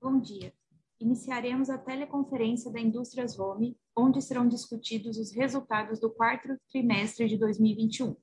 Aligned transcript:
Bom 0.00 0.20
dia. 0.20 0.54
Iniciaremos 1.00 1.68
a 1.68 1.76
teleconferência 1.76 2.70
da 2.70 2.78
Indústrias 2.78 3.36
Home, 3.36 3.76
onde 3.96 4.22
serão 4.22 4.46
discutidos 4.46 5.18
os 5.18 5.34
resultados 5.34 5.98
do 5.98 6.08
quarto 6.08 6.56
trimestre 6.70 7.26
de 7.26 7.36
2021. 7.36 8.14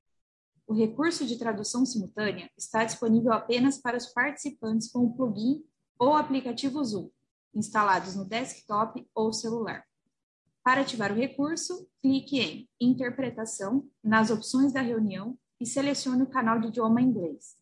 O 0.66 0.74
recurso 0.74 1.26
de 1.26 1.38
tradução 1.38 1.84
simultânea 1.84 2.50
está 2.56 2.84
disponível 2.84 3.32
apenas 3.32 3.78
para 3.78 3.96
os 3.96 4.06
participantes 4.06 4.90
com 4.90 5.00
o 5.00 5.14
plugin 5.14 5.64
ou 5.98 6.14
aplicativo 6.14 6.82
Zoom, 6.84 7.10
instalados 7.54 8.14
no 8.14 8.24
desktop 8.24 9.06
ou 9.14 9.32
celular. 9.32 9.84
Para 10.64 10.82
ativar 10.82 11.10
o 11.12 11.16
recurso, 11.16 11.88
clique 12.00 12.38
em 12.38 12.68
Interpretação 12.80 13.88
nas 14.02 14.30
opções 14.30 14.72
da 14.72 14.80
reunião 14.80 15.36
e 15.60 15.66
selecione 15.66 16.22
o 16.22 16.30
canal 16.30 16.60
de 16.60 16.68
idioma 16.68 17.00
inglês. 17.00 17.56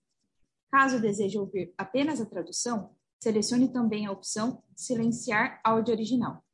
Caso 0.70 1.00
deseje 1.00 1.38
ouvir 1.38 1.74
apenas 1.76 2.20
a 2.20 2.26
tradução, 2.26 2.94
selecione 3.18 3.72
também 3.72 4.06
a 4.06 4.12
opção 4.12 4.62
Silenciar 4.76 5.60
áudio 5.64 5.92
original. 5.92 6.44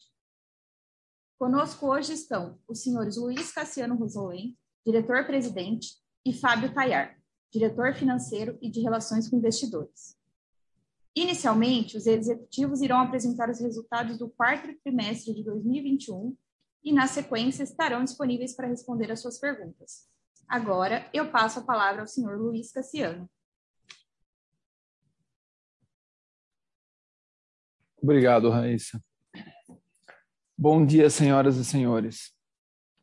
Conosco 1.40 1.88
hoje 1.88 2.13
estão 2.13 2.59
os 2.68 2.81
senhores 2.81 3.16
Luiz 3.16 3.52
Cassiano 3.52 3.96
Rosolém, 3.96 4.58
diretor-presidente, 4.85 5.96
e 6.25 6.34
Fábio 6.34 6.74
Tayar, 6.74 7.18
diretor 7.52 7.94
financeiro 7.94 8.57
e 8.62 8.69
de 8.69 8.81
relações 8.81 9.30
com 9.30 9.38
investidores. 9.38 10.18
Inicialmente, 11.16 11.96
os 11.96 12.06
executivos 12.06 12.81
irão 12.81 13.00
apresentar 13.00 13.50
os 13.50 13.62
resultados 13.62 14.18
do 14.18 14.30
quarto 14.30 14.68
trimestre 14.84 15.34
de 15.34 15.44
2021 15.44 16.36
e, 16.84 16.91
na 16.91 17.07
sequência, 17.07 17.63
estarão 17.63 18.03
disponíveis 18.03 18.53
para 18.53 18.68
responder 18.68 19.09
às 19.09 19.22
suas 19.22 19.40
perguntas. 19.40 20.07
Agora, 20.50 21.09
eu 21.13 21.31
passo 21.31 21.59
a 21.59 21.63
palavra 21.63 22.02
ao 22.02 22.07
senhor 22.07 22.38
Luiz 22.38 22.72
Cassiano. 22.72 23.30
Obrigado, 28.02 28.50
Raíssa. 28.50 29.02
Bom 30.56 30.85
dia, 30.85 31.09
senhoras 31.09 31.58
e 31.58 31.66
senhores. 31.66 32.31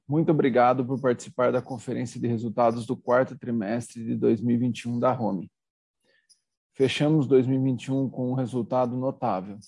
Muito 0.07 0.31
obrigado 0.31 0.85
por 0.85 1.01
participar 1.01 1.51
da 1.51 1.61
conferência 1.61 2.21
de 2.21 2.29
resultados 2.29 2.87
do 2.87 2.97
quarto 2.97 3.37
trimestre 3.37 4.05
de 4.05 4.15
2021 4.17 5.01
da 5.01 5.19
Home. 5.19 5.51
Fechamos 6.75 7.27
2021 7.27 8.09
com 8.09 8.31
um 8.31 8.35
resultado 8.35 8.97
notável. 8.97 9.59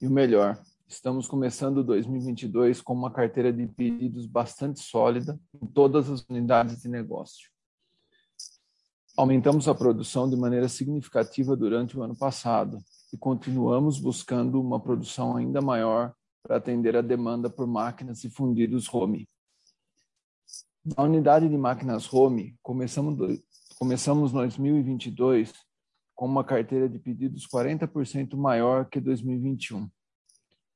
E 0.00 0.06
o 0.06 0.10
melhor, 0.10 0.62
estamos 0.86 1.26
começando 1.26 1.84
2022 1.84 2.80
com 2.80 2.92
uma 2.92 3.10
carteira 3.10 3.52
de 3.52 3.66
pedidos 3.66 4.26
bastante 4.26 4.80
sólida 4.80 5.38
em 5.60 5.66
todas 5.66 6.08
as 6.08 6.24
unidades 6.28 6.82
de 6.82 6.88
negócio. 6.88 7.50
Aumentamos 9.16 9.68
a 9.68 9.74
produção 9.74 10.28
de 10.28 10.36
maneira 10.36 10.68
significativa 10.68 11.56
durante 11.56 11.98
o 11.98 12.02
ano 12.02 12.16
passado, 12.16 12.78
e 13.14 13.16
continuamos 13.16 14.00
buscando 14.00 14.60
uma 14.60 14.80
produção 14.80 15.36
ainda 15.36 15.62
maior 15.62 16.12
para 16.42 16.56
atender 16.56 16.96
a 16.96 17.00
demanda 17.00 17.48
por 17.48 17.64
máquinas 17.64 18.24
e 18.24 18.28
fundidos 18.28 18.92
home. 18.92 19.28
Na 20.84 21.04
unidade 21.04 21.48
de 21.48 21.56
máquinas 21.56 22.12
home, 22.12 22.56
começamos, 22.60 23.40
começamos 23.78 24.32
2022 24.32 25.52
com 26.12 26.26
uma 26.26 26.42
carteira 26.42 26.88
de 26.88 26.98
pedidos 26.98 27.46
40% 27.46 28.36
maior 28.36 28.86
que 28.86 28.98
2021. 29.00 29.88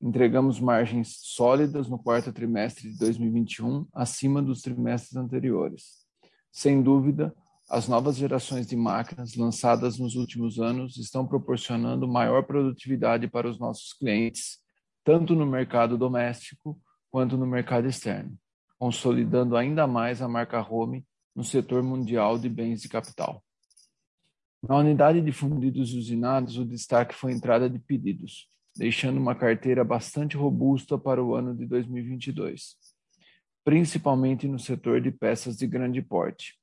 Entregamos 0.01 0.61
margens 0.61 1.19
sólidas 1.21 1.89
no 1.89 1.99
quarto 1.99 2.33
trimestre 2.33 2.93
de 2.93 2.99
2021, 3.01 3.85
acima 3.93 4.41
dos 4.41 4.63
trimestres 4.63 5.17
anteriores. 5.17 6.07
Sem 6.53 6.81
dúvida, 6.81 7.35
as 7.69 7.87
novas 7.87 8.17
gerações 8.17 8.67
de 8.67 8.75
máquinas 8.75 9.35
lançadas 9.35 9.99
nos 9.99 10.17
últimos 10.17 10.59
anos 10.59 10.97
estão 10.97 11.27
proporcionando 11.27 12.09
maior 12.09 12.43
produtividade 12.45 13.29
para 13.29 13.49
os 13.49 13.59
nossos 13.59 13.93
clientes, 13.93 14.59
tanto 15.05 15.35
no 15.35 15.45
mercado 15.45 15.99
doméstico 15.99 16.81
quanto 17.11 17.37
no 17.37 17.47
mercado 17.47 17.87
externo, 17.87 18.39
consolidando 18.79 19.55
ainda 19.55 19.87
mais 19.87 20.23
a 20.23 20.29
marca 20.29 20.67
Home 20.67 21.05
no 21.37 21.45
setor 21.45 21.83
mundial 21.83 22.39
de 22.39 22.49
bens 22.49 22.81
de 22.81 22.89
capital. 22.89 23.45
Na 24.67 24.77
unidade 24.77 25.21
de 25.21 25.31
fundidos 25.31 25.93
usinados, 25.93 26.57
o 26.57 26.65
destaque 26.65 27.15
foi 27.15 27.33
a 27.33 27.37
entrada 27.37 27.69
de 27.69 27.79
pedidos, 27.79 28.49
deixando 28.75 29.19
uma 29.19 29.35
carteira 29.35 29.85
bastante 29.85 30.39
robusta 30.39 30.97
para 30.97 31.23
o 31.23 31.35
ano 31.35 31.55
de 31.55 31.67
2022, 31.67 32.77
principalmente 33.63 34.49
no 34.49 34.59
setor 34.59 35.03
de 35.03 35.11
peças 35.11 35.57
de 35.57 35.67
grande 35.67 36.01
porte, 36.01 36.59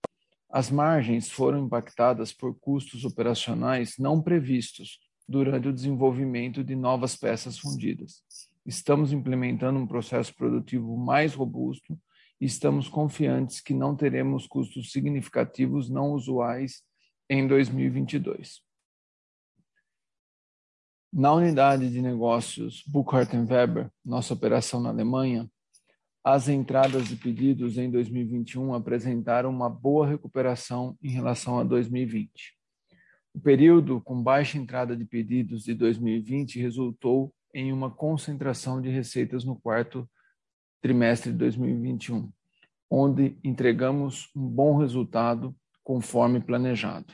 as 0.55 0.71
margens 0.71 1.29
foram 1.29 1.65
impactadas 1.65 2.31
por 2.31 2.57
custos 2.57 3.03
operacionais 3.03 3.95
não 3.99 4.21
previstos 4.21 5.01
durante 5.27 5.67
o 5.67 5.73
desenvolvimento 5.73 6.63
de 6.63 6.77
novas 6.77 7.13
peças 7.13 7.59
fundidas. 7.59 8.23
Estamos 8.65 9.11
implementando 9.11 9.77
um 9.77 9.85
processo 9.85 10.33
produtivo 10.33 10.95
mais 10.95 11.33
robusto 11.33 11.99
e 12.39 12.45
estamos 12.45 12.87
confiantes 12.87 13.59
que 13.59 13.73
não 13.73 13.97
teremos 13.97 14.47
custos 14.47 14.93
significativos 14.93 15.89
não 15.89 16.13
usuais 16.13 16.83
em 17.29 17.45
2022. 17.45 18.61
Na 21.11 21.33
unidade 21.33 21.89
de 21.89 22.01
negócios 22.01 22.81
Burkhardt 22.87 23.35
Weber, 23.35 23.91
nossa 24.05 24.33
operação 24.33 24.79
na 24.79 24.87
Alemanha, 24.87 25.51
as 26.25 26.49
entradas 26.49 27.07
de 27.07 27.15
pedidos 27.15 27.77
em 27.77 27.87
2021 27.91 28.73
apresentaram 28.73 29.51
uma 29.51 29.69
boa 29.69 30.07
recuperação 30.07 30.97
em 30.99 31.09
relação 31.09 31.59
a 31.59 31.63
2020. 31.63 32.57
O 33.31 33.39
período 33.39 34.01
com 34.01 34.23
baixa 34.23 34.57
entrada 34.57 34.97
de 34.97 35.05
pedidos 35.05 35.63
de 35.63 35.75
2020 35.75 36.59
resultou 36.59 37.31
em 37.53 37.71
uma 37.71 37.91
concentração 37.91 38.81
de 38.81 38.89
receitas 38.89 39.45
no 39.45 39.55
quarto 39.55 40.09
trimestre 40.81 41.31
de 41.31 41.37
2021, 41.37 42.31
onde 42.89 43.37
entregamos 43.43 44.31
um 44.35 44.47
bom 44.47 44.77
resultado 44.77 45.55
conforme 45.83 46.39
planejado. 46.39 47.13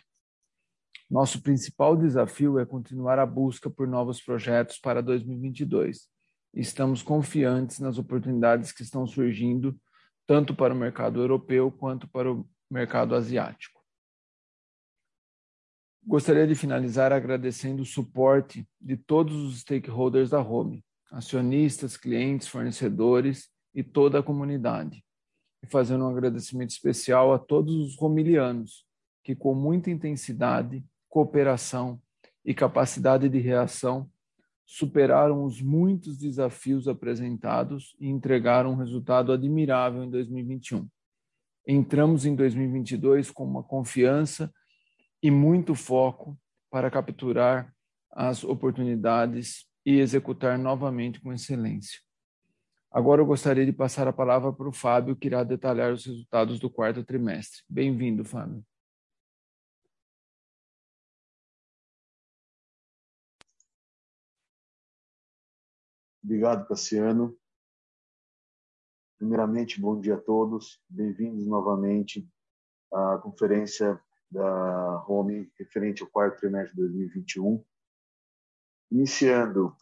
Nosso 1.10 1.42
principal 1.42 1.98
desafio 1.98 2.58
é 2.58 2.66
continuar 2.66 3.20
a 3.20 3.26
busca 3.26 3.70
por 3.70 3.90
novos 3.90 4.22
projetos 4.22 4.80
para 4.80 5.04
2022. 5.04 6.11
Estamos 6.54 7.02
confiantes 7.02 7.80
nas 7.80 7.98
oportunidades 7.98 8.72
que 8.72 8.84
estão 8.84 9.08
surgindo, 9.08 9.80
tanto 10.28 10.54
para 10.54 10.74
o 10.74 10.78
mercado 10.78 11.22
europeu 11.22 11.72
quanto 11.72 12.08
para 12.10 12.32
o 12.32 12.48
mercado 12.70 13.16
asiático. 13.16 13.82
Gostaria 16.04 16.48
de 16.48 16.56
finalizar 16.56 17.14
agradecendo 17.14 17.84
o 17.84 17.86
suporte 17.86 18.68
de 18.80 18.98
todos 18.98 19.36
os 19.36 19.60
stakeholders 19.62 20.32
da 20.32 20.42
Home, 20.42 20.84
acionistas, 21.12 21.96
clientes, 21.96 22.48
fornecedores 22.48 23.50
e 23.74 23.84
toda 23.84 24.20
a 24.20 24.24
comunidade. 24.24 25.06
E 25.64 25.68
fazendo 25.68 26.06
um 26.06 26.10
agradecimento 26.10 26.72
especial 26.72 27.34
a 27.34 27.40
todos 27.40 27.76
os 27.76 27.96
romilianos 27.96 28.86
que, 29.24 29.36
com 29.36 29.54
muita 29.54 29.92
intensidade, 29.92 30.84
cooperação 31.08 32.02
e 32.44 32.54
capacidade 32.54 33.30
de 33.30 33.38
reação 33.38 34.10
superaram 34.66 35.44
os 35.44 35.62
muitos 35.62 36.18
desafios 36.18 36.88
apresentados 36.88 37.96
e 38.00 38.08
entregaram 38.08 38.72
um 38.72 38.78
resultado 38.78 39.32
admirável 39.32 40.04
em 40.04 40.10
2021. 40.10 40.88
Entramos 41.68 42.26
em 42.26 42.36
2022 42.36 43.32
com 43.32 43.44
uma 43.44 43.64
confiança 43.64 44.52
e 45.22 45.30
muito 45.30 45.76
foco 45.76 46.38
para 46.70 46.90
capturar 46.90 47.74
as 48.10 48.44
oportunidades 48.44 49.66
e 49.86 50.00
executar 50.00 50.58
novamente 50.58 51.22
com 51.22 51.34
excelência. 51.34 52.00
Agora 52.92 53.22
eu 53.22 53.26
gostaria 53.26 53.66
de 53.66 53.72
passar 53.72 54.08
a 54.08 54.14
palavra 54.14 54.52
para 54.52 54.68
o 54.68 54.74
Fábio, 54.74 55.16
que 55.16 55.28
irá 55.28 55.44
detalhar 55.44 55.94
os 55.94 56.06
resultados 56.06 56.60
do 56.60 56.70
quarto 56.70 57.04
trimestre. 57.04 57.62
Bem-vindo, 57.70 58.26
Fábio. 58.26 58.64
Obrigado, 66.24 66.68
Cassiano. 66.68 67.36
Primeiramente, 69.18 69.82
bom 69.82 70.00
dia 70.00 70.14
a 70.16 70.22
todos. 70.22 70.80
Bem-vindos 70.88 71.48
novamente 71.48 72.30
à 72.94 73.18
conferência 73.18 74.00
da 74.30 75.04
Home 75.08 75.52
referente 75.58 76.04
ao 76.04 76.10
quarto 76.10 76.40
trimestre 76.40 76.76
de 76.76 76.82
2021. 76.82 77.66
Iniciando 78.92 79.76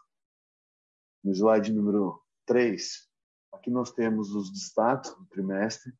no 1.21 1.33
slide 1.33 1.73
número 1.73 2.23
3, 2.45 3.09
aqui 3.51 3.69
nós 3.69 3.91
temos 3.91 4.33
os 4.33 4.49
destaques 4.49 5.13
do 5.15 5.25
trimestre, 5.25 5.93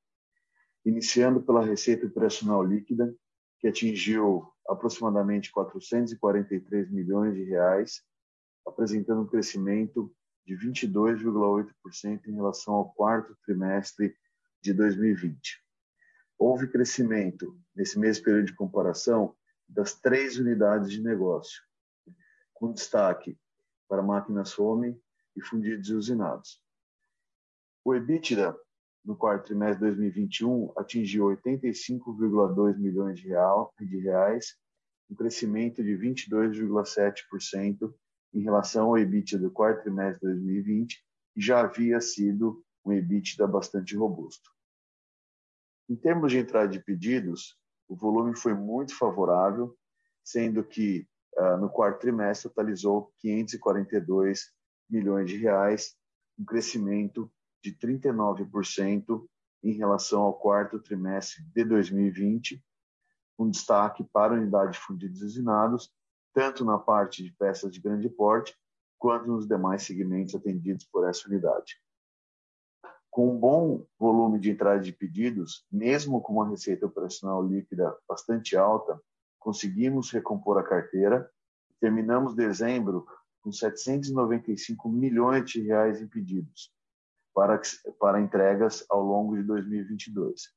iniciando 0.85 1.42
pela 1.44 1.65
receita 1.65 2.07
operacional 2.07 2.63
líquida, 2.63 3.13
que 3.59 3.68
atingiu 3.68 4.50
aproximadamente 4.69 5.51
443 5.51 6.89
milhões 6.89 7.35
de 7.35 7.44
reais, 7.44 8.06
apresentando 8.65 9.24
um 9.24 9.27
crescimento 9.27 10.15
de 10.45 10.56
22,8% 10.56 12.27
em 12.27 12.36
relação 12.36 12.74
ao 12.74 12.91
quarto 12.94 13.38
trimestre 13.44 14.15
de 14.62 14.74
2020. 14.74 15.63
Houve 16.38 16.68
crescimento 16.68 17.59
nesse 17.75 18.00
mesmo 18.00 18.24
período 18.24 18.47
de 18.47 18.56
comparação 18.56 19.36
das 19.68 19.94
três 19.94 20.38
unidades 20.38 20.89
de 20.89 21.01
negócio, 21.01 21.62
com 22.53 22.71
destaque 22.71 23.38
para 23.88 24.01
máquinas 24.01 24.57
home 24.57 25.00
e 25.36 25.41
fundidos 25.41 25.89
e 25.89 25.94
usinados. 25.94 26.63
O 27.83 27.94
EBITDA 27.94 28.56
no 29.03 29.15
quarto 29.15 29.45
trimestre 29.45 29.80
de 29.80 29.95
2021 29.95 30.74
atingiu 30.77 31.25
85,2 31.25 32.77
milhões 32.77 33.19
de 33.19 33.27
reais, 34.00 34.56
um 35.09 35.15
crescimento 35.15 35.83
de 35.83 35.97
22,7% 35.97 37.94
em 38.34 38.42
relação 38.42 38.88
ao 38.88 38.98
EBITDA 38.98 39.40
do 39.40 39.52
quarto 39.52 39.84
trimestre 39.84 40.28
de 40.28 40.34
2020, 40.36 41.04
que 41.34 41.42
já 41.42 41.62
havia 41.62 42.00
sido 42.00 42.64
um 42.86 42.94
EBITDA 42.94 43.48
bastante 43.48 43.96
robusto. 43.96 44.50
Em 45.90 45.96
termos 45.96 46.31
de 46.31 46.38
entrada 46.38 46.68
de 46.68 46.80
pedidos, 46.80 47.58
o 47.88 47.96
volume 47.96 48.36
foi 48.36 48.54
muito 48.54 48.96
favorável, 48.96 49.76
sendo 50.24 50.64
que 50.64 51.08
uh, 51.38 51.58
no 51.58 51.70
quarto 51.70 52.02
trimestre 52.02 52.50
totalizou 52.50 53.12
542 53.18 54.52
milhões 54.90 55.30
de 55.30 55.38
reais, 55.38 55.96
um 56.38 56.46
crescimento 56.46 57.31
de 57.64 57.74
39% 57.74 59.26
em 59.64 59.74
relação 59.74 60.22
ao 60.22 60.34
quarto 60.34 60.80
trimestre 60.80 61.44
de 61.54 61.64
2020, 61.66 62.64
um 63.38 63.50
destaque 63.50 64.04
para 64.04 64.34
a 64.34 64.38
unidade 64.38 64.74
de 64.74 64.80
fundidos 64.80 65.22
usinados 65.22 65.92
tanto 66.39 66.63
na 66.63 66.77
parte 66.77 67.21
de 67.21 67.33
peças 67.33 67.69
de 67.69 67.81
grande 67.81 68.07
porte, 68.07 68.57
quanto 68.97 69.27
nos 69.27 69.45
demais 69.45 69.83
segmentos 69.83 70.33
atendidos 70.33 70.86
por 70.86 71.06
essa 71.06 71.27
unidade. 71.27 71.75
Com 73.09 73.36
um 73.36 73.38
bom 73.38 73.86
volume 74.00 74.39
de 74.39 74.50
entrada 74.50 74.80
de 74.80 74.94
pedidos, 74.94 75.65
mesmo 75.69 76.21
com 76.21 76.31
uma 76.31 76.50
receita 76.50 76.86
operacional 76.86 77.45
líquida 77.45 77.94
bastante 78.07 78.56
alta, 78.56 78.97
conseguimos 79.38 80.12
recompor 80.12 80.57
a 80.57 80.63
carteira. 80.63 81.30
Terminamos 81.77 82.33
dezembro 82.33 83.06
com 83.42 83.51
795 83.51 84.88
milhões 84.88 85.44
de 85.44 85.62
reais 85.62 86.01
em 86.01 86.07
pedidos 86.07 86.74
para, 87.33 87.59
para 88.00 88.21
entregas 88.21 88.85
ao 88.89 89.03
longo 89.03 89.35
de 89.35 89.44
2022. 89.44 90.53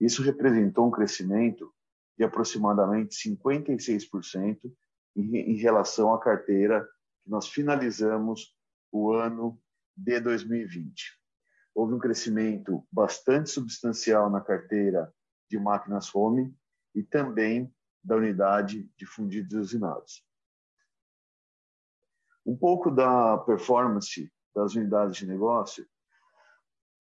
Isso 0.00 0.22
representou 0.22 0.88
um 0.88 0.90
crescimento 0.90 1.70
de 2.16 2.24
aproximadamente 2.24 3.14
56% 3.14 4.72
em, 5.16 5.56
relação 5.56 6.12
à 6.14 6.20
carteira 6.20 6.88
que 7.22 7.30
nós 7.30 7.48
finalizamos 7.48 8.56
o 8.92 9.12
ano 9.12 9.60
de 9.96 10.20
2020. 10.20 11.18
Houve 11.74 11.94
um 11.94 11.98
crescimento 11.98 12.86
bastante 12.90 13.50
substancial 13.50 14.30
na 14.30 14.40
carteira 14.40 15.12
de 15.48 15.58
máquinas 15.58 16.14
home 16.14 16.54
e 16.94 17.02
também 17.02 17.72
da 18.02 18.16
unidade 18.16 18.90
de 18.96 19.06
fundidos 19.06 19.54
usinados. 19.54 20.24
Um 22.44 22.56
pouco 22.56 22.90
da 22.90 23.38
performance 23.38 24.32
das 24.54 24.74
unidades 24.74 25.16
de 25.16 25.26
negócio. 25.26 25.86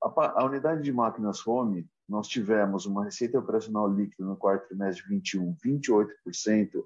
A, 0.03 0.41
a 0.41 0.45
unidade 0.45 0.83
de 0.83 0.91
máquinas 0.91 1.45
home 1.47 1.89
nós 2.09 2.27
tivemos 2.27 2.87
uma 2.87 3.05
receita 3.05 3.37
operacional 3.37 3.87
líquida 3.87 4.27
no 4.27 4.35
quarto 4.35 4.67
trimestre 4.67 5.03
de 5.03 5.09
21, 5.09 5.55
28% 5.63 6.07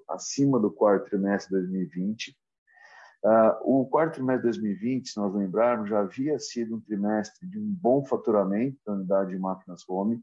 acima 0.08 0.60
do 0.60 0.70
quarto 0.70 1.08
trimestre 1.08 1.56
de 1.56 1.62
2020. 1.62 2.30
Uh, 2.30 3.26
ah, 3.26 3.60
o 3.64 3.86
quarto 3.86 4.16
trimestre 4.16 4.52
de 4.52 4.58
2020, 4.58 5.08
se 5.08 5.16
nós 5.16 5.34
lembrarmos, 5.34 5.88
já 5.88 6.00
havia 6.00 6.38
sido 6.38 6.76
um 6.76 6.80
trimestre 6.80 7.48
de 7.48 7.58
um 7.58 7.64
bom 7.64 8.04
faturamento 8.04 8.78
da 8.84 8.92
unidade 8.92 9.30
de 9.30 9.38
máquinas 9.38 9.82
home, 9.88 10.22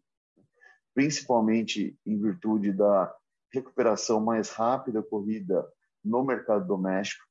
principalmente 0.94 1.98
em 2.06 2.22
virtude 2.22 2.72
da 2.72 3.12
recuperação 3.52 4.22
mais 4.22 4.52
rápida 4.52 5.00
ocorrida 5.00 5.68
no 6.06 6.24
mercado 6.24 6.68
doméstico. 6.68 7.26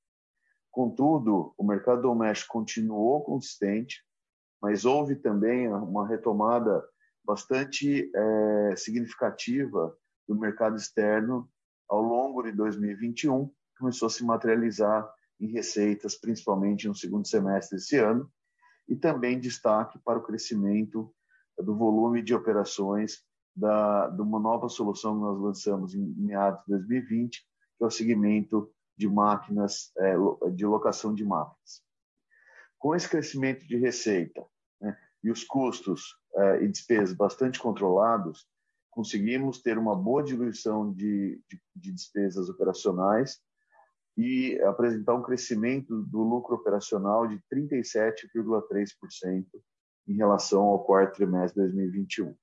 Contudo, 0.72 1.54
o 1.56 1.64
mercado 1.64 2.02
doméstico 2.02 2.52
continuou 2.52 3.22
consistente, 3.22 4.04
mas 4.60 4.84
houve 4.84 5.14
também 5.14 5.68
uma 5.68 6.06
retomada 6.06 6.84
bastante 7.24 8.10
é, 8.14 8.76
significativa 8.76 9.96
do 10.28 10.38
mercado 10.38 10.76
externo 10.76 11.48
ao 11.88 12.00
longo 12.00 12.42
de 12.42 12.52
2021, 12.52 13.50
começou 13.78 14.06
a 14.06 14.10
se 14.10 14.24
materializar 14.24 15.10
em 15.40 15.48
receitas, 15.48 16.14
principalmente 16.14 16.86
no 16.86 16.94
segundo 16.94 17.26
semestre 17.26 17.78
desse 17.78 17.96
ano, 17.96 18.30
e 18.88 18.94
também 18.94 19.40
destaque 19.40 19.98
para 20.04 20.18
o 20.18 20.22
crescimento 20.22 21.12
do 21.58 21.76
volume 21.76 22.22
de 22.22 22.34
operações 22.34 23.24
da, 23.54 24.08
de 24.08 24.22
uma 24.22 24.38
nova 24.38 24.68
solução 24.68 25.14
que 25.14 25.20
nós 25.20 25.40
lançamos 25.40 25.94
em 25.94 26.04
meados 26.16 26.60
de 26.64 26.72
2020, 26.74 27.40
que 27.78 27.84
é 27.84 27.86
o 27.86 27.90
segmento 27.90 28.70
de 28.96 29.08
máquinas, 29.08 29.90
é, 29.98 30.14
de 30.52 30.66
locação 30.66 31.14
de 31.14 31.24
máquinas. 31.24 31.82
Com 32.78 32.94
esse 32.94 33.08
crescimento 33.08 33.66
de 33.66 33.76
receita 33.76 34.44
e 35.22 35.30
os 35.30 35.44
custos 35.44 36.16
uh, 36.34 36.62
e 36.62 36.68
despesas 36.68 37.14
bastante 37.14 37.58
controlados, 37.58 38.46
conseguimos 38.90 39.62
ter 39.62 39.78
uma 39.78 39.94
boa 39.94 40.22
diluição 40.22 40.92
de, 40.92 41.40
de, 41.48 41.60
de 41.76 41.92
despesas 41.92 42.48
operacionais 42.48 43.38
e 44.16 44.60
apresentar 44.62 45.14
um 45.14 45.22
crescimento 45.22 46.02
do 46.02 46.22
lucro 46.22 46.56
operacional 46.56 47.26
de 47.26 47.40
37,3% 47.52 49.46
em 50.08 50.14
relação 50.14 50.62
ao 50.62 50.84
quarto 50.84 51.16
trimestre 51.16 51.62
de 51.62 51.68
2021. 51.68 52.36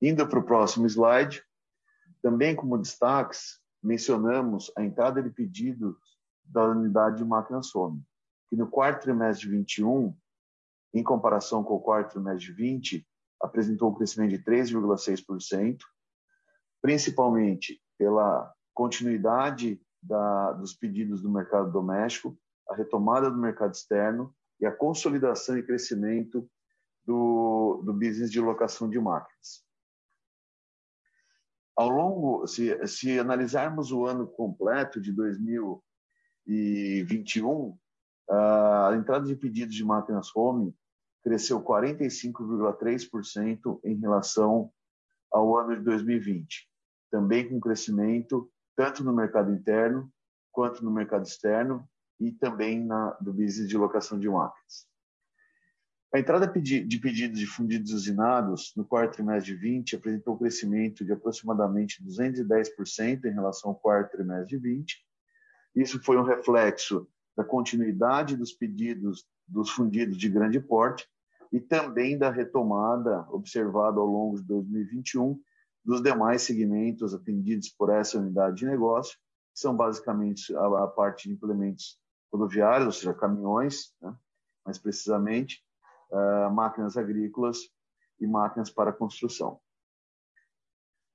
Indo 0.00 0.28
para 0.28 0.38
o 0.38 0.44
próximo 0.44 0.86
slide, 0.86 1.42
também 2.22 2.54
como 2.54 2.78
destaques, 2.78 3.60
mencionamos 3.82 4.70
a 4.76 4.84
entrada 4.84 5.22
de 5.22 5.30
pedidos 5.30 5.96
da 6.44 6.64
unidade 6.64 7.18
de 7.18 7.24
máquina 7.24 7.62
Sony, 7.62 8.02
que 8.48 8.56
no 8.56 8.68
quarto 8.68 9.02
trimestre 9.02 9.46
de 9.46 9.56
21 9.56 10.16
em 10.94 11.02
comparação 11.02 11.62
com 11.62 11.74
o 11.74 11.80
quarto 11.80 12.12
trimestre 12.12 12.46
de 12.46 12.52
20, 12.52 13.06
apresentou 13.40 13.90
um 13.90 13.94
crescimento 13.94 14.30
de 14.30 14.42
3,6%, 14.42 15.78
principalmente 16.80 17.82
pela 17.96 18.52
continuidade 18.74 19.80
da, 20.02 20.52
dos 20.52 20.74
pedidos 20.74 21.22
do 21.22 21.30
mercado 21.30 21.70
doméstico, 21.70 22.36
a 22.68 22.74
retomada 22.74 23.30
do 23.30 23.38
mercado 23.38 23.72
externo 23.72 24.34
e 24.60 24.66
a 24.66 24.72
consolidação 24.72 25.56
e 25.58 25.62
crescimento 25.62 26.50
do, 27.04 27.82
do 27.84 27.92
business 27.92 28.30
de 28.30 28.40
locação 28.40 28.88
de 28.88 28.98
máquinas. 29.00 29.66
Ao 31.76 31.88
longo, 31.88 32.46
se, 32.46 32.86
se 32.86 33.18
analisarmos 33.18 33.90
o 33.92 34.04
ano 34.04 34.26
completo 34.26 35.00
de 35.00 35.12
2021, 35.12 37.78
a 38.30 38.92
entrada 38.94 39.26
de 39.26 39.36
pedidos 39.36 39.74
de 39.74 39.84
máquinas 39.84 40.34
home 40.34 40.74
cresceu 41.22 41.62
45,3% 41.62 43.80
em 43.84 43.96
relação 43.96 44.72
ao 45.30 45.56
ano 45.56 45.76
de 45.76 45.82
2020, 45.82 46.68
também 47.10 47.48
com 47.48 47.60
crescimento 47.60 48.50
tanto 48.76 49.02
no 49.02 49.12
mercado 49.12 49.52
interno 49.52 50.10
quanto 50.52 50.84
no 50.84 50.90
mercado 50.90 51.26
externo 51.26 51.88
e 52.20 52.32
também 52.32 52.84
na, 52.84 53.12
do 53.20 53.32
business 53.32 53.68
de 53.68 53.76
locação 53.76 54.18
de 54.18 54.28
máquinas. 54.28 54.86
A 56.14 56.18
entrada 56.18 56.46
de 56.46 56.98
pedidos 56.98 57.38
de 57.38 57.46
fundidos 57.46 57.92
usinados 57.92 58.72
no 58.74 58.84
quarto 58.84 59.14
trimestre 59.14 59.52
de 59.52 59.60
20 59.60 59.96
apresentou 59.96 60.34
um 60.34 60.38
crescimento 60.38 61.04
de 61.04 61.12
aproximadamente 61.12 62.02
210% 62.02 63.24
em 63.24 63.32
relação 63.32 63.70
ao 63.70 63.76
quarto 63.76 64.12
trimestre 64.12 64.46
de 64.46 64.58
20. 64.58 65.06
Isso 65.76 66.02
foi 66.02 66.16
um 66.16 66.22
reflexo 66.22 67.06
da 67.38 67.44
continuidade 67.44 68.36
dos 68.36 68.52
pedidos 68.52 69.24
dos 69.46 69.70
fundidos 69.70 70.16
de 70.16 70.28
grande 70.28 70.58
porte 70.58 71.08
e 71.52 71.60
também 71.60 72.18
da 72.18 72.30
retomada 72.30 73.24
observada 73.30 74.00
ao 74.00 74.06
longo 74.06 74.40
de 74.40 74.42
2021 74.42 75.40
dos 75.84 76.02
demais 76.02 76.42
segmentos 76.42 77.14
atendidos 77.14 77.68
por 77.68 77.90
essa 77.90 78.18
unidade 78.18 78.56
de 78.56 78.66
negócio, 78.66 79.16
que 79.54 79.60
são 79.60 79.74
basicamente 79.74 80.52
a, 80.56 80.88
parte 80.88 81.28
de 81.28 81.34
implementos 81.34 81.96
rodoviários, 82.30 82.86
ou 82.86 82.92
seja, 82.92 83.14
caminhões, 83.14 83.94
né? 84.02 84.12
mais 84.66 84.76
precisamente, 84.76 85.64
uh, 86.10 86.52
máquinas 86.52 86.96
agrícolas 86.96 87.58
e 88.20 88.26
máquinas 88.26 88.68
para 88.68 88.92
construção. 88.92 89.60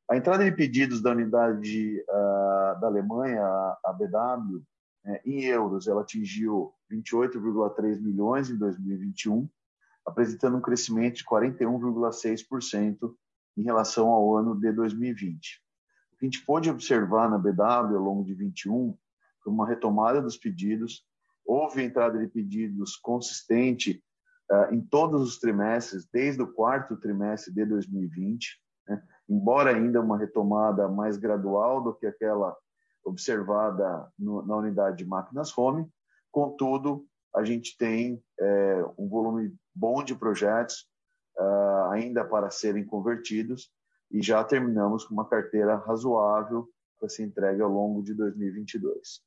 A 0.09 0.15
entrada 0.15 0.45
de 0.45 0.55
pedidos 0.55 1.01
da 1.01 1.11
unidade 1.11 2.01
uh, 2.09 2.79
da 2.79 2.87
Alemanha, 2.87 3.43
a 3.43 3.93
BW, 3.93 4.63
né, 5.03 5.19
em 5.25 5.43
euros, 5.43 5.87
ela 5.87 6.01
atingiu 6.01 6.73
28,3 6.91 8.01
milhões 8.01 8.49
em 8.49 8.57
2021, 8.57 9.49
apresentando 10.05 10.57
um 10.57 10.61
crescimento 10.61 11.17
de 11.17 11.25
41,6% 11.25 13.13
em 13.57 13.63
relação 13.63 14.09
ao 14.09 14.35
ano 14.35 14.59
de 14.59 14.71
2020. 14.71 15.61
O 16.13 16.17
que 16.17 16.25
a 16.25 16.29
gente 16.29 16.45
pôde 16.45 16.69
observar 16.69 17.29
na 17.29 17.37
BW 17.37 17.95
ao 17.95 18.03
longo 18.03 18.23
de 18.23 18.33
21 18.33 18.97
foi 19.43 19.53
uma 19.53 19.67
retomada 19.67 20.21
dos 20.21 20.37
pedidos, 20.37 21.05
houve 21.45 21.83
entrada 21.83 22.17
de 22.17 22.27
pedidos 22.27 22.95
consistente 22.95 24.01
uh, 24.49 24.73
em 24.73 24.81
todos 24.81 25.21
os 25.21 25.37
trimestres, 25.37 26.07
desde 26.11 26.41
o 26.41 26.51
quarto 26.51 26.95
trimestre 26.97 27.53
de 27.53 27.65
2020, 27.65 28.61
né? 28.87 29.03
embora 29.27 29.75
ainda 29.75 30.01
uma 30.01 30.17
retomada 30.17 30.87
mais 30.87 31.17
gradual 31.17 31.83
do 31.83 31.93
que 31.93 32.05
aquela 32.05 32.55
observada 33.03 34.07
no, 34.17 34.45
na 34.45 34.55
unidade 34.57 34.97
de 34.97 35.05
máquinas 35.05 35.55
home, 35.57 35.87
contudo, 36.31 37.05
a 37.35 37.43
gente 37.43 37.77
tem 37.77 38.23
é, 38.39 38.85
um 38.97 39.07
volume 39.07 39.55
bom 39.73 40.03
de 40.03 40.15
projetos 40.15 40.87
uh, 41.37 41.91
ainda 41.91 42.23
para 42.23 42.51
serem 42.51 42.85
convertidos 42.85 43.71
e 44.11 44.21
já 44.21 44.43
terminamos 44.43 45.05
com 45.05 45.13
uma 45.13 45.27
carteira 45.27 45.75
razoável 45.75 46.69
para 46.99 47.09
ser 47.09 47.23
entregue 47.23 47.61
ao 47.61 47.69
longo 47.69 48.03
de 48.03 48.13
2022. 48.13 49.21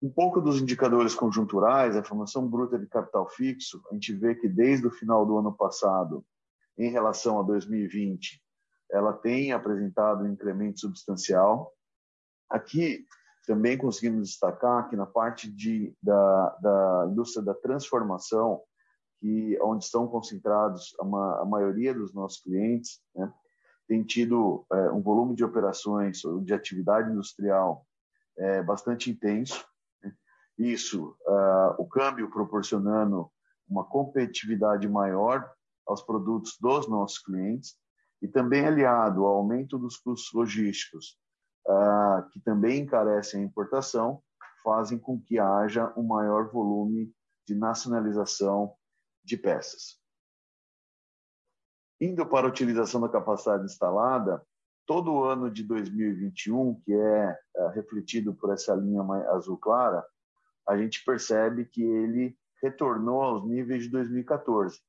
Um 0.00 0.10
pouco 0.10 0.40
dos 0.40 0.60
indicadores 0.60 1.14
conjunturais, 1.14 1.96
a 1.96 2.04
formação 2.04 2.46
bruta 2.46 2.78
de 2.78 2.86
capital 2.86 3.28
fixo, 3.28 3.82
a 3.90 3.94
gente 3.94 4.12
vê 4.12 4.34
que 4.34 4.48
desde 4.48 4.86
o 4.86 4.92
final 4.92 5.26
do 5.26 5.38
ano 5.38 5.52
passado, 5.52 6.24
em 6.76 6.90
relação 6.90 7.40
a 7.40 7.42
2020, 7.42 8.40
ela 8.92 9.12
tem 9.12 9.52
apresentado 9.52 10.22
um 10.22 10.28
incremento 10.28 10.78
substancial. 10.78 11.72
Aqui 12.50 13.04
também 13.46 13.78
conseguimos 13.78 14.28
destacar 14.28 14.88
que 14.88 14.96
na 14.96 15.06
parte 15.06 15.50
de, 15.50 15.94
da, 16.02 16.56
da 16.60 17.08
indústria 17.10 17.44
da 17.44 17.54
transformação, 17.54 18.60
que 19.20 19.58
onde 19.62 19.84
estão 19.84 20.06
concentrados 20.06 20.94
a, 21.00 21.04
ma, 21.04 21.40
a 21.40 21.44
maioria 21.44 21.94
dos 21.94 22.14
nossos 22.14 22.42
clientes, 22.42 23.00
né, 23.14 23.32
tem 23.86 24.04
tido 24.04 24.66
é, 24.70 24.90
um 24.90 25.00
volume 25.00 25.34
de 25.34 25.42
operações 25.42 26.20
de 26.44 26.52
atividade 26.52 27.10
industrial 27.10 27.86
é, 28.36 28.62
bastante 28.62 29.10
intenso 29.10 29.66
isso, 30.58 31.16
uh, 31.26 31.80
o 31.80 31.86
câmbio 31.86 32.28
proporcionando 32.30 33.30
uma 33.68 33.84
competitividade 33.84 34.88
maior 34.88 35.48
aos 35.86 36.02
produtos 36.02 36.56
dos 36.60 36.88
nossos 36.88 37.18
clientes 37.18 37.76
e 38.20 38.26
também 38.26 38.66
aliado 38.66 39.24
ao 39.24 39.36
aumento 39.36 39.78
dos 39.78 39.96
custos 39.98 40.32
logísticos, 40.34 41.16
uh, 41.68 42.28
que 42.30 42.40
também 42.40 42.80
encarecem 42.80 43.42
a 43.42 43.44
importação, 43.44 44.22
fazem 44.64 44.98
com 44.98 45.20
que 45.20 45.38
haja 45.38 45.92
um 45.96 46.02
maior 46.02 46.50
volume 46.50 47.12
de 47.46 47.54
nacionalização 47.54 48.74
de 49.22 49.36
peças. 49.36 49.98
Indo 52.00 52.24
para 52.26 52.46
a 52.46 52.50
utilização 52.50 53.00
da 53.00 53.08
capacidade 53.08 53.64
instalada, 53.64 54.42
todo 54.86 55.12
o 55.12 55.24
ano 55.24 55.50
de 55.50 55.62
2021, 55.64 56.80
que 56.80 56.94
é, 56.94 57.38
é 57.56 57.68
refletido 57.70 58.34
por 58.34 58.52
essa 58.52 58.74
linha 58.74 59.02
azul 59.30 59.58
clara, 59.58 60.04
a 60.66 60.76
gente 60.76 61.04
percebe 61.04 61.64
que 61.64 61.82
ele 61.82 62.36
retornou 62.62 63.22
aos 63.22 63.44
níveis 63.46 63.84
de 63.84 63.90
2014. 63.90 64.80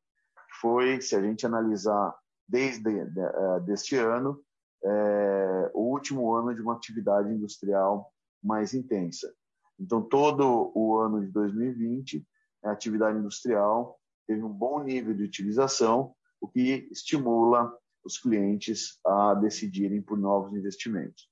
Foi, 0.61 1.01
se 1.01 1.15
a 1.15 1.21
gente 1.21 1.45
analisar 1.45 2.15
desde 2.47 3.05
de, 3.05 3.21
uh, 3.21 3.59
deste 3.61 3.95
ano, 3.95 4.41
é, 4.83 5.71
o 5.73 5.91
último 5.91 6.33
ano 6.33 6.53
de 6.53 6.61
uma 6.61 6.73
atividade 6.73 7.31
industrial 7.31 8.11
mais 8.43 8.73
intensa. 8.73 9.33
Então, 9.79 10.01
todo 10.01 10.71
o 10.75 10.97
ano 10.97 11.21
de 11.21 11.31
2020, 11.31 12.25
a 12.63 12.71
atividade 12.71 13.17
industrial 13.17 13.99
teve 14.27 14.43
um 14.43 14.51
bom 14.51 14.83
nível 14.83 15.13
de 15.13 15.23
utilização, 15.23 16.13
o 16.41 16.47
que 16.47 16.87
estimula 16.91 17.73
os 18.03 18.17
clientes 18.17 18.99
a 19.05 19.33
decidirem 19.35 20.01
por 20.01 20.17
novos 20.17 20.53
investimentos. 20.53 21.29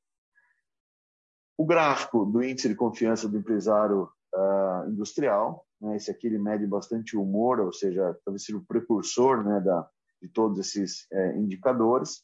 O 1.58 1.66
gráfico 1.66 2.26
do 2.26 2.44
índice 2.44 2.70
de 2.70 2.76
confiança 2.76 3.28
do 3.28 3.38
empresário 3.38 4.10
uh, 4.34 4.90
industrial. 4.90 5.66
Né? 5.82 5.96
Esse 5.96 6.12
aqui 6.12 6.28
ele 6.28 6.38
mede 6.38 6.66
bastante 6.68 7.18
humor, 7.18 7.60
ou 7.60 7.74
seja, 7.74 8.18
talvez 8.24 8.44
seja 8.44 8.58
o 8.58 8.66
precursor 8.66 9.44
né, 9.44 9.60
da, 9.60 9.90
de 10.22 10.30
todos 10.30 10.60
esses 10.60 11.08
é, 11.12 11.38
indicadores. 11.38 12.24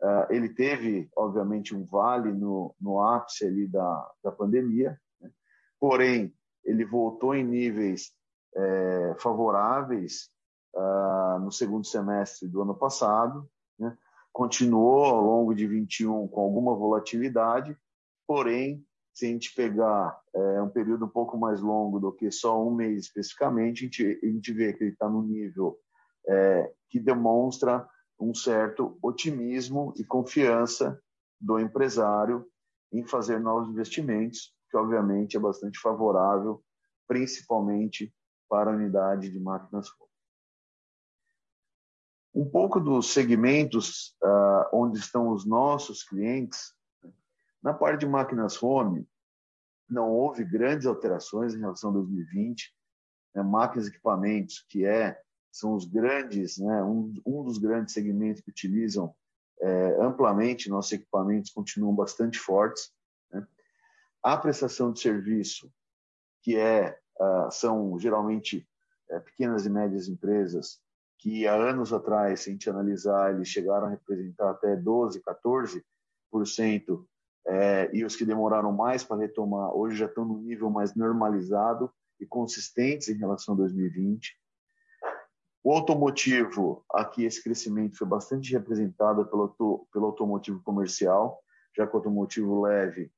Uh, 0.00 0.32
ele 0.32 0.48
teve, 0.48 1.08
obviamente, 1.16 1.74
um 1.74 1.84
vale 1.84 2.32
no, 2.32 2.74
no 2.80 3.02
ápice 3.02 3.44
ali 3.44 3.66
da, 3.66 4.10
da 4.22 4.30
pandemia, 4.30 4.98
né? 5.20 5.30
porém, 5.80 6.32
ele 6.64 6.84
voltou 6.84 7.34
em 7.34 7.44
níveis 7.44 8.12
é, 8.54 9.16
favoráveis 9.18 10.30
uh, 10.74 11.38
no 11.40 11.50
segundo 11.50 11.86
semestre 11.86 12.48
do 12.48 12.62
ano 12.62 12.74
passado, 12.74 13.48
né? 13.78 13.96
continuou 14.32 15.04
ao 15.04 15.20
longo 15.20 15.54
de 15.54 15.66
21 15.66 16.28
com 16.28 16.40
alguma 16.42 16.74
volatilidade, 16.74 17.76
porém 18.26 18.86
se 19.18 19.26
a 19.26 19.28
gente 19.30 19.52
pegar 19.52 20.16
é, 20.32 20.62
um 20.62 20.68
período 20.68 21.06
um 21.06 21.08
pouco 21.08 21.36
mais 21.36 21.60
longo 21.60 21.98
do 21.98 22.12
que 22.12 22.30
só 22.30 22.64
um 22.64 22.72
mês 22.72 23.06
especificamente, 23.06 23.80
a 23.80 23.86
gente, 23.86 24.20
a 24.22 24.26
gente 24.26 24.52
vê 24.52 24.72
que 24.72 24.84
ele 24.84 24.92
está 24.92 25.08
no 25.08 25.22
nível 25.22 25.76
é, 26.28 26.72
que 26.88 27.00
demonstra 27.00 27.84
um 28.18 28.34
certo 28.34 28.98
otimismo 29.02 29.92
e 29.96 30.04
confiança 30.04 31.00
do 31.40 31.58
empresário 31.58 32.46
em 32.92 33.04
fazer 33.06 33.38
novos 33.38 33.68
investimentos, 33.68 34.54
que 34.70 34.76
obviamente 34.76 35.36
é 35.36 35.40
bastante 35.40 35.78
favorável, 35.78 36.62
principalmente 37.06 38.12
para 38.48 38.70
a 38.70 38.74
unidade 38.74 39.30
de 39.30 39.38
máquinas 39.38 39.88
Um 42.34 42.48
pouco 42.48 42.80
dos 42.80 43.12
segmentos 43.12 44.16
uh, 44.22 44.68
onde 44.72 44.98
estão 44.98 45.28
os 45.30 45.46
nossos 45.46 46.02
clientes 46.02 46.74
na 47.62 47.74
parte 47.74 48.00
de 48.00 48.06
máquinas 48.06 48.62
home, 48.62 49.06
não 49.88 50.10
houve 50.10 50.44
grandes 50.44 50.86
alterações 50.86 51.54
em 51.54 51.60
relação 51.60 51.90
a 51.90 51.94
2020. 51.94 52.74
Né? 53.34 53.42
Máquinas 53.42 53.86
e 53.86 53.90
equipamentos, 53.90 54.64
que 54.68 54.84
é, 54.84 55.20
são 55.50 55.74
os 55.74 55.84
grandes, 55.84 56.58
né? 56.58 56.82
um, 56.82 57.12
um 57.26 57.42
dos 57.44 57.58
grandes 57.58 57.94
segmentos 57.94 58.42
que 58.42 58.50
utilizam 58.50 59.14
é, 59.60 59.96
amplamente 60.00 60.70
nossos 60.70 60.92
equipamentos, 60.92 61.50
continuam 61.50 61.94
bastante 61.94 62.38
fortes. 62.38 62.92
Né? 63.32 63.46
A 64.22 64.36
prestação 64.36 64.92
de 64.92 65.00
serviço, 65.00 65.72
que 66.42 66.56
é, 66.56 66.98
uh, 67.20 67.50
são 67.50 67.98
geralmente 67.98 68.68
é, 69.10 69.18
pequenas 69.18 69.66
e 69.66 69.70
médias 69.70 70.08
empresas, 70.08 70.80
que 71.18 71.46
há 71.48 71.54
anos 71.54 71.92
atrás, 71.92 72.40
se 72.40 72.50
a 72.50 72.52
gente 72.52 72.70
analisar, 72.70 73.34
eles 73.34 73.48
chegaram 73.48 73.88
a 73.88 73.90
representar 73.90 74.50
até 74.50 74.76
12, 74.76 75.20
14%, 75.20 77.04
é, 77.46 77.90
e 77.92 78.04
os 78.04 78.14
que 78.14 78.24
demoraram 78.24 78.70
mais 78.72 79.02
para 79.02 79.22
retomar, 79.22 79.74
hoje 79.74 79.96
já 79.96 80.06
estão 80.06 80.24
no 80.24 80.38
nível 80.38 80.70
mais 80.70 80.94
normalizado 80.94 81.90
e 82.20 82.26
consistentes 82.26 83.08
em 83.08 83.16
relação 83.16 83.54
a 83.54 83.56
2020. 83.58 84.36
O 85.68 85.72
automotivo, 85.74 86.82
aqui 86.90 87.26
esse 87.26 87.44
crescimento 87.44 87.98
foi 87.98 88.06
bastante 88.06 88.50
representado 88.54 89.26
pelo, 89.26 89.86
pelo 89.92 90.06
automotivo 90.06 90.62
comercial, 90.62 91.42
já 91.76 91.86
que 91.86 91.92
o 91.92 91.98
automotivo 91.98 92.62
leve 92.62 93.12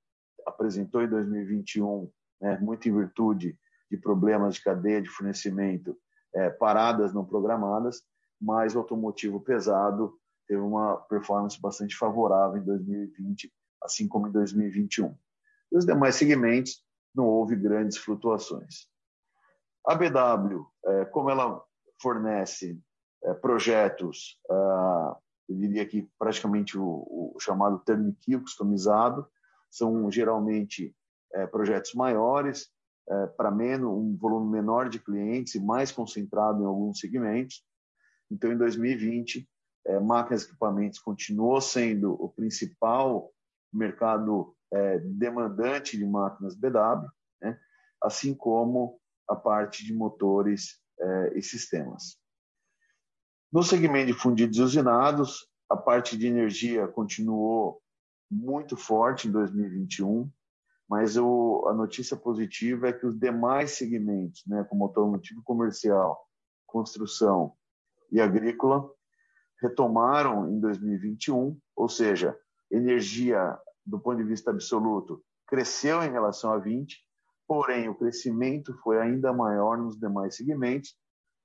apresentou 0.44 1.00
em 1.00 1.08
2021, 1.08 2.10
né, 2.40 2.58
muito 2.58 2.88
em 2.88 2.92
virtude 2.92 3.56
de 3.88 3.96
problemas 3.96 4.56
de 4.56 4.64
cadeia 4.64 5.00
de 5.00 5.08
fornecimento, 5.08 5.96
é, 6.34 6.50
paradas 6.50 7.14
não 7.14 7.24
programadas, 7.24 8.02
mas 8.40 8.74
o 8.74 8.80
automotivo 8.80 9.38
pesado 9.40 10.18
teve 10.48 10.60
uma 10.60 10.96
performance 11.02 11.56
bastante 11.60 11.96
favorável 11.96 12.60
em 12.60 12.64
2020, 12.64 13.48
assim 13.80 14.08
como 14.08 14.26
em 14.26 14.32
2021. 14.32 15.16
E 15.70 15.78
os 15.78 15.86
demais 15.86 16.16
segmentos 16.16 16.84
não 17.14 17.26
houve 17.26 17.54
grandes 17.54 17.96
flutuações. 17.96 18.88
A 19.86 19.94
BW, 19.94 20.66
é, 20.84 21.04
como 21.04 21.30
ela 21.30 21.69
fornece 22.00 22.80
é, 23.22 23.34
projetos, 23.34 24.38
ah, 24.50 25.16
eu 25.48 25.56
diria 25.56 25.86
que 25.86 26.08
praticamente 26.18 26.78
o, 26.78 27.34
o 27.34 27.36
chamado 27.40 27.80
turnkey 27.80 28.38
customizado, 28.38 29.26
são 29.70 30.10
geralmente 30.10 30.94
é, 31.32 31.46
projetos 31.46 31.94
maiores, 31.94 32.68
é, 33.08 33.26
para 33.28 33.50
menos 33.50 33.90
um 33.90 34.16
volume 34.16 34.50
menor 34.50 34.88
de 34.88 34.98
clientes 34.98 35.54
e 35.54 35.60
mais 35.60 35.92
concentrado 35.92 36.62
em 36.62 36.66
alguns 36.66 36.98
segmentos. 36.98 37.64
Então, 38.30 38.52
em 38.52 38.56
2020, 38.56 39.48
é, 39.86 40.00
máquinas 40.00 40.42
e 40.42 40.46
equipamentos 40.46 40.98
continuou 40.98 41.60
sendo 41.60 42.12
o 42.12 42.28
principal 42.28 43.32
mercado 43.72 44.54
demandante 45.02 45.96
de 45.96 46.06
máquinas 46.06 46.54
BW, 46.54 47.04
né? 47.42 47.58
assim 48.00 48.32
como 48.32 49.00
a 49.28 49.34
parte 49.34 49.84
de 49.84 49.92
motores 49.92 50.80
é, 51.00 51.38
e 51.38 51.42
sistemas. 51.42 52.18
No 53.52 53.62
segmento 53.62 54.06
de 54.06 54.12
fundidos 54.12 54.58
e 54.58 54.62
usinados, 54.62 55.48
a 55.68 55.76
parte 55.76 56.16
de 56.16 56.26
energia 56.26 56.86
continuou 56.86 57.80
muito 58.30 58.76
forte 58.76 59.26
em 59.26 59.32
2021, 59.32 60.30
mas 60.88 61.16
o, 61.16 61.66
a 61.68 61.74
notícia 61.74 62.16
positiva 62.16 62.88
é 62.88 62.92
que 62.92 63.06
os 63.06 63.18
demais 63.18 63.72
segmentos, 63.72 64.42
né, 64.46 64.64
como 64.64 64.84
automotivo 64.84 65.42
comercial, 65.42 66.20
construção 66.66 67.52
e 68.10 68.20
agrícola, 68.20 68.88
retomaram 69.60 70.48
em 70.48 70.60
2021, 70.60 71.58
ou 71.76 71.88
seja, 71.88 72.36
energia 72.70 73.58
do 73.84 73.98
ponto 73.98 74.18
de 74.18 74.24
vista 74.24 74.50
absoluto 74.50 75.22
cresceu 75.46 76.02
em 76.02 76.10
relação 76.10 76.52
a 76.52 76.58
20, 76.58 77.04
porém 77.50 77.88
o 77.88 77.96
crescimento 77.96 78.72
foi 78.74 79.00
ainda 79.00 79.32
maior 79.32 79.76
nos 79.76 79.98
demais 79.98 80.36
segmentos, 80.36 80.96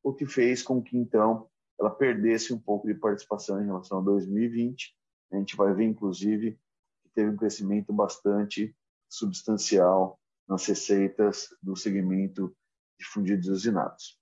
o 0.03 0.13
que 0.13 0.27
fez 0.27 0.61
com 0.61 0.79
que 0.79 0.95
então 0.95 1.49
ela 1.79 1.89
perdesse 1.89 2.53
um 2.53 2.59
pouco 2.59 2.85
de 2.85 2.93
participação 2.93 3.59
em 3.59 3.65
relação 3.65 3.97
a 3.97 4.01
2020. 4.03 4.95
A 5.33 5.37
gente 5.37 5.55
vai 5.55 5.73
ver 5.73 5.85
inclusive 5.85 6.59
que 7.01 7.09
teve 7.09 7.31
um 7.31 7.35
crescimento 7.35 7.91
bastante 7.91 8.77
substancial 9.09 10.19
nas 10.47 10.63
receitas 10.67 11.47
do 11.59 11.75
segmento 11.75 12.55
de 12.99 13.05
fundidos 13.07 13.47
usinados. 13.47 14.21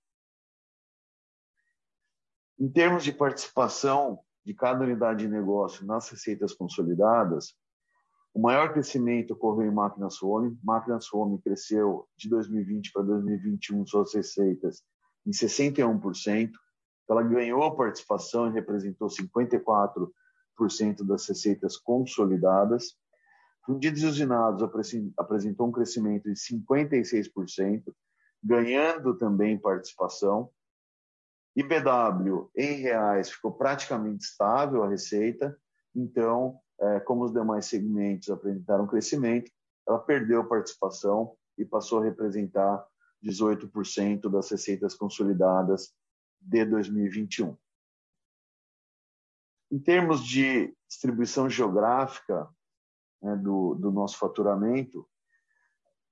Em 2.58 2.70
termos 2.70 3.04
de 3.04 3.12
participação 3.12 4.24
de 4.42 4.54
cada 4.54 4.82
unidade 4.84 5.26
de 5.26 5.28
negócio 5.28 5.84
nas 5.84 6.08
receitas 6.08 6.54
consolidadas, 6.54 7.54
o 8.34 8.40
maior 8.40 8.72
crescimento 8.72 9.32
ocorreu 9.32 9.70
em 9.70 9.74
máquinas 9.74 10.20
home. 10.20 10.58
Máquinas 10.62 11.06
home 11.14 11.40
cresceu 11.40 12.08
de 12.16 12.28
2020 12.28 12.90
para 12.90 13.04
2021 13.04 13.86
suas 13.86 14.12
receitas 14.12 14.82
em 15.24 15.30
61%. 15.30 16.50
Ela 17.08 17.22
ganhou 17.22 17.76
participação 17.76 18.48
e 18.48 18.52
representou 18.52 19.06
54% 19.08 20.10
das 21.06 21.28
receitas 21.28 21.76
consolidadas. 21.76 22.96
Fundidos 23.64 24.02
e 24.02 24.06
usinados 24.06 24.68
apresentou 25.16 25.68
um 25.68 25.72
crescimento 25.72 26.24
de 26.24 26.34
56%, 26.34 27.84
ganhando 28.42 29.16
também 29.16 29.56
participação. 29.56 30.50
IBW, 31.54 32.50
em 32.56 32.80
reais, 32.80 33.30
ficou 33.30 33.52
praticamente 33.52 34.24
estável 34.24 34.82
a 34.82 34.88
receita, 34.88 35.56
então 35.94 36.58
como 37.06 37.24
os 37.24 37.32
demais 37.32 37.66
segmentos 37.66 38.30
apresentaram 38.30 38.86
crescimento, 38.86 39.50
ela 39.86 39.98
perdeu 39.98 40.46
participação 40.48 41.36
e 41.56 41.64
passou 41.64 42.00
a 42.00 42.04
representar 42.04 42.86
18% 43.22 44.30
das 44.30 44.50
receitas 44.50 44.94
consolidadas 44.94 45.94
de 46.40 46.64
2021. 46.64 47.56
Em 49.70 49.78
termos 49.78 50.24
de 50.24 50.76
distribuição 50.86 51.48
geográfica 51.48 52.48
né, 53.22 53.34
do, 53.36 53.74
do, 53.74 53.90
nosso 53.90 54.18
faturamento, 54.18 55.08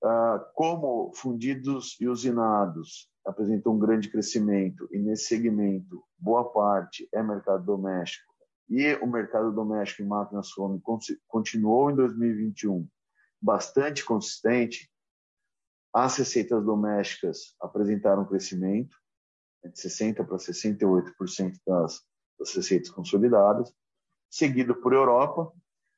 uh, 0.02 0.40
como 0.54 1.12
fundidos 1.14 1.96
e 2.00 2.08
usinados 2.08 3.10
apresentam 3.24 3.74
um 3.74 3.78
grande 3.78 4.10
crescimento 4.10 4.88
e 4.90 4.98
nesse 4.98 5.26
segmento 5.26 6.02
boa 6.18 6.50
parte 6.50 7.08
é 7.12 7.22
mercado 7.22 7.64
doméstico 7.64 8.31
e 8.72 8.94
o 8.96 9.06
mercado 9.06 9.52
doméstico 9.52 10.02
em 10.02 10.06
máquinas 10.06 10.56
home 10.56 10.80
continuou 11.28 11.90
em 11.90 11.94
2021 11.94 12.88
bastante 13.42 14.04
consistente, 14.04 14.88
as 15.92 16.16
receitas 16.16 16.64
domésticas 16.64 17.54
apresentaram 17.60 18.24
crescimento 18.24 18.96
de 19.64 19.70
60% 19.70 20.24
para 20.26 20.36
68% 20.36 21.58
das, 21.66 22.00
das 22.38 22.54
receitas 22.54 22.90
consolidadas, 22.90 23.74
seguido 24.30 24.74
por 24.76 24.92
Europa. 24.92 25.52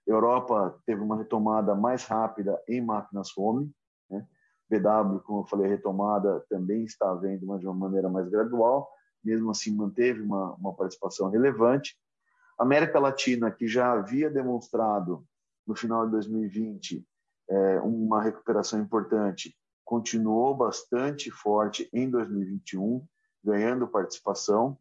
Europa 0.07 0.81
teve 0.85 1.01
uma 1.01 1.17
retomada 1.17 1.75
mais 1.75 2.05
rápida 2.05 2.61
em 2.67 2.81
máquinas 2.81 3.37
home. 3.37 3.71
Né? 4.11 4.27
BW, 4.69 5.21
como 5.21 5.41
eu 5.41 5.47
falei, 5.47 5.69
retomada 5.69 6.45
também 6.49 6.85
está 6.85 7.11
havendo, 7.11 7.47
mas 7.47 7.61
de 7.61 7.67
uma 7.67 7.75
maneira 7.75 8.09
mais 8.09 8.29
gradual. 8.29 8.91
Mesmo 9.23 9.51
assim, 9.51 9.75
manteve 9.75 10.21
uma, 10.21 10.55
uma 10.55 10.75
participação 10.75 11.31
relevante. 11.31 11.97
América 12.59 12.99
Latina, 12.99 13.51
que 13.51 13.67
já 13.67 13.93
havia 13.93 14.31
demonstrado 14.31 15.27
no 15.67 15.75
final 15.75 16.05
de 16.07 16.13
2020 16.13 17.07
é, 17.49 17.81
uma 17.81 18.23
recuperação 18.23 18.81
importante, 18.81 19.57
continuou 19.85 20.57
bastante 20.57 21.31
forte 21.31 21.89
em 21.93 22.09
2021, 22.09 23.07
ganhando 23.43 23.89
participação. 23.89 24.79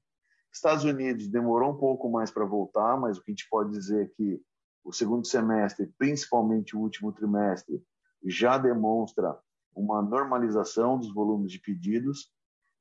Estados 0.51 0.83
Unidos 0.83 1.27
demorou 1.27 1.71
um 1.71 1.77
pouco 1.77 2.09
mais 2.09 2.31
para 2.31 2.45
voltar, 2.45 2.97
mas 2.97 3.17
o 3.17 3.23
que 3.23 3.31
a 3.31 3.33
gente 3.33 3.49
pode 3.49 3.71
dizer 3.71 4.05
é 4.05 4.07
que 4.07 4.41
o 4.83 4.93
segundo 4.93 5.25
semestre, 5.25 5.91
principalmente 5.97 6.75
o 6.75 6.79
último 6.79 7.11
trimestre, 7.11 7.83
já 8.23 8.57
demonstra 8.57 9.37
uma 9.75 10.01
normalização 10.01 10.97
dos 10.97 11.13
volumes 11.13 11.51
de 11.51 11.59
pedidos. 11.59 12.31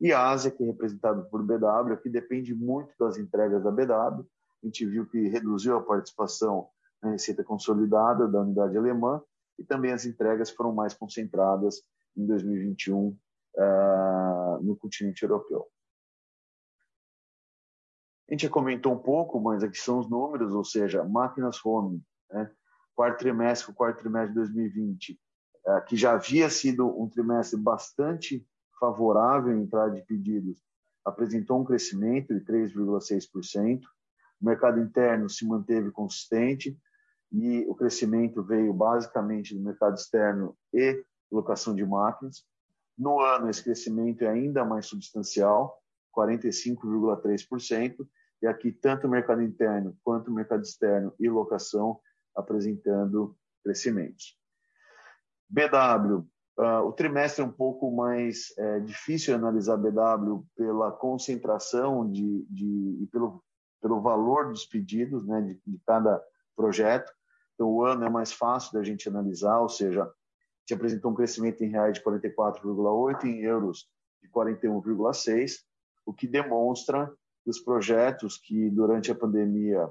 E 0.01 0.13
a 0.13 0.29
Ásia, 0.29 0.51
que 0.51 0.63
é 0.63 0.67
representada 0.67 1.23
por 1.23 1.43
BW, 1.43 1.97
que 2.03 2.09
depende 2.09 2.55
muito 2.55 2.93
das 2.99 3.17
entregas 3.17 3.63
da 3.63 3.71
BW, 3.71 4.27
a 4.62 4.66
gente 4.66 4.87
viu 4.87 5.07
que 5.07 5.29
reduziu 5.29 5.77
a 5.77 5.83
participação 5.83 6.68
na 7.03 7.11
receita 7.11 7.42
consolidada 7.42 8.29
da 8.29 8.40
unidade 8.40 8.77
alemã 8.77 9.20
e 9.59 9.64
também 9.64 9.92
as 9.92 10.07
entregas 10.07 10.51
foram 10.51 10.72
mais 10.72 10.94
concentradas 10.94 11.83
em 12.16 12.25
2021 12.27 13.09
uh, 13.09 13.18
ah, 13.59 14.59
no 14.62 14.77
continente 14.77 15.22
europeu. 15.22 15.66
A 18.29 18.33
gente 18.33 18.42
já 18.42 18.48
comentou 18.48 18.92
um 18.92 18.98
pouco, 18.98 19.40
mas 19.40 19.62
aqui 19.62 19.77
são 19.77 19.98
os 19.98 20.09
números, 20.09 20.55
ou 20.55 20.64
seja, 20.64 21.05
máquinas 21.05 21.64
home, 21.64 22.03
né? 22.31 22.51
quarto 22.94 23.18
trimestre, 23.18 23.75
quarto 23.75 23.98
trimestre 23.98 24.31
de 24.31 24.35
2020, 24.37 25.20
uh, 25.66 25.85
que 25.87 25.96
já 25.96 26.12
havia 26.12 26.48
sido 26.48 26.87
um 26.87 27.09
trimestre 27.09 27.59
bastante 27.59 28.46
favorável 28.79 29.53
em 29.53 29.62
entrada 29.62 29.94
de 29.94 30.03
pedidos, 30.03 30.62
apresentou 31.05 31.61
um 31.61 31.64
crescimento 31.64 32.33
de 32.33 32.44
3,6%. 32.44 33.81
O 34.43 34.45
mercado 34.45 34.81
interno 34.81 35.31
se 35.31 35.47
manteve 35.47 35.93
consistente 35.93 36.77
e 37.31 37.65
o 37.69 37.75
crescimento 37.77 38.43
veio 38.43 38.75
basicamente 38.75 39.55
do 39.55 39.63
mercado 39.63 39.95
externo 39.95 40.57
e 40.75 41.05
locação 41.31 41.75
de 41.75 41.87
máquinas. 41.87 42.45
No 42.99 43.21
ano, 43.21 43.49
esse 43.49 43.63
crescimento 43.63 44.23
é 44.23 44.29
ainda 44.29 44.65
mais 44.65 44.87
substancial, 44.87 45.81
45,3%, 46.15 48.07
e 48.43 48.47
aqui 48.47 48.73
tanto 48.73 49.07
o 49.07 49.11
mercado 49.11 49.41
interno 49.41 49.97
quanto 50.03 50.31
o 50.31 50.35
mercado 50.35 50.63
externo 50.63 51.15
e 51.19 51.29
locação 51.31 52.01
apresentando 52.35 53.37
crescimentos. 53.63 54.37
BW 55.49 56.27
Uh, 56.59 56.87
o 56.87 56.93
trimestre 56.93 57.43
é 57.43 57.47
um 57.47 57.51
pouco 57.51 57.91
mais 57.91 58.53
é, 58.59 58.81
difícil 58.81 59.35
analisar 59.35 59.79
BW 59.79 60.45
pela 60.55 60.93
concentração 60.93 62.07
de, 62.11 62.45
de, 62.51 62.99
e 63.03 63.07
pelo, 63.07 63.43
pelo 63.83 64.01
valor 64.01 64.49
dos 64.49 64.64
pedidos 64.64 65.27
né, 65.27 65.42
de, 65.42 65.61
de 65.66 65.79
cada 65.85 66.23
projeto. 66.57 67.12
Então, 67.55 67.68
o 67.68 67.85
ano 67.85 68.05
é 68.05 68.09
mais 68.09 68.33
fácil 68.33 68.73
da 68.73 68.83
gente 68.83 69.09
analisar, 69.09 69.61
ou 69.61 69.68
seja, 69.68 70.11
se 70.66 70.73
apresentou 70.73 71.11
um 71.11 71.14
crescimento 71.14 71.62
em 71.62 71.68
reais 71.68 71.99
de 71.99 72.05
44,8, 72.05 73.25
em 73.25 73.40
euros 73.40 73.90
de 74.23 74.29
41,6, 74.31 75.57
o 76.07 76.14
que 76.14 76.27
demonstra 76.27 77.12
que 77.42 77.51
os 77.51 77.59
projetos 77.59 78.38
que 78.38 78.71
durante 78.71 79.11
a 79.11 79.14
pandemia 79.14 79.90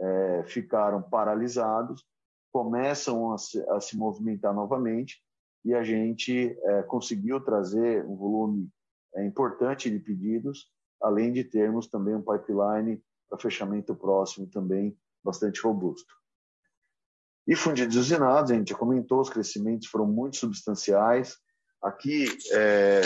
é, 0.00 0.42
ficaram 0.46 1.00
paralisados 1.00 2.04
começam 2.52 3.32
a 3.32 3.38
se, 3.38 3.60
a 3.70 3.80
se 3.80 3.96
movimentar 3.96 4.52
novamente 4.52 5.22
e 5.64 5.74
a 5.74 5.82
gente 5.82 6.58
é, 6.62 6.82
conseguiu 6.82 7.40
trazer 7.40 8.04
um 8.04 8.16
volume 8.16 8.68
é, 9.14 9.24
importante 9.24 9.90
de 9.90 9.98
pedidos, 9.98 10.70
além 11.00 11.32
de 11.32 11.44
termos 11.44 11.88
também 11.88 12.14
um 12.14 12.22
pipeline 12.22 13.02
para 13.28 13.38
fechamento 13.38 13.94
próximo 13.94 14.46
também 14.46 14.96
bastante 15.22 15.60
robusto. 15.60 16.14
E 17.46 17.56
fundidos 17.56 17.96
usinados, 17.96 18.50
a 18.50 18.54
gente 18.54 18.70
já 18.70 18.76
comentou, 18.76 19.20
os 19.20 19.30
crescimentos 19.30 19.88
foram 19.88 20.06
muito 20.06 20.36
substanciais. 20.36 21.36
Aqui, 21.82 22.26
é, 22.52 23.00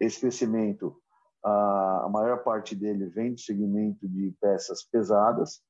esse 0.00 0.20
crescimento, 0.20 1.00
a, 1.44 2.04
a, 2.06 2.08
maior 2.08 2.42
parte 2.42 2.74
dele 2.74 3.06
vem 3.06 3.34
do 3.34 3.40
segmento 3.40 4.08
de 4.08 4.34
peças 4.40 4.82
pesadas, 4.82 5.60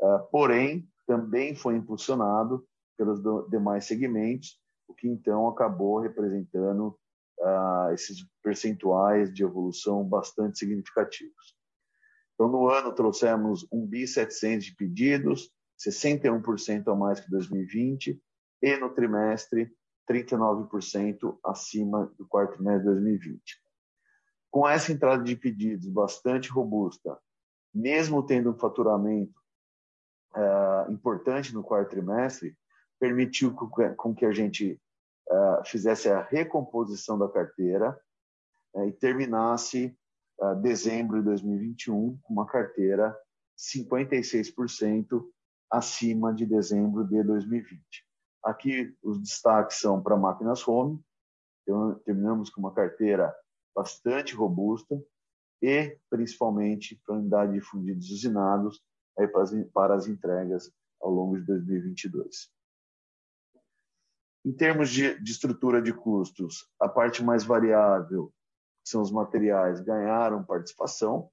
é, 0.00 0.18
porém, 0.30 0.86
também 1.06 1.54
foi 1.54 1.76
impulsionado 1.76 2.66
pelos 2.96 3.22
do, 3.22 3.48
demais 3.48 3.86
segmentos, 3.86 4.60
o 4.88 4.94
que 4.94 5.08
então 5.08 5.48
acabou 5.48 6.00
representando 6.00 6.98
uh, 7.40 7.92
esses 7.92 8.24
percentuais 8.42 9.32
de 9.32 9.42
evolução 9.42 10.04
bastante 10.04 10.58
significativos. 10.58 11.56
Então, 12.34 12.48
no 12.48 12.68
ano, 12.68 12.92
trouxemos 12.92 13.66
1 13.72 13.86
bi 13.86 14.06
700 14.06 14.66
de 14.66 14.74
pedidos, 14.74 15.50
61% 15.78 16.88
a 16.88 16.94
mais 16.94 17.20
que 17.20 17.30
2020, 17.30 18.20
e 18.62 18.76
no 18.76 18.90
trimestre, 18.90 19.72
39% 20.08 21.38
acima 21.44 22.12
do 22.18 22.26
quarto 22.26 22.54
trimestre 22.54 22.82
de 22.82 22.90
2020. 22.90 23.40
Com 24.50 24.68
essa 24.68 24.92
entrada 24.92 25.22
de 25.22 25.36
pedidos 25.36 25.88
bastante 25.88 26.50
robusta, 26.50 27.18
mesmo 27.72 28.24
tendo 28.24 28.50
um 28.50 28.58
faturamento 28.58 29.40
uh, 30.36 30.90
importante 30.90 31.52
no 31.54 31.62
quarto 31.62 31.90
trimestre, 31.90 32.56
permitiu 33.00 33.54
com 33.54 34.14
que 34.14 34.24
a 34.24 34.32
gente 34.32 34.80
uh, 35.28 35.64
fizesse 35.64 36.08
a 36.08 36.22
recomposição 36.22 37.18
da 37.18 37.28
carteira 37.28 37.98
uh, 38.74 38.84
e 38.84 38.92
terminasse 38.92 39.96
dezembro 40.60 41.18
de 41.18 41.24
2021 41.24 42.18
com 42.22 42.32
uma 42.32 42.46
carteira 42.46 43.16
56% 43.56 45.24
acima 45.70 46.32
de 46.34 46.46
dezembro 46.46 47.04
de 47.04 47.22
2020. 47.22 47.82
Aqui 48.44 48.94
os 49.02 49.20
destaques 49.20 49.78
são 49.78 50.02
para 50.02 50.16
máquinas 50.16 50.66
home, 50.66 51.02
então, 51.62 51.98
terminamos 52.04 52.50
com 52.50 52.60
uma 52.60 52.74
carteira 52.74 53.34
bastante 53.74 54.34
robusta 54.34 55.02
e 55.62 55.98
principalmente 56.10 57.00
para 57.04 57.16
unidade 57.16 57.54
de 57.54 57.60
fundidos 57.60 58.10
usinados 58.10 58.82
aí 59.18 59.26
para, 59.26 59.42
as, 59.42 59.52
para 59.72 59.94
as 59.94 60.06
entregas 60.06 60.70
ao 61.00 61.10
longo 61.10 61.36
de 61.38 61.46
2022. 61.46 62.50
Em 64.44 64.52
termos 64.52 64.90
de, 64.90 65.18
de 65.20 65.32
estrutura 65.32 65.80
de 65.80 65.92
custos, 65.92 66.68
a 66.78 66.86
parte 66.86 67.24
mais 67.24 67.44
variável, 67.44 68.32
que 68.84 68.90
são 68.90 69.00
os 69.00 69.10
materiais, 69.10 69.80
ganharam 69.80 70.44
participação. 70.44 71.30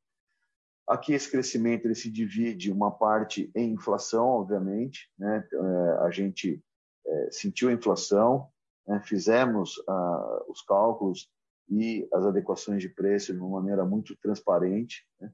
Aqui 0.87 1.13
esse 1.13 1.29
crescimento 1.29 1.85
ele 1.85 1.95
se 1.95 2.09
divide 2.09 2.71
uma 2.71 2.89
parte 2.89 3.51
em 3.53 3.73
inflação, 3.73 4.25
obviamente, 4.25 5.11
né? 5.19 5.45
É, 5.51 6.05
a 6.05 6.09
gente 6.09 6.63
é, 7.05 7.29
sentiu 7.31 7.69
a 7.69 7.73
inflação, 7.73 8.47
né? 8.87 9.01
fizemos 9.03 9.83
ah, 9.87 10.43
os 10.47 10.61
cálculos 10.61 11.29
e 11.69 12.07
as 12.13 12.25
adequações 12.25 12.81
de 12.81 12.89
preço 12.89 13.33
de 13.33 13.39
uma 13.39 13.59
maneira 13.59 13.85
muito 13.85 14.15
transparente, 14.17 15.05
né? 15.19 15.31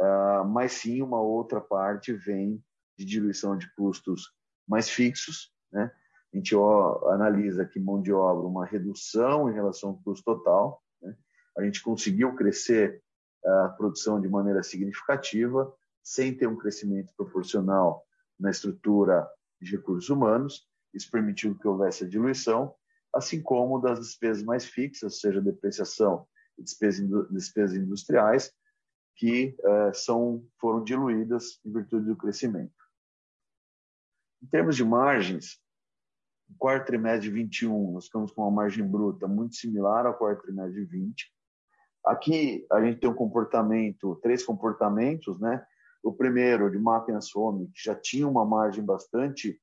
ah, 0.00 0.44
mas 0.46 0.72
sim 0.72 1.02
uma 1.02 1.20
outra 1.20 1.60
parte 1.60 2.12
vem 2.12 2.62
de 2.96 3.04
diluição 3.04 3.56
de 3.56 3.72
custos 3.74 4.34
mais 4.66 4.88
fixos, 4.88 5.52
né? 5.72 5.90
a 6.32 6.36
gente 6.36 6.54
analisa 7.06 7.62
aqui 7.62 7.80
mão 7.80 8.02
de 8.02 8.12
obra 8.12 8.46
uma 8.46 8.66
redução 8.66 9.50
em 9.50 9.54
relação 9.54 9.90
ao 9.90 9.96
custo 9.96 10.24
total. 10.24 10.82
A 11.58 11.64
gente 11.64 11.82
conseguiu 11.82 12.34
crescer 12.36 13.02
a 13.44 13.68
produção 13.70 14.20
de 14.20 14.28
maneira 14.28 14.62
significativa, 14.62 15.72
sem 16.02 16.34
ter 16.34 16.46
um 16.46 16.56
crescimento 16.56 17.12
proporcional 17.16 18.06
na 18.38 18.50
estrutura 18.50 19.28
de 19.60 19.72
recursos 19.72 20.08
humanos. 20.08 20.66
Isso 20.94 21.10
permitiu 21.10 21.58
que 21.58 21.66
houvesse 21.66 22.04
a 22.04 22.08
diluição, 22.08 22.74
assim 23.12 23.42
como 23.42 23.80
das 23.80 23.98
despesas 23.98 24.42
mais 24.42 24.66
fixas, 24.66 25.20
seja 25.20 25.40
depreciação 25.40 26.26
e 26.56 26.62
despesas 26.62 27.76
industriais, 27.76 28.52
que 29.16 29.56
uh, 29.60 29.92
são, 29.92 30.46
foram 30.60 30.84
diluídas 30.84 31.60
em 31.64 31.72
virtude 31.72 32.06
do 32.06 32.16
crescimento. 32.16 32.72
Em 34.40 34.46
termos 34.46 34.76
de 34.76 34.84
margens, 34.84 35.60
no 36.48 36.56
quarto 36.56 36.86
trimestre 36.86 37.28
de 37.28 37.34
21, 37.34 37.92
nós 37.92 38.06
ficamos 38.06 38.30
com 38.30 38.42
uma 38.42 38.50
margem 38.50 38.86
bruta 38.86 39.26
muito 39.26 39.56
similar 39.56 40.06
ao 40.06 40.16
quarto 40.16 40.42
trimestre 40.42 40.84
de 40.84 40.86
20. 40.86 41.37
Aqui 42.08 42.66
a 42.72 42.80
gente 42.82 43.00
tem 43.00 43.10
um 43.10 43.14
comportamento, 43.14 44.18
três 44.22 44.42
comportamentos, 44.42 45.38
né? 45.38 45.64
O 46.02 46.12
primeiro 46.12 46.70
de 46.70 46.78
máquinas 46.78 47.34
home, 47.36 47.68
que 47.68 47.84
já 47.84 47.94
tinha 47.94 48.26
uma 48.26 48.46
margem 48.46 48.82
bastante 48.82 49.60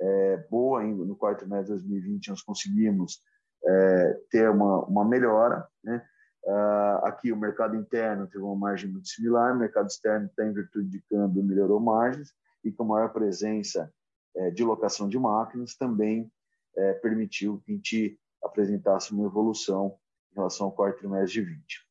é, 0.00 0.36
boa 0.48 0.82
no 0.84 1.16
quarto 1.16 1.40
trimestre 1.40 1.74
de 1.76 1.82
2020, 1.82 2.28
nós 2.28 2.42
conseguimos 2.42 3.20
é, 3.66 4.20
ter 4.30 4.48
uma, 4.48 4.84
uma 4.84 5.04
melhora, 5.04 5.66
né? 5.82 6.06
Uh, 6.44 7.04
aqui 7.04 7.32
o 7.32 7.36
mercado 7.36 7.76
interno 7.76 8.26
teve 8.26 8.42
uma 8.42 8.56
margem 8.56 8.88
muito 8.88 9.08
similar, 9.08 9.54
o 9.54 9.58
mercado 9.58 9.88
externo 9.88 10.30
tem 10.34 10.52
virtude 10.52 10.88
de 10.88 11.02
câmbio 11.02 11.42
melhorou 11.42 11.78
margens 11.80 12.32
e 12.64 12.72
com 12.72 12.84
maior 12.84 13.12
presença 13.12 13.92
é, 14.34 14.50
de 14.50 14.64
locação 14.64 15.08
de 15.08 15.18
máquinas 15.18 15.74
também 15.74 16.32
é, 16.76 16.94
permitiu 16.94 17.60
que 17.66 17.72
a 17.72 17.74
gente 17.74 18.20
apresentasse 18.42 19.12
uma 19.12 19.26
evolução 19.26 19.98
em 20.32 20.36
relação 20.36 20.66
ao 20.66 20.72
quarto 20.72 21.00
trimestre 21.00 21.42
de 21.42 21.50
20. 21.50 21.87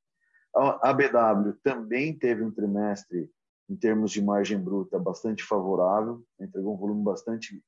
A 0.82 0.92
BW 0.92 1.54
também 1.64 2.18
teve 2.18 2.44
um 2.44 2.52
trimestre, 2.52 3.30
em 3.70 3.76
termos 3.76 4.12
de 4.12 4.22
margem 4.22 4.60
bruta, 4.60 4.98
bastante 4.98 5.44
favorável, 5.44 6.24
entregou 6.40 6.74
um 6.74 6.78
volume 6.78 7.04
bastante 7.04 7.64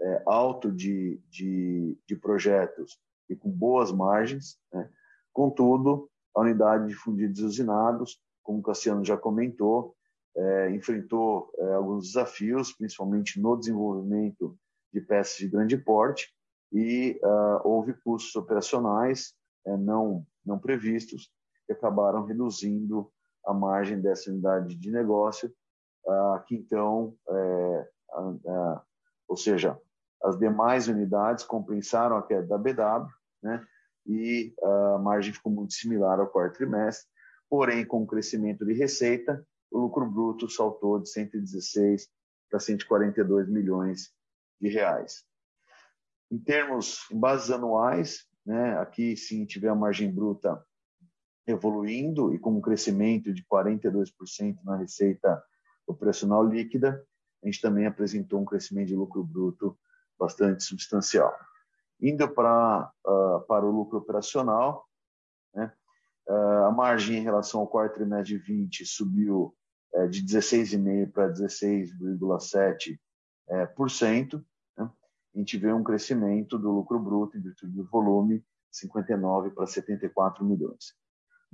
é, 0.00 0.22
alto 0.26 0.72
de, 0.72 1.20
de, 1.30 1.96
de, 2.06 2.16
projetos 2.16 2.98
e 3.28 3.36
com 3.36 3.50
boas 3.50 3.92
margens. 3.92 4.58
Né? 4.72 4.90
Contudo, 5.32 6.10
a 6.34 6.40
unidade 6.40 6.88
de 6.88 6.94
fundidos 6.94 7.40
usinados, 7.40 8.18
como 8.42 8.58
o 8.58 8.62
Cassiano 8.62 9.04
já 9.04 9.16
comentou, 9.16 9.94
é, 10.36 10.70
enfrentou 10.70 11.52
é, 11.56 11.74
alguns 11.74 12.08
desafios, 12.08 12.72
principalmente 12.72 13.40
no 13.40 13.56
desenvolvimento 13.56 14.58
de 14.92 15.00
peças 15.00 15.36
de 15.36 15.48
grande 15.48 15.76
porte, 15.76 16.34
e 16.72 17.20
uh, 17.22 17.60
houve 17.62 17.92
custos 17.94 18.34
operacionais 18.34 19.32
é, 19.64 19.76
não, 19.76 20.26
não 20.44 20.58
previstos 20.58 21.30
que 21.66 21.72
acabaram 21.72 22.24
reduzindo 22.24 23.10
a 23.46 23.52
margem 23.52 24.00
dessa 24.00 24.30
unidade 24.30 24.74
de 24.74 24.90
negócio, 24.90 25.52
uh, 26.06 26.42
que 26.46 26.54
então, 26.54 27.14
é, 27.28 27.88
ou 29.28 29.36
seja, 29.36 29.78
as 30.22 30.38
demais 30.38 30.88
unidades 30.88 31.44
compensaram 31.44 32.16
a 32.16 32.22
queda 32.22 32.46
da 32.46 32.58
BW, 32.58 33.08
né? 33.42 33.66
e 34.06 34.54
a 34.62 34.98
margem 34.98 35.32
ficou 35.32 35.52
muito 35.52 35.74
similar 35.74 36.20
ao 36.20 36.26
quarto 36.26 36.56
trimestre, 36.56 37.08
porém, 37.48 37.84
com 37.84 38.02
o 38.02 38.06
crescimento 38.06 38.64
de 38.64 38.72
receita, 38.72 39.46
o 39.70 39.78
lucro 39.78 40.06
bruto 40.06 40.48
saltou 40.48 41.00
de 41.00 41.10
116 41.10 42.08
para 42.50 42.60
142 42.60 43.48
milhões 43.48 44.12
de 44.60 44.68
reais. 44.68 45.24
Em 46.30 46.38
termos, 46.38 47.10
em 47.10 47.18
bases 47.18 47.50
anuais, 47.50 48.26
né, 48.44 48.78
aqui 48.78 49.16
sim 49.16 49.44
tiver 49.44 49.68
a 49.68 49.74
margem 49.74 50.12
bruta 50.12 50.64
evoluindo 51.46 52.34
e 52.34 52.38
com 52.38 52.52
um 52.52 52.60
crescimento 52.60 53.32
de 53.32 53.44
42% 53.44 54.56
na 54.64 54.76
receita 54.76 55.42
operacional 55.86 56.46
líquida, 56.46 57.04
a 57.42 57.46
gente 57.46 57.60
também 57.60 57.86
apresentou 57.86 58.40
um 58.40 58.44
crescimento 58.44 58.88
de 58.88 58.96
lucro 58.96 59.22
bruto 59.22 59.78
bastante 60.18 60.64
substancial. 60.64 61.34
Indo 62.00 62.28
para, 62.28 62.90
uh, 63.06 63.40
para 63.46 63.66
o 63.66 63.70
lucro 63.70 63.98
operacional, 63.98 64.86
né, 65.54 65.72
uh, 66.28 66.64
a 66.66 66.70
margem 66.72 67.18
em 67.18 67.22
relação 67.22 67.60
ao 67.60 67.68
quarto 67.68 67.94
trimestre 67.94 68.38
de 68.38 68.44
20 68.44 68.86
subiu 68.86 69.54
é, 69.94 70.08
de 70.08 70.24
16,5% 70.24 71.12
para 71.12 71.32
16,7%, 71.32 72.98
é, 73.48 73.66
por 73.66 73.90
cento, 73.90 74.44
né? 74.76 74.90
a 75.34 75.38
gente 75.38 75.56
vê 75.56 75.72
um 75.72 75.84
crescimento 75.84 76.58
do 76.58 76.72
lucro 76.72 76.98
bruto 76.98 77.38
em 77.38 77.40
virtude 77.40 77.72
do 77.72 77.84
volume, 77.84 78.44
59 78.72 79.50
para 79.50 79.66
74 79.66 80.44
milhões. 80.44 80.96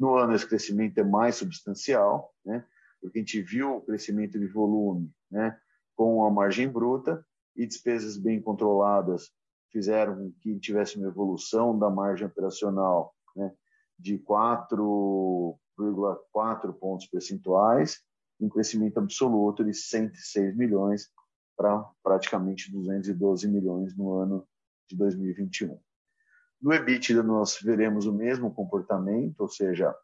No 0.01 0.17
ano, 0.17 0.35
esse 0.35 0.49
crescimento 0.49 0.99
é 0.99 1.05
mais 1.05 1.37
substancial, 1.37 2.35
né? 2.43 2.65
porque 2.99 3.19
a 3.19 3.23
gente 3.23 3.43
viu 3.43 3.77
o 3.77 3.83
crescimento 3.83 4.39
de 4.39 4.47
volume 4.47 5.13
né? 5.31 5.61
com 5.95 6.25
a 6.25 6.31
margem 6.31 6.67
bruta 6.67 7.23
e 7.55 7.67
despesas 7.67 8.17
bem 8.17 8.41
controladas 8.41 9.31
fizeram 9.71 10.33
que 10.41 10.59
tivesse 10.59 10.97
uma 10.97 11.09
evolução 11.09 11.79
da 11.79 11.91
margem 11.91 12.27
operacional 12.27 13.15
né? 13.37 13.53
de 13.99 14.19
4,4 14.19 16.73
pontos 16.73 17.07
percentuais, 17.07 18.03
um 18.41 18.49
crescimento 18.49 18.97
absoluto 18.99 19.63
de 19.63 19.75
106 19.75 20.57
milhões 20.57 21.11
para 21.55 21.79
praticamente 22.03 22.73
212 22.73 23.47
milhões 23.47 23.95
no 23.95 24.15
ano 24.15 24.49
de 24.89 24.97
2021. 24.97 25.79
No 26.61 26.73
EBITDA, 26.75 27.23
nós 27.23 27.59
veremos 27.63 28.07
o 28.07 28.13
mesmo 28.13 28.53
comportamento, 28.53 29.41
ou 29.41 29.49
seja, 29.49 29.95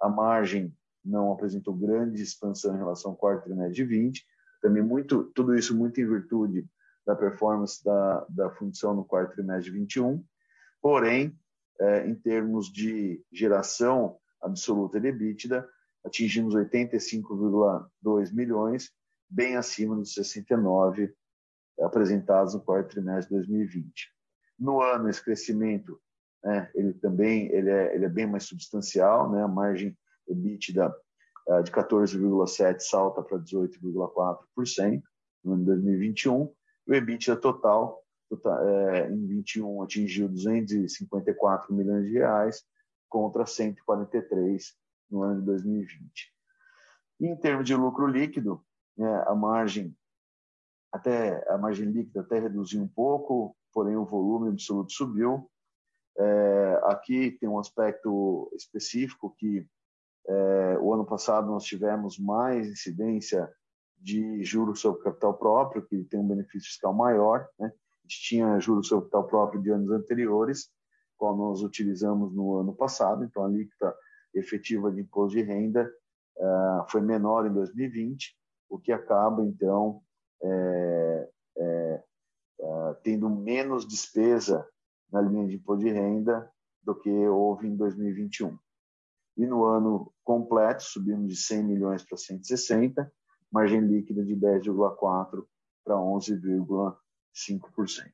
a 0.00 0.08
margem 0.08 0.72
não 1.04 1.32
apresentou 1.32 1.74
grande 1.74 2.22
expansão 2.22 2.74
em 2.74 2.78
relação 2.78 3.10
ao 3.10 3.16
quarto 3.16 3.44
trimestre 3.44 3.74
de 3.74 3.84
20, 3.84 4.24
também 4.62 4.82
muito, 4.82 5.24
tudo 5.34 5.54
isso 5.54 5.76
muito 5.76 6.00
em 6.00 6.06
virtude 6.06 6.66
da 7.04 7.14
performance 7.14 7.84
da, 7.84 8.24
da 8.28 8.50
função 8.50 8.94
no 8.94 9.04
quarto 9.04 9.34
trimestre 9.34 9.72
de 9.72 9.78
21, 9.78 10.24
porém, 10.80 11.38
é, 11.80 12.06
em 12.06 12.14
termos 12.14 12.72
de 12.72 13.22
geração 13.32 14.16
absoluta 14.40 15.00
de 15.00 15.08
EBITDA, 15.08 15.68
atingimos 16.04 16.54
85,2 16.54 18.32
milhões, 18.32 18.90
bem 19.28 19.56
acima 19.56 19.96
dos 19.96 20.14
69 20.14 21.12
apresentados 21.80 22.54
no 22.54 22.60
quarto 22.60 22.90
trimestre 22.90 23.34
de 23.34 23.40
2020. 23.40 24.14
No 24.58 24.80
ano, 24.80 25.08
esse 25.08 25.22
crescimento, 25.22 26.00
né, 26.44 26.70
ele 26.74 26.92
também 26.94 27.50
ele 27.52 27.70
é, 27.70 27.94
ele 27.94 28.04
é 28.04 28.08
bem 28.08 28.26
mais 28.26 28.44
substancial, 28.44 29.30
né, 29.30 29.42
a 29.42 29.48
margem 29.48 29.96
EBITDA 30.28 30.94
uh, 31.48 31.62
de 31.62 31.72
14,7 31.72 32.80
salta 32.80 33.22
para 33.22 33.38
18,4% 33.38 35.02
no 35.42 35.52
ano 35.52 35.60
de 35.62 35.66
2021, 35.66 36.52
e 36.86 36.92
o 36.92 36.94
EBITDA 36.94 37.36
total, 37.36 38.02
é, 38.32 39.08
em 39.10 39.26
21 39.26 39.82
atingiu 39.82 40.28
254 40.28 41.72
milhões 41.72 42.06
de 42.06 42.14
reais 42.14 42.64
contra 43.08 43.46
143 43.46 44.74
no 45.10 45.22
ano 45.22 45.40
de 45.40 45.46
2020. 45.46 46.34
E 47.20 47.26
em 47.26 47.36
termos 47.36 47.64
de 47.64 47.76
lucro 47.76 48.06
líquido, 48.06 48.64
né, 48.96 49.24
a 49.26 49.34
margem 49.34 49.96
até 50.92 51.44
a 51.50 51.58
margem 51.58 51.90
líquida 51.90 52.20
até 52.20 52.38
reduziu 52.38 52.80
um 52.80 52.88
pouco, 52.88 53.56
porém 53.72 53.96
o 53.96 54.04
volume 54.04 54.50
absoluto 54.50 54.92
subiu. 54.92 55.50
É, 56.16 56.80
aqui 56.84 57.32
tem 57.40 57.48
um 57.48 57.58
aspecto 57.58 58.50
específico 58.54 59.34
que 59.36 59.66
é, 60.26 60.78
o 60.80 60.92
ano 60.94 61.04
passado 61.04 61.48
nós 61.48 61.64
tivemos 61.64 62.18
mais 62.18 62.68
incidência 62.68 63.50
de 63.98 64.42
juros 64.44 64.80
sobre 64.80 65.02
capital 65.02 65.34
próprio, 65.34 65.84
que 65.86 66.04
tem 66.04 66.20
um 66.20 66.28
benefício 66.28 66.68
fiscal 66.68 66.94
maior. 66.94 67.48
Né? 67.58 67.68
A 67.68 68.06
gente 68.06 68.22
tinha 68.22 68.60
juros 68.60 68.88
sobre 68.88 69.04
capital 69.04 69.26
próprio 69.26 69.62
de 69.62 69.70
anos 69.70 69.90
anteriores, 69.90 70.70
qual 71.16 71.36
nós 71.36 71.62
utilizamos 71.62 72.34
no 72.34 72.56
ano 72.56 72.74
passado, 72.74 73.24
então 73.24 73.42
a 73.42 73.46
alíquota 73.46 73.94
efetiva 74.34 74.90
de 74.90 75.00
imposto 75.00 75.36
de 75.36 75.42
renda 75.42 75.90
uh, 76.36 76.90
foi 76.90 77.00
menor 77.00 77.46
em 77.46 77.52
2020, 77.52 78.36
o 78.68 78.78
que 78.78 78.92
acaba, 78.92 79.44
então, 79.44 80.02
é, 80.42 81.28
é, 81.56 82.02
é, 82.60 82.94
tendo 83.02 83.30
menos 83.30 83.86
despesa 83.86 84.66
na 85.14 85.22
linha 85.22 85.46
de 85.46 85.54
imposto 85.54 85.84
de 85.84 85.92
renda 85.92 86.50
do 86.82 86.92
que 86.92 87.08
houve 87.08 87.68
em 87.68 87.76
2021. 87.76 88.58
E 89.36 89.46
no 89.46 89.64
ano 89.64 90.12
completo, 90.24 90.82
subimos 90.82 91.28
de 91.28 91.36
100 91.36 91.62
milhões 91.62 92.02
para 92.02 92.18
160, 92.18 93.12
margem 93.50 93.80
líquida 93.80 94.22
de 94.24 94.34
10,4% 94.34 95.46
para 95.84 95.94
11,5%. 95.94 98.12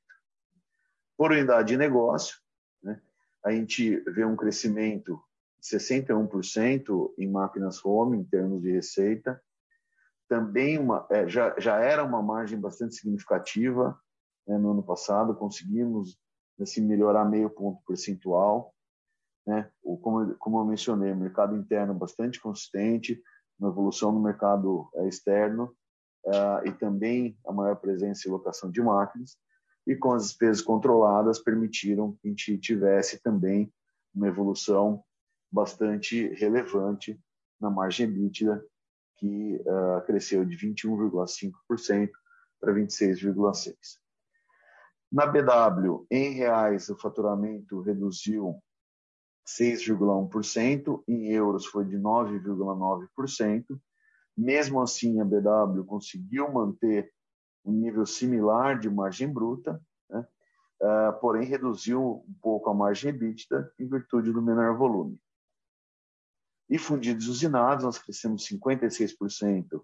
Por 1.17 1.33
unidade 1.33 1.69
de 1.69 1.79
negócio, 1.79 2.37
né, 2.83 3.01
a 3.43 3.51
gente 3.51 3.97
vê 4.01 4.27
um 4.27 4.37
crescimento 4.37 5.19
61% 5.63 7.15
em 7.19 7.31
máquinas 7.31 7.83
home 7.83 8.19
em 8.19 8.25
termos 8.25 8.61
de 8.61 8.73
receita. 8.73 9.43
Também 10.29 10.79
uma, 10.79 11.07
é, 11.11 11.27
já, 11.27 11.59
já 11.59 11.79
era 11.79 12.05
uma 12.05 12.23
margem 12.23 12.61
bastante 12.61 12.95
significativa 12.95 13.99
né, 14.47 14.59
no 14.59 14.73
ano 14.73 14.83
passado, 14.83 15.35
conseguimos 15.35 16.21
assim, 16.62 16.81
melhorar 16.81 17.25
meio 17.25 17.51
ponto 17.51 17.83
percentual. 17.87 18.75
Né? 19.46 19.70
Como, 20.03 20.35
como 20.37 20.61
eu 20.61 20.64
mencionei, 20.64 21.14
mercado 21.14 21.57
interno 21.57 21.94
bastante 21.94 22.40
consistente, 22.40 23.23
uma 23.59 23.70
evolução 23.70 24.12
no 24.12 24.20
mercado 24.20 24.88
é, 24.94 25.09
externo 25.09 25.75
é, 26.27 26.68
e 26.68 26.73
também 26.73 27.38
a 27.46 27.53
maior 27.53 27.77
presença 27.77 28.27
e 28.27 28.31
locação 28.31 28.70
de 28.70 28.81
máquinas. 28.83 29.37
E 29.87 29.96
com 29.96 30.12
as 30.12 30.25
despesas 30.29 30.62
controladas, 30.62 31.38
permitiram 31.38 32.12
que 32.12 32.29
a 32.29 32.31
gente 32.31 32.59
tivesse 32.59 33.23
também 33.23 33.73
uma 34.14 34.29
evolução 34.29 35.03
bastante 35.51 36.29
relevante 36.35 37.18
na 37.61 37.70
margem 37.70 38.07
líquida, 38.07 38.64
que 39.16 39.57
uh, 39.57 40.05
cresceu 40.07 40.44
de 40.44 40.57
21,5% 40.57 42.11
para 42.61 42.73
26,6%. 42.73 44.00
Na 45.11 45.27
BW, 45.27 46.07
em 46.11 46.33
reais, 46.33 46.88
o 46.88 46.96
faturamento 46.96 47.81
reduziu 47.81 48.62
6,1%, 49.46 51.03
em 51.09 51.29
euros 51.29 51.66
foi 51.66 51.85
de 51.85 51.99
9,9%. 51.99 53.81
Mesmo 54.37 54.81
assim, 54.81 55.20
a 55.20 55.25
BW 55.25 55.85
conseguiu 55.85 56.53
manter 56.53 57.12
um 57.64 57.73
nível 57.73 58.07
similar 58.07 58.79
de 58.79 58.88
margem 58.88 59.29
bruta, 59.29 59.83
né? 60.09 60.27
uh, 60.81 61.20
porém 61.20 61.44
reduziu 61.44 62.25
um 62.27 62.35
pouco 62.40 62.70
a 62.70 62.75
margem 62.75 63.11
EBITDA 63.11 63.73
em 63.79 63.88
virtude 63.88 64.33
do 64.33 64.40
menor 64.40 64.77
volume. 64.77 65.18
E 66.68 66.79
fundidos 66.79 67.27
usinados, 67.27 67.85
nós 67.85 67.99
crescemos 67.99 68.46
56% 68.46 69.83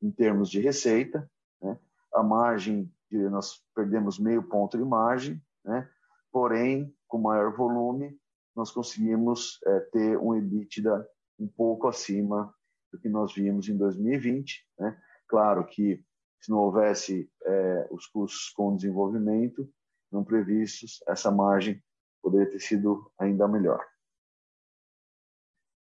em 0.00 0.10
termos 0.10 0.50
de 0.50 0.60
receita. 0.60 1.30
Né? 1.60 1.78
A 2.14 2.22
margem, 2.22 2.90
nós 3.16 3.62
perdemos 3.74 4.18
meio 4.18 4.42
ponto 4.42 4.76
de 4.76 4.84
margem, 4.84 5.40
né? 5.64 5.88
porém, 6.30 6.94
com 7.06 7.18
maior 7.18 7.54
volume, 7.54 8.18
nós 8.54 8.70
conseguimos 8.70 9.58
é, 9.66 9.80
ter 9.80 10.18
um 10.18 10.34
EBITDA 10.34 11.06
um 11.38 11.48
pouco 11.48 11.88
acima 11.88 12.54
do 12.92 12.98
que 12.98 13.08
nós 13.08 13.34
vimos 13.34 13.68
em 13.68 13.76
2020. 13.76 14.66
Né? 14.78 15.00
Claro 15.26 15.66
que 15.66 16.04
se 16.40 16.50
não 16.50 16.58
houvesse 16.58 17.30
é, 17.44 17.88
os 17.90 18.06
custos 18.06 18.50
com 18.50 18.76
desenvolvimento 18.76 19.68
não 20.12 20.22
previstos, 20.22 21.02
essa 21.08 21.30
margem 21.30 21.82
poderia 22.22 22.50
ter 22.50 22.60
sido 22.60 23.10
ainda 23.18 23.48
melhor. 23.48 23.84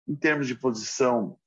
Em 0.06 0.14
termos 0.14 0.46
de 0.46 0.54
posição 0.54 1.38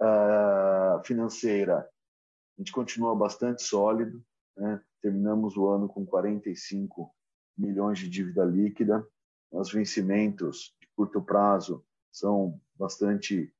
uh, 0.00 1.04
financeira, 1.04 1.78
a 1.78 2.60
gente 2.60 2.72
continua 2.72 3.14
bastante 3.14 3.62
sólido. 3.62 4.22
Né? 4.56 4.80
Terminamos 5.00 5.56
o 5.56 5.68
ano 5.68 5.88
com 5.88 6.04
45 6.04 7.12
milhões 7.56 7.98
de 7.98 8.08
dívida 8.08 8.44
líquida. 8.44 9.06
Os 9.50 9.72
vencimentos 9.72 10.74
de 10.80 10.88
curto 10.94 11.20
prazo 11.22 11.84
são 12.10 12.60
bastante 12.76 13.52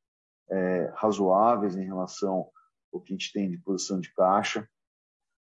é, 0.51 0.93
razoáveis 0.95 1.77
em 1.77 1.85
relação 1.85 2.49
ao 2.93 3.01
que 3.01 3.13
a 3.13 3.17
gente 3.17 3.33
tem 3.33 3.51
de 3.51 3.59
posição 3.59 4.01
de 4.01 4.13
caixa. 4.13 4.69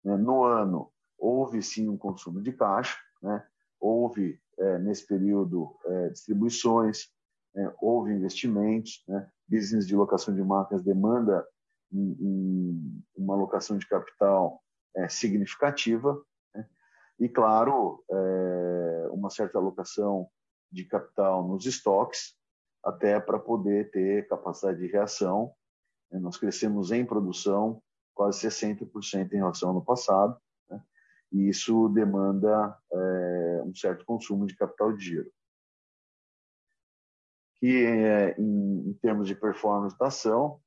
Né? 0.04 0.18
No 0.18 0.44
ano, 0.44 0.92
houve 1.18 1.62
sim 1.62 1.88
um 1.88 1.98
consumo 1.98 2.42
de 2.42 2.52
caixa, 2.52 2.98
né? 3.22 3.46
houve 3.80 4.40
é, 4.58 4.80
nesse 4.80 5.06
período 5.06 5.76
é, 5.86 6.10
distribuições, 6.10 7.10
é, 7.56 7.74
houve 7.82 8.12
investimentos, 8.12 9.04
né? 9.08 9.30
business 9.48 9.88
de 9.88 9.96
locação 9.96 10.34
de 10.34 10.44
máquinas 10.44 10.84
demanda 10.84 11.48
em, 11.92 12.12
em 12.20 13.04
uma 13.16 13.36
alocação 13.36 13.78
de 13.78 13.88
capital 13.88 14.62
é, 14.96 15.10
significativa, 15.10 16.22
né? 16.54 16.68
e, 17.20 17.30
claro, 17.30 18.04
é, 18.10 19.08
uma 19.12 19.30
certa 19.30 19.58
alocação 19.58 20.30
de 20.72 20.86
capital 20.86 21.48
nos 21.48 21.66
estoques, 21.66 22.36
até 22.84 23.20
para 23.20 23.40
poder 23.40 23.90
ter 23.92 24.28
capacidade 24.28 24.80
de 24.80 24.88
reação. 24.88 25.54
Né? 26.12 26.20
Nós 26.20 26.38
crescemos 26.38 26.92
em 26.92 27.06
produção 27.06 27.82
quase 28.14 28.48
60% 28.48 29.34
em 29.34 29.38
relação 29.38 29.70
ao 29.70 29.76
ano 29.76 29.86
passado, 29.86 30.38
né? 30.70 30.82
e 31.32 31.50
isso 31.50 31.90
demanda 31.90 32.78
é, 32.92 33.64
um 33.66 33.76
certo 33.76 34.06
consumo 34.06 34.46
de 34.46 34.56
capital 34.56 34.94
de 34.94 35.04
giro 35.04 35.32
que 37.66 37.86
é, 37.86 38.40
em, 38.40 38.90
em, 38.90 38.94
termos 39.02 39.28
de 39.28 39.36
performance 39.36 39.98
da 39.98 40.08
ação, 40.08 40.60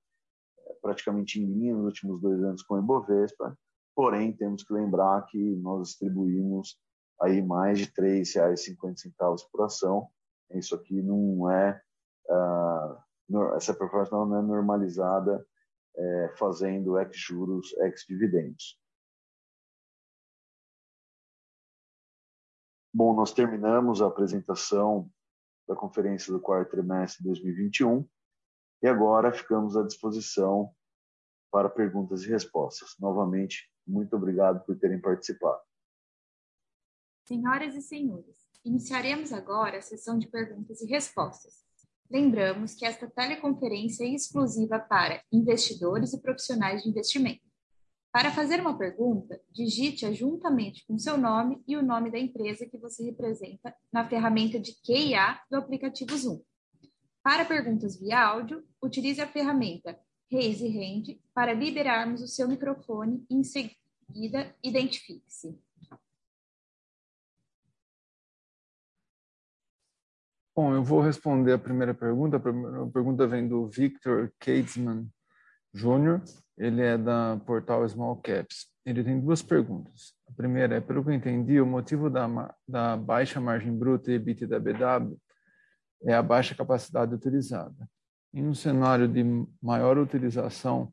é 0.67 0.75
praticamente 0.83 1.41
em 1.41 1.47
linha 1.47 1.75
nos 1.75 1.85
últimos 1.85 2.21
dois 2.21 2.43
anos 2.43 2.63
com 2.63 2.75
o 2.75 2.79
Ibovespa, 2.79 3.57
porém 3.99 4.33
temos 4.33 4.63
que 4.63 4.73
lembrar 4.73 5.27
que 5.27 5.57
nós 5.57 5.89
distribuímos 5.89 6.81
aí 7.21 7.43
mais 7.43 7.81
de 7.81 7.87
R$ 7.87 8.23
3,50 8.23 9.51
por 9.51 9.65
ação. 9.65 10.09
Isso 10.53 10.73
aqui 10.77 11.03
não 11.03 11.51
é 11.51 11.83
uh, 12.31 13.57
essa 13.57 13.75
performance 13.75 14.13
não 14.13 14.39
é 14.39 14.41
normalizada 14.41 15.45
é, 15.97 16.35
fazendo 16.39 16.97
ex 16.97 17.17
juros, 17.17 17.77
ex 17.79 18.05
dividendos. 18.07 18.81
Bom, 22.95 23.17
nós 23.17 23.33
terminamos 23.33 24.01
a 24.01 24.07
apresentação 24.07 25.11
da 25.67 25.75
conferência 25.75 26.33
do 26.33 26.41
quarto 26.41 26.71
trimestre 26.71 27.25
de 27.25 27.31
2021 27.31 28.09
e 28.81 28.87
agora 28.87 29.33
ficamos 29.33 29.77
à 29.77 29.83
disposição 29.83 30.73
para 31.51 31.69
perguntas 31.69 32.23
e 32.23 32.29
respostas. 32.29 32.95
Novamente, 33.01 33.69
muito 33.89 34.15
obrigado 34.15 34.65
por 34.65 34.79
terem 34.79 35.01
participado. 35.01 35.61
Senhoras 37.27 37.75
e 37.75 37.83
senhores, 37.83 38.37
iniciaremos 38.65 39.33
agora 39.33 39.79
a 39.79 39.83
sessão 39.83 40.19
de 40.19 40.29
perguntas 40.29 40.81
e 40.81 40.87
respostas. 40.87 41.65
Lembramos 42.11 42.75
que 42.75 42.87
esta 42.87 43.07
teleconferência 43.07 44.05
é 44.05 44.09
exclusiva 44.09 44.79
para 44.79 45.23
investidores 45.31 46.13
e 46.15 46.23
profissionais 46.23 46.83
de 46.83 46.89
investimento. 46.89 47.47
Para 48.11 48.33
fazer 48.33 48.61
uma 48.61 48.79
pergunta, 48.79 49.39
digite-a 49.51 50.11
juntamente 50.13 50.87
com 50.87 50.99
seu 50.99 51.19
nome 51.19 51.63
e 51.69 51.77
o 51.77 51.83
nome 51.83 52.11
da 52.11 52.19
empresa 52.19 52.67
que 52.67 52.79
você 52.79 53.05
representa 53.05 53.75
na 53.93 54.09
ferramenta 54.09 54.59
de 54.59 54.75
QIA 54.83 55.39
do 55.51 55.59
aplicativo 55.59 56.17
Zoom. 56.17 56.41
Para 57.23 57.45
perguntas 57.45 58.01
via 58.01 58.25
áudio, 58.25 58.65
utilize 58.83 59.21
a 59.21 59.29
ferramenta 59.29 59.99
Raise 60.31 60.67
Hand 60.67 61.19
para 61.35 61.53
liberarmos 61.53 62.23
o 62.23 62.29
seu 62.29 62.47
microfone 62.47 63.25
e 63.31 63.35
em 63.35 63.43
seguida 63.43 64.55
identifique-se. 64.63 65.59
Bom, 70.55 70.75
eu 70.75 70.83
vou 70.83 71.01
responder 71.01 71.53
a 71.53 71.59
primeira 71.59 71.95
pergunta. 71.95 72.37
A 72.37 72.41
primeira 72.41 72.87
pergunta 72.89 73.27
vem 73.27 73.47
do 73.47 73.69
Victor 73.69 74.33
Katesman 74.41 75.09
Jr., 75.73 76.21
ele 76.59 76.83
é 76.83 76.99
da 76.99 77.41
portal 77.47 77.89
Small 77.89 78.17
Caps. 78.17 78.67
Ele 78.85 79.05
tem 79.05 79.21
duas 79.21 79.41
perguntas. 79.41 80.15
A 80.29 80.33
primeira 80.33 80.77
é, 80.77 80.81
pelo 80.81 81.05
que 81.05 81.11
eu 81.11 81.15
entendi, 81.15 81.61
o 81.61 81.67
motivo 81.67 82.11
da, 82.11 82.53
da 82.67 82.97
baixa 82.97 83.41
margem 83.41 83.73
bruta 83.73 84.11
e 84.11 84.15
EBIT 84.15 84.47
da 84.47 84.59
BW 84.59 85.17
é 86.03 86.15
a 86.15 86.23
baixa 86.23 86.55
capacidade 86.57 87.15
utilizada. 87.15 87.89
Em 88.33 88.47
um 88.47 88.55
cenário 88.55 89.09
de 89.09 89.25
maior 89.63 89.97
utilização, 89.99 90.93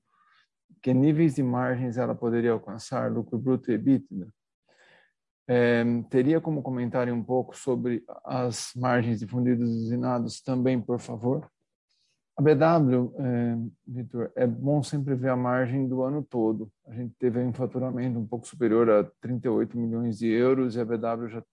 que 0.82 0.94
níveis 0.94 1.36
de 1.36 1.44
margens 1.44 1.98
ela 1.98 2.16
poderia 2.16 2.52
alcançar, 2.52 3.12
lucro 3.12 3.38
bruto 3.38 3.72
e 3.72 3.74
EBITDA? 3.74 4.28
É, 5.48 5.84
teria 6.10 6.42
como 6.42 6.64
comentário 6.64 7.14
um 7.14 7.24
pouco 7.24 7.56
sobre 7.56 8.04
as 8.24 8.72
margens 8.76 9.20
de 9.20 9.28
fundidos 9.28 9.70
usinados 9.70 10.42
também, 10.42 10.82
por 10.82 11.00
favor? 11.00 11.50
A 12.38 12.42
BW, 12.42 13.14
é, 13.18 13.58
Vitor, 13.88 14.32
é 14.36 14.46
bom 14.46 14.84
sempre 14.84 15.16
ver 15.16 15.30
a 15.30 15.38
margem 15.38 15.88
do 15.88 16.04
ano 16.04 16.22
todo. 16.22 16.70
A 16.86 16.94
gente 16.94 17.16
teve 17.18 17.40
um 17.40 17.54
faturamento 17.54 18.20
um 18.20 18.28
pouco 18.28 18.46
superior 18.46 18.90
a 18.90 19.04
38 19.22 19.78
milhões 19.78 20.18
de 20.18 20.28
euros 20.28 20.76
e 20.76 20.82
a 20.82 20.86
BW 20.86 21.30
já 21.30 21.44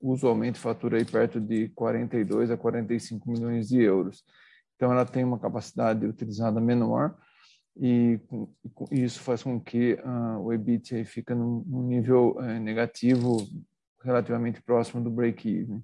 usualmente 0.00 0.58
fatura 0.58 0.98
aí 0.98 1.04
perto 1.04 1.40
de 1.40 1.68
42 1.70 2.50
a 2.50 2.56
45 2.56 3.30
milhões 3.30 3.68
de 3.68 3.80
euros. 3.82 4.24
Então, 4.82 4.90
ela 4.90 5.06
tem 5.06 5.22
uma 5.22 5.38
capacidade 5.38 6.04
utilizada 6.04 6.60
menor, 6.60 7.14
e, 7.76 8.18
e 8.90 9.04
isso 9.04 9.20
faz 9.20 9.40
com 9.40 9.60
que 9.60 9.92
uh, 9.92 10.40
o 10.40 10.52
EBIT 10.52 11.04
fica 11.04 11.36
num, 11.36 11.62
num 11.64 11.86
nível 11.86 12.32
uh, 12.36 12.58
negativo 12.58 13.36
relativamente 14.02 14.60
próximo 14.60 15.00
do 15.00 15.08
break-even. 15.08 15.80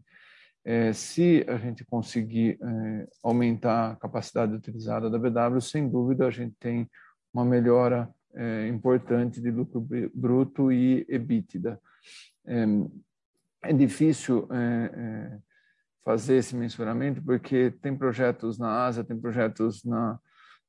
É, 0.65 0.93
se 0.93 1.47
a 1.47 1.57
gente 1.59 1.85
conseguir 1.85 2.59
é, 2.61 3.09
aumentar 3.23 3.93
a 3.93 3.97
capacidade 3.97 4.53
utilizada 4.53 5.09
da 5.09 5.17
BW, 5.17 5.61
sem 5.61 5.89
dúvida 5.89 6.27
a 6.27 6.31
gente 6.33 6.57
tem 6.59 6.91
uma 7.33 7.45
melhora 7.45 8.13
é, 8.35 8.67
importante 8.67 9.41
de 9.41 9.53
lucro 9.53 9.87
bruto 10.13 10.73
e 10.73 11.07
EBITDA. 11.09 11.81
É, 12.45 12.67
é 13.63 13.73
difícil 13.73 14.49
fazer 16.09 16.37
esse 16.37 16.57
mensuramento 16.57 17.23
porque 17.23 17.71
tem 17.83 17.95
projetos 17.95 18.59
na 18.59 18.87
Ásia, 18.87 19.05
tem 19.05 19.21
projetos 19.21 19.85
na, 19.85 20.19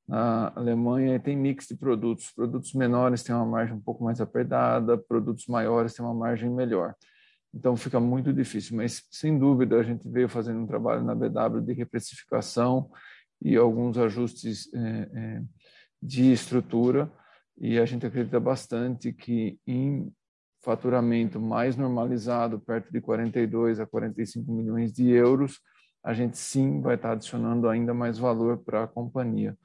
na 0.05 0.51
Alemanha 0.53 1.15
e 1.15 1.19
tem 1.19 1.37
mix 1.37 1.65
de 1.65 1.77
produtos. 1.77 2.29
Produtos 2.31 2.73
menores 2.73 3.23
têm 3.23 3.33
uma 3.33 3.45
margem 3.45 3.73
um 3.73 3.79
pouco 3.79 4.03
mais 4.03 4.19
apertada, 4.19 4.97
produtos 4.97 5.47
maiores 5.47 5.93
têm 5.93 6.05
uma 6.05 6.13
margem 6.13 6.49
melhor. 6.49 6.93
Então 7.53 7.77
fica 7.77 8.01
muito 8.01 8.33
difícil, 8.33 8.75
mas 8.75 9.01
sem 9.09 9.39
dúvida 9.39 9.79
a 9.79 9.83
gente 9.83 10.05
veio 10.09 10.27
fazendo 10.27 10.59
um 10.59 10.67
trabalho 10.67 11.05
na 11.05 11.15
BW 11.15 11.61
de 11.61 11.71
reprecificação 11.71 12.91
e 13.41 13.55
alguns 13.55 13.97
ajustes 13.97 14.69
é, 14.73 15.09
é, 15.13 15.43
de 16.03 16.33
estrutura 16.33 17.09
e 17.57 17.79
a 17.79 17.85
gente 17.85 18.05
acredita 18.05 18.41
bastante 18.41 19.13
que 19.13 19.57
em 19.65 20.13
faturamento 20.61 21.39
mais 21.39 21.75
normalizado, 21.75 22.59
perto 22.59 22.91
de 22.91 23.01
42 23.01 23.79
a 23.79 23.85
45 23.85 24.51
milhões 24.51 24.91
de 24.91 25.09
euros, 25.09 25.59
a 26.03 26.13
gente 26.13 26.37
sim 26.37 26.81
vai 26.81 26.95
estar 26.95 27.11
adicionando 27.11 27.67
ainda 27.67 27.93
mais 27.93 28.17
valor 28.17 28.57
para 28.57 28.83
a 28.83 28.87
companhia 28.87 29.57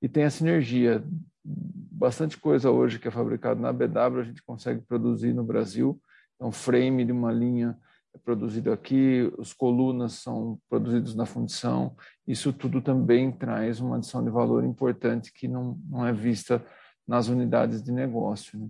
e 0.00 0.08
tem 0.08 0.24
a 0.24 0.30
sinergia. 0.30 1.04
Bastante 1.44 2.36
coisa 2.36 2.70
hoje 2.70 2.98
que 2.98 3.08
é 3.08 3.10
fabricado 3.10 3.60
na 3.60 3.72
BW 3.72 4.20
a 4.20 4.24
gente 4.24 4.42
consegue 4.42 4.80
produzir 4.82 5.32
no 5.32 5.42
Brasil. 5.42 6.00
Então, 6.36 6.52
frame 6.52 7.04
de 7.04 7.12
uma 7.12 7.32
linha 7.32 7.76
é 8.14 8.18
produzido 8.18 8.72
aqui, 8.72 9.32
as 9.38 9.52
colunas 9.52 10.12
são 10.14 10.58
produzidos 10.68 11.14
na 11.14 11.26
fundição. 11.26 11.96
Isso 12.26 12.52
tudo 12.52 12.80
também 12.80 13.32
traz 13.32 13.80
uma 13.80 13.96
adição 13.96 14.22
de 14.24 14.30
valor 14.30 14.64
importante 14.64 15.32
que 15.32 15.48
não, 15.48 15.80
não 15.88 16.06
é 16.06 16.12
vista 16.12 16.64
nas 17.06 17.28
unidades 17.28 17.82
de 17.82 17.90
negócio. 17.90 18.58
Né? 18.58 18.68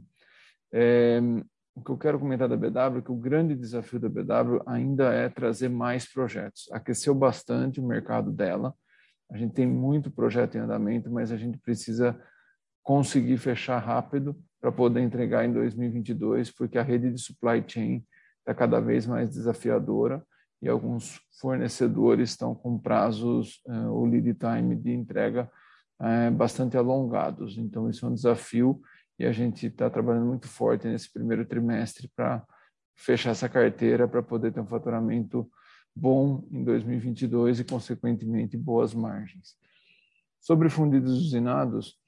É, 0.73 1.21
o 1.79 1.85
que 1.85 1.91
eu 1.91 1.97
quero 1.97 2.19
comentar 2.19 2.49
da 2.49 2.57
BW 2.57 2.99
é 2.99 3.03
que 3.03 3.13
o 3.13 3.17
grande 3.17 3.55
desafio 3.55 4.01
da 4.01 4.09
BW 4.09 4.63
ainda 4.67 5.13
é 5.13 5.29
trazer 5.29 5.69
mais 5.69 6.13
projetos. 6.13 6.69
Aqueceu 6.73 7.15
bastante 7.15 7.81
o 7.81 7.87
mercado 7.87 8.33
dela, 8.33 8.75
a 9.31 9.37
gente 9.37 9.55
tem 9.55 9.67
muito 9.67 10.11
projeto 10.11 10.57
em 10.57 10.61
andamento, 10.61 11.11
mas 11.11 11.31
a 11.31 11.37
gente 11.37 11.57
precisa 11.59 12.19
conseguir 12.83 13.37
fechar 13.39 13.79
rápido 13.79 14.37
para 14.61 14.73
poder 14.73 15.01
entregar 15.01 15.45
em 15.45 15.53
2022, 15.53 16.51
porque 16.51 16.79
a 16.79 16.83
rede 16.83 17.13
de 17.13 17.21
supply 17.21 17.63
chain 17.67 18.05
está 18.41 18.53
cada 18.53 18.81
vez 18.81 19.07
mais 19.07 19.31
desafiadora 19.31 20.25
e 20.61 20.69
alguns 20.69 21.21
fornecedores 21.41 22.31
estão 22.31 22.55
com 22.55 22.77
prazos, 22.77 23.63
uh, 23.67 23.93
o 23.93 24.05
lead 24.05 24.35
time 24.35 24.75
de 24.75 24.91
entrega 24.91 25.49
uh, 26.01 26.33
bastante 26.33 26.77
alongados. 26.77 27.57
Então, 27.57 27.89
isso 27.89 28.05
é 28.05 28.09
um 28.09 28.15
desafio 28.15 28.81
e 29.19 29.27
a 29.27 29.33
gente 29.33 29.67
está 29.67 29.91
trabalhando 29.91 30.27
muito 30.27 30.47
forte 30.47 30.87
nesse 30.87 31.13
primeiro 31.13 31.45
trimestre 31.45 32.09
para 32.15 32.45
fechar 32.95 33.31
essa 33.31 33.49
carteira 33.49 34.07
para 34.07 34.23
poder 34.23 34.53
ter 34.53 34.61
um 34.61 34.67
faturamento 34.67 35.51
bom 35.95 36.47
em 36.51 36.63
2022 36.63 37.61
e, 37.61 37.65
consequentemente, 37.65 38.57
boas 38.57 38.95
margens. 38.95 39.57
Sobre 40.41 40.69
fundidos 40.69 41.13
usinados, 41.13 41.99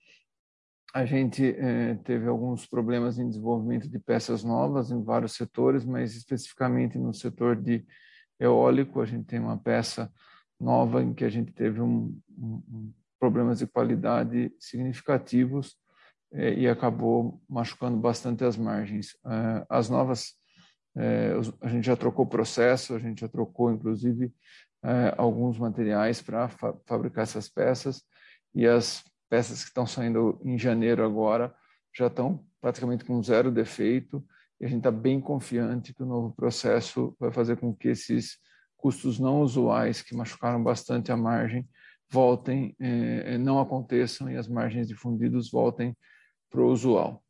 a 0.95 1.05
gente 1.05 1.45
eh, 1.45 1.95
teve 2.05 2.27
alguns 2.29 2.67
problemas 2.67 3.19
em 3.19 3.29
desenvolvimento 3.29 3.89
de 3.89 3.99
peças 3.99 4.43
novas 4.43 4.91
em 4.91 5.03
vários 5.03 5.35
setores, 5.35 5.85
mas 5.85 6.15
especificamente 6.15 6.99
no 6.99 7.15
setor 7.15 7.57
de 7.57 7.85
eólico, 8.39 9.01
a 9.01 9.07
gente 9.07 9.27
tem 9.27 9.39
uma 9.39 9.59
peça 9.59 10.13
nova 10.59 11.03
em 11.03 11.15
que 11.15 11.25
a 11.25 11.29
gente 11.29 11.53
teve 11.53 11.81
um, 11.81 12.19
um, 12.37 12.93
problemas 13.19 13.59
de 13.59 13.67
qualidade 13.67 14.53
significativos 14.59 15.77
e 16.33 16.69
acabou 16.69 17.41
machucando 17.49 17.97
bastante 17.97 18.45
as 18.45 18.57
margens. 18.57 19.17
Eh, 19.27 19.67
as 19.69 19.89
novas 19.89 20.41
é, 20.97 21.33
a 21.61 21.69
gente 21.69 21.87
já 21.87 21.97
trocou 21.97 22.27
processo, 22.27 22.95
a 22.95 22.99
gente 22.99 23.21
já 23.21 23.29
trocou, 23.29 23.71
inclusive, 23.71 24.33
é, 24.83 25.15
alguns 25.17 25.59
materiais 25.59 26.21
para 26.23 26.49
fa 26.49 26.75
fabricar 26.87 27.23
essas 27.23 27.49
peças 27.49 28.03
e 28.55 28.67
as 28.67 29.05
peças 29.29 29.63
que 29.63 29.69
estão 29.69 29.87
saindo 29.87 30.41
em 30.45 30.59
janeiro 30.59 31.05
agora 31.05 31.55
já 31.95 32.07
estão 32.07 32.45
praticamente 32.61 33.05
com 33.05 33.23
zero 33.23 33.51
defeito 33.51 34.25
e 34.61 34.65
a 34.65 34.69
gente 34.69 34.79
está 34.79 34.91
bem 34.91 35.21
confiante 35.21 35.95
que 35.95 36.03
o 36.03 36.07
novo 36.07 36.35
processo 36.35 37.15
vai 37.21 37.31
fazer 37.31 37.57
com 37.57 37.75
que 37.75 37.89
esses 37.89 38.39
custos 38.77 39.19
não 39.19 39.43
usuais 39.43 40.03
que 40.03 40.17
machucaram 40.17 40.63
bastante 40.63 41.13
a 41.13 41.17
margem 41.17 41.69
voltem, 42.11 42.75
é, 42.81 43.39
não 43.39 43.61
aconteçam 43.61 44.29
e 44.29 44.37
as 44.37 44.49
margens 44.49 44.89
de 44.89 44.95
fundidos 44.95 45.51
voltem 45.51 45.97
para 46.51 46.61
o 46.61 46.71
usual 46.71 47.23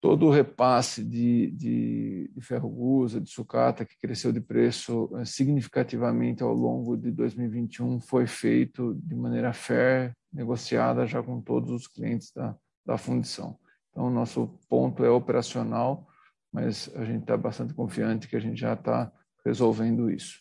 todo 0.00 0.26
o 0.26 0.30
repasse 0.30 1.04
de, 1.04 1.50
de, 1.50 2.30
de 2.34 3.20
de 3.20 3.30
sucata, 3.30 3.84
que 3.84 3.98
cresceu 3.98 4.32
de 4.32 4.40
preço 4.40 5.10
eh, 5.16 5.24
significativamente 5.26 6.42
ao 6.42 6.54
longo 6.54 6.96
de 6.96 7.10
2021, 7.10 8.00
foi 8.00 8.26
feito 8.26 8.94
de 8.94 9.14
maneira 9.14 9.52
fair, 9.52 10.16
negociada 10.32 11.06
já 11.06 11.22
com 11.22 11.40
todos 11.40 11.70
os 11.70 11.86
clientes 11.86 12.32
da, 12.32 12.56
da 12.86 12.96
fundição. 12.96 13.58
Então, 13.90 14.06
o 14.06 14.10
nosso 14.10 14.58
ponto 14.68 15.04
é 15.04 15.10
operacional, 15.10 16.08
mas 16.50 16.90
a 16.96 17.04
gente 17.04 17.22
está 17.22 17.36
bastante 17.36 17.74
confiante 17.74 18.26
que 18.26 18.36
a 18.36 18.40
gente 18.40 18.58
já 18.58 18.72
está 18.72 19.12
resolvendo 19.44 20.10
isso. 20.10 20.40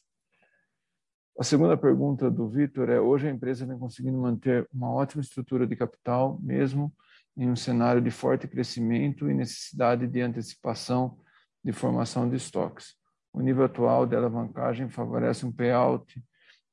A 1.38 1.44
segunda 1.44 1.76
pergunta 1.76 2.30
do 2.30 2.48
Vitor 2.48 2.90
é: 2.90 3.00
hoje 3.00 3.28
a 3.28 3.32
empresa 3.32 3.66
vem 3.66 3.78
conseguindo 3.78 4.18
manter 4.18 4.68
uma 4.74 4.92
ótima 4.92 5.22
estrutura 5.22 5.66
de 5.66 5.76
capital, 5.76 6.40
mesmo 6.42 6.94
em 7.40 7.50
um 7.50 7.56
cenário 7.56 8.02
de 8.02 8.12
forte 8.12 8.50
crescimento 8.50 9.30
e 9.30 9.34
necessidade 9.34 10.06
de 10.06 10.20
antecipação 10.20 11.18
de 11.64 11.72
formação 11.72 12.30
de 12.30 12.36
estoques. 12.36 12.96
O 13.32 13.40
nível 13.40 13.64
atual 13.64 14.06
de 14.06 14.14
alavancagem 14.14 14.90
favorece 14.90 15.46
um 15.46 15.52
payout 15.52 16.22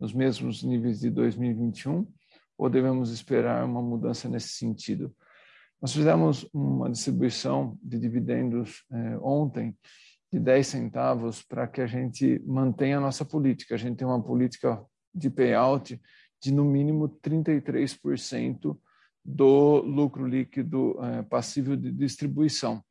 nos 0.00 0.12
mesmos 0.12 0.64
níveis 0.64 0.98
de 0.98 1.08
2021 1.08 2.04
ou 2.58 2.68
devemos 2.68 3.12
esperar 3.12 3.64
uma 3.64 3.80
mudança 3.80 4.28
nesse 4.28 4.48
sentido? 4.48 5.14
Nós 5.80 5.92
fizemos 5.92 6.48
uma 6.52 6.90
distribuição 6.90 7.78
de 7.80 7.96
dividendos 8.00 8.84
eh, 8.90 9.18
ontem 9.22 9.76
de 10.32 10.40
10 10.40 10.66
centavos 10.66 11.44
para 11.44 11.68
que 11.68 11.80
a 11.80 11.86
gente 11.86 12.42
mantenha 12.44 12.98
a 12.98 13.00
nossa 13.00 13.24
política. 13.24 13.76
A 13.76 13.78
gente 13.78 13.98
tem 13.98 14.06
uma 14.06 14.20
política 14.20 14.82
de 15.14 15.30
payout 15.30 16.00
de 16.42 16.52
no 16.52 16.64
mínimo 16.64 17.08
33% 17.08 18.76
do 19.26 19.80
lucro 19.80 20.26
líquido 20.26 20.98
é, 21.02 21.22
passível 21.22 21.76
de 21.76 21.90
distribuição. 21.90 22.82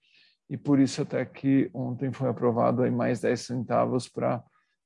E 0.50 0.58
por 0.58 0.80
isso 0.80 1.02
até 1.02 1.26
que 1.26 1.70
ontem 1.74 2.12
foi 2.12 2.30
aprovado 2.30 2.84
aí 2.84 2.92
mais 2.92 3.20
10 3.22 3.40
centavos 3.40 4.08
para 4.08 4.44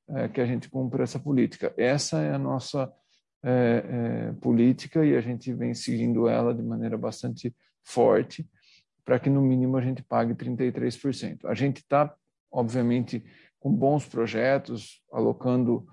é, 0.10 0.28
que 0.28 0.40
a 0.40 0.46
gente 0.46 0.70
cumpra 0.70 1.04
essa 1.04 1.20
política. 1.20 1.74
Essa 1.78 2.22
é 2.22 2.34
a 2.34 2.40
nossa 2.40 2.92
é, 3.44 4.30
é, 4.32 4.34
política 4.34 5.06
e 5.06 5.16
a 5.16 5.22
gente 5.22 5.54
vem 5.54 5.74
seguindo 5.74 6.28
ela 6.28 6.54
de 6.54 6.62
maneira 6.62 6.98
bastante 6.98 7.54
forte 7.84 8.48
para 9.04 9.20
que 9.20 9.30
no 9.30 9.42
mínimo 9.42 9.76
a 9.76 9.82
gente 9.82 10.04
pague 10.04 10.36
33%. 10.36 11.46
A 11.46 11.54
gente 11.56 11.78
está 11.78 12.14
obviamente, 12.52 13.24
com 13.60 13.72
bons 13.72 14.06
projetos, 14.06 15.02
alocando 15.12 15.86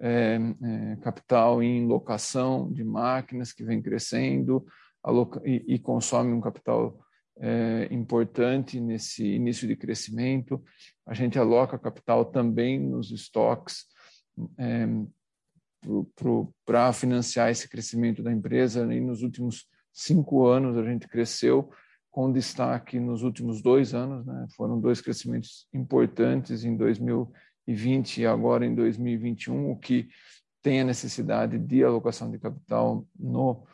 é, 0.00 0.38
é, 0.62 0.96
capital 0.96 1.62
em 1.62 1.86
locação 1.86 2.70
de 2.72 2.84
máquinas 2.84 3.52
que 3.52 3.64
vem 3.64 3.80
crescendo 3.80 4.64
aloca, 5.04 5.40
e, 5.44 5.62
e, 5.74 5.78
consome 5.78 6.32
um 6.32 6.40
capital 6.40 6.98
é, 7.38 7.88
importante 7.90 8.80
nesse 8.80 9.24
início 9.24 9.68
de 9.68 9.76
crescimento. 9.76 10.62
A 11.06 11.12
gente 11.12 11.38
aloca 11.38 11.78
capital 11.78 12.24
também 12.24 12.80
nos 12.80 13.10
estoques 13.10 13.84
para 16.64 16.92
financiar 16.92 17.50
esse 17.50 17.68
crescimento 17.68 18.22
da 18.22 18.32
empresa. 18.32 18.92
E 18.92 19.00
nos 19.00 19.22
últimos 19.22 19.68
cinco 19.92 20.46
anos 20.46 20.76
a 20.76 20.82
gente 20.82 21.06
cresceu 21.06 21.70
com 22.10 22.32
destaque 22.32 22.98
nos 22.98 23.22
últimos 23.22 23.60
dois 23.60 23.92
anos, 23.92 24.24
né? 24.24 24.46
foram 24.56 24.80
dois 24.80 25.00
crescimentos 25.00 25.66
importantes 25.74 26.64
em 26.64 26.76
2020 26.76 28.18
e 28.18 28.26
agora 28.26 28.64
em 28.64 28.72
2021, 28.72 29.72
o 29.72 29.76
que 29.76 30.08
tem 30.62 30.80
a 30.80 30.84
necessidade 30.84 31.58
de 31.58 31.82
alocação 31.82 32.30
de 32.30 32.38
capital 32.38 33.04
no 33.18 33.66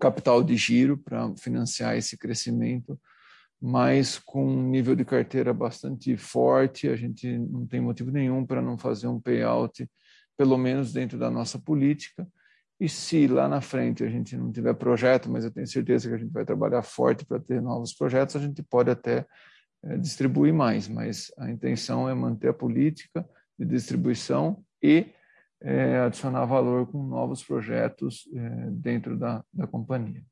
capital 0.00 0.42
de 0.42 0.56
giro 0.56 0.98
para 0.98 1.32
financiar 1.36 1.96
esse 1.96 2.16
crescimento, 2.16 2.98
mas 3.60 4.18
com 4.18 4.44
um 4.44 4.70
nível 4.70 4.96
de 4.96 5.04
carteira 5.04 5.52
bastante 5.52 6.16
forte, 6.16 6.88
a 6.88 6.96
gente 6.96 7.38
não 7.38 7.66
tem 7.66 7.80
motivo 7.80 8.10
nenhum 8.10 8.44
para 8.44 8.62
não 8.62 8.78
fazer 8.78 9.06
um 9.06 9.20
payout, 9.20 9.88
pelo 10.36 10.56
menos 10.56 10.92
dentro 10.92 11.18
da 11.18 11.30
nossa 11.30 11.58
política, 11.58 12.26
e 12.80 12.88
se 12.88 13.26
lá 13.26 13.46
na 13.46 13.60
frente 13.60 14.02
a 14.02 14.08
gente 14.08 14.34
não 14.34 14.50
tiver 14.50 14.72
projeto, 14.72 15.30
mas 15.30 15.44
eu 15.44 15.50
tenho 15.50 15.66
certeza 15.66 16.08
que 16.08 16.14
a 16.14 16.18
gente 16.18 16.32
vai 16.32 16.46
trabalhar 16.46 16.82
forte 16.82 17.26
para 17.26 17.38
ter 17.38 17.60
novos 17.60 17.92
projetos, 17.92 18.36
a 18.36 18.40
gente 18.40 18.62
pode 18.62 18.90
até 18.90 19.26
é, 19.84 19.98
distribuir 19.98 20.54
mais, 20.54 20.88
mas 20.88 21.30
a 21.38 21.50
intenção 21.50 22.08
é 22.08 22.14
manter 22.14 22.48
a 22.48 22.54
política 22.54 23.28
de 23.58 23.66
distribuição 23.66 24.64
e 24.82 25.06
é, 25.62 25.98
adicionar 26.00 26.44
valor 26.46 26.86
com 26.90 27.02
novos 27.06 27.42
projetos 27.42 28.28
é, 28.34 28.70
dentro 28.70 29.16
da, 29.18 29.44
da 29.52 29.66
companhia. 29.66 30.24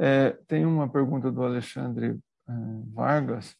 É, 0.00 0.30
tem 0.46 0.64
uma 0.64 0.88
pergunta 0.88 1.30
do 1.30 1.42
Alexandre 1.42 2.18
Vargas 2.94 3.56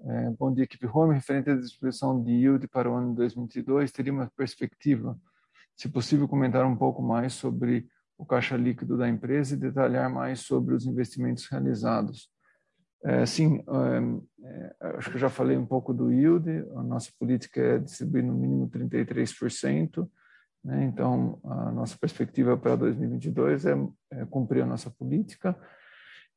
é, 0.00 0.30
bom 0.30 0.52
dia, 0.52 0.64
equipe 0.64 0.86
Home. 0.86 1.14
Referente 1.14 1.50
à 1.50 1.56
distribuição 1.56 2.22
de 2.22 2.30
yield 2.30 2.68
para 2.68 2.90
o 2.90 2.94
ano 2.94 3.10
de 3.10 3.16
2022, 3.16 3.92
teria 3.92 4.12
uma 4.12 4.30
perspectiva, 4.36 5.18
se 5.76 5.88
possível, 5.88 6.28
comentar 6.28 6.64
um 6.66 6.76
pouco 6.76 7.02
mais 7.02 7.32
sobre 7.32 7.88
o 8.18 8.24
caixa 8.26 8.56
líquido 8.56 8.96
da 8.98 9.08
empresa 9.08 9.54
e 9.54 9.58
detalhar 9.58 10.10
mais 10.10 10.40
sobre 10.40 10.74
os 10.74 10.84
investimentos 10.84 11.46
realizados. 11.46 12.30
É, 13.04 13.26
sim, 13.26 13.62
é, 14.42 14.74
acho 14.96 15.10
que 15.10 15.16
eu 15.16 15.20
já 15.20 15.28
falei 15.28 15.58
um 15.58 15.66
pouco 15.66 15.92
do 15.92 16.10
yield. 16.10 16.48
A 16.74 16.82
nossa 16.82 17.10
política 17.18 17.60
é 17.60 17.78
distribuir 17.78 18.24
no 18.24 18.32
mínimo 18.32 18.68
33%. 18.70 20.08
Né? 20.64 20.84
Então, 20.84 21.38
a 21.44 21.70
nossa 21.70 21.98
perspectiva 21.98 22.56
para 22.56 22.76
2022 22.76 23.66
é, 23.66 23.74
é 24.10 24.24
cumprir 24.24 24.62
a 24.62 24.66
nossa 24.66 24.88
política. 24.90 25.54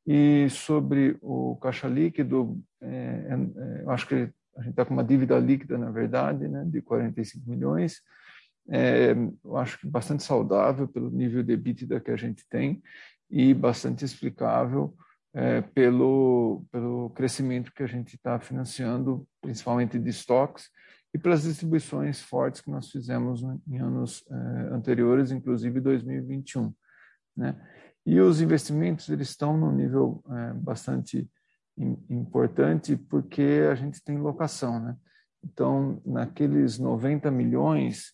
E 0.06 0.46
sobre 0.50 1.16
o 1.22 1.56
caixa 1.56 1.88
líquido, 1.88 2.60
é, 2.82 3.38
eu 3.80 3.90
acho 3.90 4.06
que 4.06 4.14
a 4.14 4.60
gente 4.60 4.70
está 4.70 4.84
com 4.84 4.92
uma 4.92 5.04
dívida 5.04 5.38
líquida, 5.38 5.78
na 5.78 5.90
verdade, 5.90 6.48
né, 6.48 6.64
de 6.66 6.82
45 6.82 7.48
milhões. 7.48 8.02
Eu 9.42 9.56
acho 9.56 9.78
que 9.78 9.86
bastante 9.86 10.22
saudável 10.22 10.86
pelo 10.88 11.10
nível 11.10 11.42
de 11.42 11.52
EBITDA 11.52 12.00
que 12.00 12.10
a 12.10 12.16
gente 12.16 12.44
tem 12.50 12.82
e 13.30 13.54
bastante 13.54 14.04
explicável 14.04 14.94
é, 15.34 15.60
pelo, 15.60 16.64
pelo 16.70 17.10
crescimento 17.10 17.72
que 17.72 17.82
a 17.82 17.86
gente 17.86 18.16
está 18.16 18.38
financiando, 18.40 19.26
principalmente 19.40 19.98
de 19.98 20.10
estoques, 20.10 20.70
e 21.12 21.18
pelas 21.18 21.42
distribuições 21.42 22.20
fortes 22.20 22.60
que 22.60 22.70
nós 22.70 22.90
fizemos 22.90 23.42
em 23.66 23.78
anos 23.78 24.24
é, 24.30 24.34
anteriores, 24.74 25.30
inclusive 25.30 25.80
2021. 25.80 26.72
Né? 27.36 27.56
E 28.04 28.20
os 28.20 28.40
investimentos 28.40 29.08
eles 29.08 29.30
estão 29.30 29.56
num 29.56 29.72
nível 29.72 30.22
é, 30.30 30.52
bastante 30.54 31.28
importante 32.10 32.96
porque 32.96 33.66
a 33.70 33.74
gente 33.74 34.02
tem 34.02 34.18
locação, 34.18 34.80
né? 34.80 34.96
Então, 35.44 36.02
naqueles 36.04 36.78
90 36.78 37.30
milhões 37.30 38.12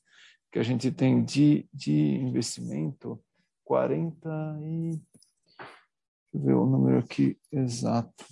que 0.52 0.58
a 0.58 0.62
gente 0.62 0.90
tem 0.90 1.24
de, 1.24 1.66
de 1.72 2.16
investimento, 2.16 3.18
40 3.64 4.58
e... 4.62 5.00
Deixa 6.34 6.36
eu 6.36 6.40
ver 6.40 6.54
o 6.54 6.66
número 6.66 6.98
aqui 6.98 7.38
exato. 7.52 8.24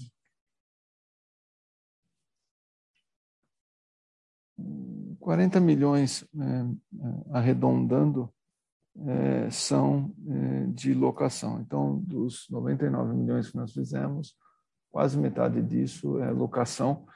Quarenta 5.20 5.60
milhões 5.60 6.24
é, 6.34 6.64
arredondando 7.30 8.28
é, 9.06 9.48
são 9.50 10.12
é, 10.28 10.66
de 10.66 10.92
locação. 10.92 11.60
Então, 11.60 12.00
dos 12.00 12.48
99 12.50 13.14
milhões 13.14 13.50
que 13.50 13.56
nós 13.56 13.72
fizemos, 13.72 14.34
quase 14.90 15.16
metade 15.16 15.62
disso 15.62 16.18
é 16.18 16.30
locação. 16.32 17.06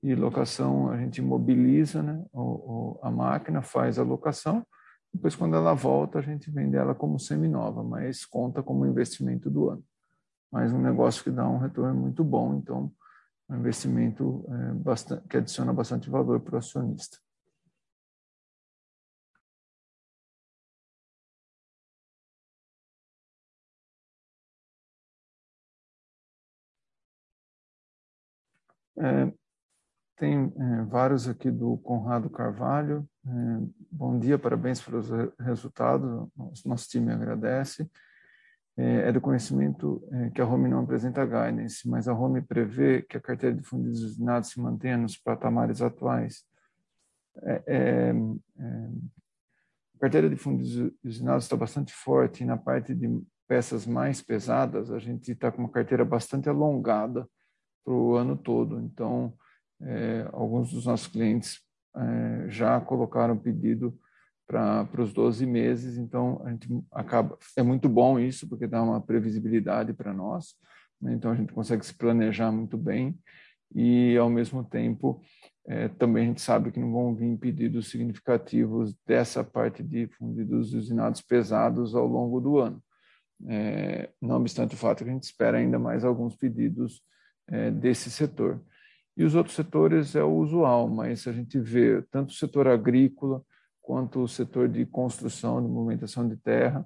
E 0.00 0.14
locação 0.14 0.90
a 0.90 0.98
gente 0.98 1.20
mobiliza 1.20 2.04
né, 2.04 2.24
o, 2.32 2.40
o, 2.40 3.00
a 3.02 3.10
máquina, 3.10 3.62
faz 3.62 3.98
a 3.98 4.04
locação, 4.04 4.64
depois, 5.12 5.34
quando 5.34 5.56
ela 5.56 5.72
volta, 5.72 6.18
a 6.18 6.22
gente 6.22 6.50
vende 6.50 6.76
ela 6.76 6.94
como 6.94 7.18
semi-nova, 7.18 7.82
mas 7.82 8.26
conta 8.26 8.62
como 8.62 8.84
investimento 8.84 9.48
do 9.48 9.70
ano. 9.70 9.84
Mas 10.50 10.72
um 10.72 10.80
negócio 10.80 11.22
que 11.22 11.30
dá 11.30 11.48
um 11.48 11.58
retorno 11.58 11.94
muito 11.94 12.22
bom, 12.24 12.54
então, 12.54 12.92
um 13.48 13.56
investimento 13.56 14.44
é, 14.48 14.72
bastante, 14.74 15.26
que 15.28 15.36
adiciona 15.36 15.72
bastante 15.72 16.10
valor 16.10 16.40
para 16.40 16.54
o 16.56 16.58
acionista. 16.58 17.18
É, 28.98 29.32
tem 30.16 30.52
é, 30.56 30.82
vários 30.84 31.28
aqui 31.28 31.50
do 31.50 31.76
Conrado 31.78 32.30
Carvalho. 32.30 33.06
É, 33.26 33.30
bom 33.90 34.18
dia, 34.18 34.38
parabéns 34.38 34.80
pelos 34.80 35.08
resultados. 35.38 36.28
Nosso, 36.34 36.68
nosso 36.68 36.88
time 36.88 37.12
agradece. 37.12 37.90
É, 38.78 39.08
é 39.08 39.12
do 39.12 39.20
conhecimento 39.20 40.06
é, 40.12 40.30
que 40.30 40.40
a 40.40 40.46
Home 40.46 40.68
não 40.68 40.80
apresenta 40.80 41.24
guidance, 41.24 41.88
mas 41.88 42.06
a 42.06 42.12
Home 42.12 42.42
prevê 42.42 43.02
que 43.02 43.16
a 43.16 43.20
carteira 43.20 43.56
de 43.56 43.62
fundos 43.62 44.02
usinados 44.02 44.50
se 44.50 44.60
mantenha 44.60 44.98
nos 44.98 45.16
patamares 45.16 45.80
atuais. 45.80 46.44
É, 47.42 47.62
é, 47.66 48.12
a 49.96 49.98
carteira 49.98 50.28
de 50.28 50.36
fundos 50.36 50.76
usinados 51.02 51.44
está 51.44 51.56
bastante 51.56 51.92
forte 51.92 52.42
e 52.42 52.46
na 52.46 52.56
parte 52.56 52.94
de 52.94 53.08
peças 53.48 53.86
mais 53.86 54.20
pesadas 54.20 54.90
a 54.90 54.98
gente 54.98 55.32
está 55.32 55.50
com 55.50 55.62
uma 55.62 55.70
carteira 55.70 56.04
bastante 56.04 56.48
alongada 56.48 57.26
para 57.82 57.94
o 57.94 58.14
ano 58.14 58.36
todo. 58.36 58.80
Então, 58.80 59.32
é, 59.80 60.28
alguns 60.32 60.70
dos 60.72 60.86
nossos 60.86 61.06
clientes 61.06 61.62
é, 61.96 62.50
já 62.50 62.80
colocaram 62.80 63.38
pedido 63.38 63.98
para 64.46 65.02
os 65.02 65.12
12 65.12 65.44
meses, 65.44 65.98
então 65.98 66.40
a 66.44 66.50
gente 66.50 66.68
acaba 66.92 67.36
é 67.56 67.62
muito 67.62 67.88
bom 67.88 68.18
isso 68.18 68.48
porque 68.48 68.66
dá 68.66 68.82
uma 68.82 69.00
previsibilidade 69.00 69.92
para 69.92 70.12
nós, 70.12 70.54
né? 71.00 71.14
então 71.14 71.32
a 71.32 71.34
gente 71.34 71.52
consegue 71.52 71.84
se 71.84 71.94
planejar 71.94 72.52
muito 72.52 72.78
bem 72.78 73.18
e 73.74 74.16
ao 74.16 74.30
mesmo 74.30 74.62
tempo 74.62 75.20
é, 75.66 75.88
também 75.88 76.24
a 76.24 76.26
gente 76.28 76.40
sabe 76.40 76.70
que 76.70 76.78
não 76.78 76.92
vão 76.92 77.14
vir 77.14 77.36
pedidos 77.38 77.88
significativos 77.88 78.94
dessa 79.04 79.42
parte 79.42 79.82
de 79.82 80.06
fundidos 80.06 80.72
usinados 80.72 81.20
pesados 81.20 81.94
ao 81.94 82.06
longo 82.06 82.40
do 82.40 82.58
ano. 82.58 82.80
É, 83.48 84.10
não 84.22 84.36
obstante 84.36 84.74
o 84.74 84.78
fato 84.78 85.02
que 85.02 85.10
a 85.10 85.12
gente 85.12 85.24
espera 85.24 85.58
ainda 85.58 85.78
mais 85.78 86.04
alguns 86.04 86.36
pedidos 86.36 87.02
é, 87.48 87.70
desse 87.72 88.10
setor. 88.10 88.62
E 89.16 89.24
os 89.24 89.34
outros 89.34 89.56
setores 89.56 90.14
é 90.14 90.22
o 90.22 90.36
usual, 90.36 90.88
mas 90.88 91.26
a 91.26 91.32
gente 91.32 91.58
vê 91.58 92.00
tanto 92.10 92.30
o 92.30 92.34
setor 92.34 92.68
agrícola 92.68 93.42
quanto 93.86 94.20
o 94.20 94.28
setor 94.28 94.68
de 94.68 94.84
construção, 94.84 95.62
de 95.62 95.68
movimentação 95.68 96.28
de 96.28 96.36
terra, 96.36 96.84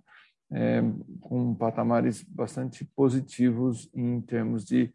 é, 0.53 0.83
com 1.23 1.55
patamares 1.55 2.23
bastante 2.23 2.85
positivos 2.85 3.89
em 3.95 4.21
termos 4.21 4.67
de, 4.67 4.93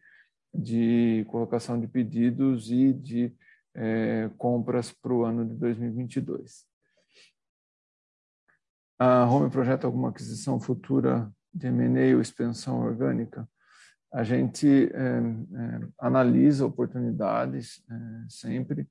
de 0.53 1.25
colocação 1.29 1.79
de 1.79 1.87
pedidos 1.87 2.69
e 2.69 2.93
de 2.93 3.35
é, 3.73 4.29
compras 4.37 4.91
para 4.91 5.11
o 5.11 5.25
ano 5.25 5.43
de 5.47 5.55
2022. 5.55 6.67
A 8.99 9.25
Home 9.25 9.49
projeta 9.49 9.87
alguma 9.87 10.09
aquisição 10.09 10.59
futura 10.59 11.31
de 11.51 11.67
M&A 11.67 12.15
ou 12.15 12.21
expansão 12.21 12.81
orgânica? 12.81 13.49
A 14.13 14.23
gente 14.23 14.67
é, 14.93 14.99
é, 14.99 15.87
analisa 15.99 16.67
oportunidades 16.67 17.83
é, 17.89 17.95
sempre, 18.29 18.87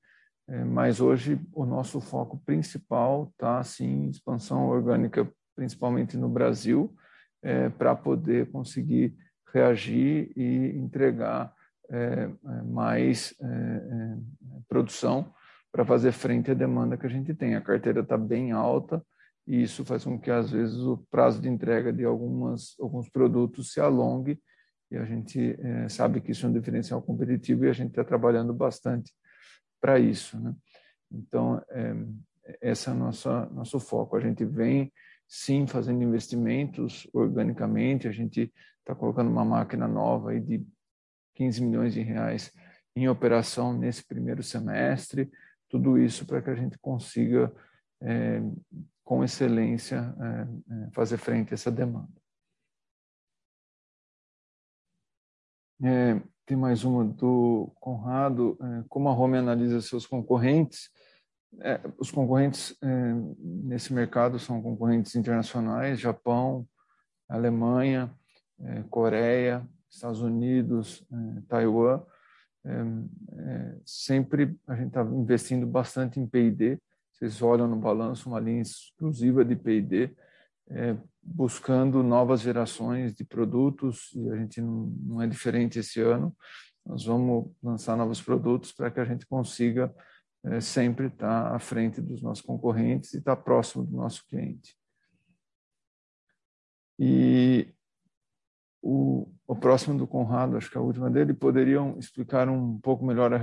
mas 0.67 1.01
hoje 1.01 1.41
o 1.53 1.65
nosso 1.65 2.01
foco 2.01 2.39
principal 2.45 3.31
está, 3.33 3.63
sim, 3.65 4.05
em 4.05 4.11
expansão 4.11 4.69
orgânica, 4.69 5.27
principalmente 5.57 6.17
no 6.17 6.29
Brasil, 6.29 6.95
é, 7.43 7.69
para 7.69 7.95
poder 7.95 8.51
conseguir 8.51 9.17
reagir 9.53 10.33
e 10.37 10.77
entregar 10.77 11.55
é, 11.91 11.97
é, 11.97 12.63
mais 12.63 13.35
é, 13.41 13.47
é, 13.47 14.17
produção 14.69 15.33
para 15.71 15.85
fazer 15.85 16.13
frente 16.13 16.51
à 16.51 16.55
demanda 16.55 16.97
que 16.97 17.07
a 17.07 17.11
gente 17.11 17.35
tem. 17.35 17.55
A 17.55 17.61
carteira 17.61 18.01
está 18.01 18.17
bem 18.17 18.53
alta 18.53 19.05
e 19.47 19.63
isso 19.63 19.85
faz 19.85 20.05
com 20.05 20.19
que, 20.19 20.31
às 20.31 20.51
vezes, 20.51 20.79
o 20.79 21.05
prazo 21.11 21.41
de 21.41 21.49
entrega 21.49 21.93
de 21.93 22.05
algumas, 22.05 22.75
alguns 22.81 23.09
produtos 23.09 23.73
se 23.73 23.81
alongue 23.81 24.41
e 24.91 24.97
a 24.97 25.05
gente 25.05 25.57
é, 25.61 25.89
sabe 25.89 26.21
que 26.21 26.33
isso 26.33 26.47
é 26.47 26.49
um 26.49 26.53
diferencial 26.53 27.03
competitivo 27.03 27.65
e 27.65 27.69
a 27.69 27.73
gente 27.73 27.91
está 27.91 28.05
trabalhando 28.05 28.53
bastante 28.53 29.13
para 29.85 29.99
isso. 29.99 30.41
Né? 30.41 30.55
Então, 31.13 31.63
é, 31.69 31.95
esse 32.63 32.89
é 32.89 32.93
o 32.93 32.95
nosso, 32.95 33.29
nosso 33.51 33.79
foco. 33.79 34.17
A 34.17 34.21
gente 34.21 34.43
vem, 34.43 34.91
sim, 35.29 35.67
fazendo 35.67 36.03
investimentos 36.03 37.07
organicamente, 37.13 38.09
a 38.09 38.13
gente 38.13 38.51
está 38.79 38.95
colocando 38.95 39.29
uma 39.29 39.45
máquina 39.45 39.87
nova 39.87 40.31
aí 40.31 40.41
de 40.41 40.67
15 41.35 41.63
milhões 41.63 41.93
de 41.93 42.01
reais 42.01 42.51
em 42.97 43.11
operação 43.11 43.77
nesse 43.77 44.03
primeiro 44.03 44.43
semestre, 44.43 45.31
tudo 45.69 45.99
isso 45.99 46.25
para 46.25 46.41
que 46.41 46.49
a 46.49 46.55
gente 46.55 46.79
consiga, 46.79 47.55
é, 48.01 48.41
com 49.05 49.23
excelência, 49.23 50.15
é, 50.19 50.87
é, 50.87 50.91
fazer 50.93 51.19
frente 51.19 51.53
a 51.53 51.55
essa 51.57 51.71
demanda. 51.71 52.09
É, 55.83 56.23
tem 56.47 56.57
mais 56.57 56.85
uma 56.85 57.05
do 57.05 57.73
Conrado, 57.81 58.59
é, 58.61 58.85
como 58.89 59.09
a 59.09 59.13
Home 59.13 59.39
analisa 59.39 59.81
seus 59.81 60.07
concorrentes. 60.07 60.91
É, 61.61 61.81
os 61.99 62.11
concorrentes 62.11 62.77
nesse 63.39 63.93
mercado 63.93 64.39
são 64.39 64.61
concorrentes 64.61 65.15
internacionais, 65.15 66.01
Japão, 66.01 66.67
Alemanha, 67.29 68.13
Coreia, 68.91 69.65
Estados 69.89 70.21
Unidos, 70.21 71.07
Taiwan, 71.49 72.03
sempre 73.87 74.59
a 74.67 74.75
gente 74.75 74.89
está 74.89 75.03
investindo 75.03 75.65
bastante 75.65 76.19
em 76.19 76.27
P&D. 76.27 76.81
Vocês 77.13 77.41
olham 77.41 77.69
no 77.69 77.77
balanço 77.77 78.29
uma 78.29 78.41
linha 78.41 78.63
exclusiva 78.63 79.45
de 79.45 79.55
P&D, 79.55 80.13
buscando 81.23 82.03
novas 82.03 82.41
gerações 82.41 83.15
de 83.15 83.25
produtos 83.25 84.13
e 84.15 84.31
a 84.31 84.37
gente 84.37 84.61
não, 84.61 84.87
não 85.03 85.23
é 85.23 85.27
diferente 85.27 85.79
esse 85.79 86.01
ano. 86.01 86.35
Nós 86.85 87.05
vamos 87.05 87.51
lançar 87.63 87.97
novos 87.97 88.21
produtos 88.21 88.73
para 88.73 88.91
que 88.91 89.01
a 89.01 89.05
gente 89.05 89.27
consiga 89.27 89.95
sempre 90.61 91.07
estar 91.07 91.55
à 91.55 91.59
frente 91.59 92.01
dos 92.01 92.23
nossos 92.23 92.45
concorrentes 92.45 93.15
e 93.15 93.19
estar 93.19 93.37
próximo 93.37 93.85
do 93.85 93.97
nosso 93.97 94.27
cliente. 94.27 94.77
E 96.99 97.73
o, 98.83 99.27
o 99.47 99.57
próximo 99.57 99.97
do 99.97 100.07
Conrado, 100.07 100.57
acho 100.57 100.71
que 100.71 100.77
é 100.77 100.81
a 100.81 100.85
última 100.85 101.11
dele, 101.11 101.33
poderiam 101.33 101.99
explicar 101.99 102.49
um 102.49 102.79
pouco 102.79 103.05
melhor 103.05 103.33
a 103.33 103.41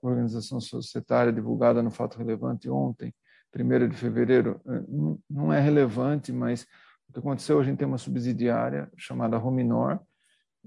organização 0.00 0.60
societária 0.60 1.32
divulgada 1.32 1.82
no 1.82 1.90
Fato 1.90 2.16
Relevante 2.16 2.70
ontem, 2.70 3.12
1 3.56 3.88
de 3.88 3.96
fevereiro. 3.96 4.60
É, 4.66 4.82
não 5.28 5.52
é 5.52 5.60
relevante, 5.60 6.32
mas 6.32 6.66
o 7.08 7.12
que 7.12 7.18
aconteceu, 7.18 7.60
a 7.60 7.64
gente 7.64 7.78
tem 7.78 7.86
uma 7.86 7.98
subsidiária 7.98 8.90
chamada 8.96 9.36
Rominor, 9.36 10.00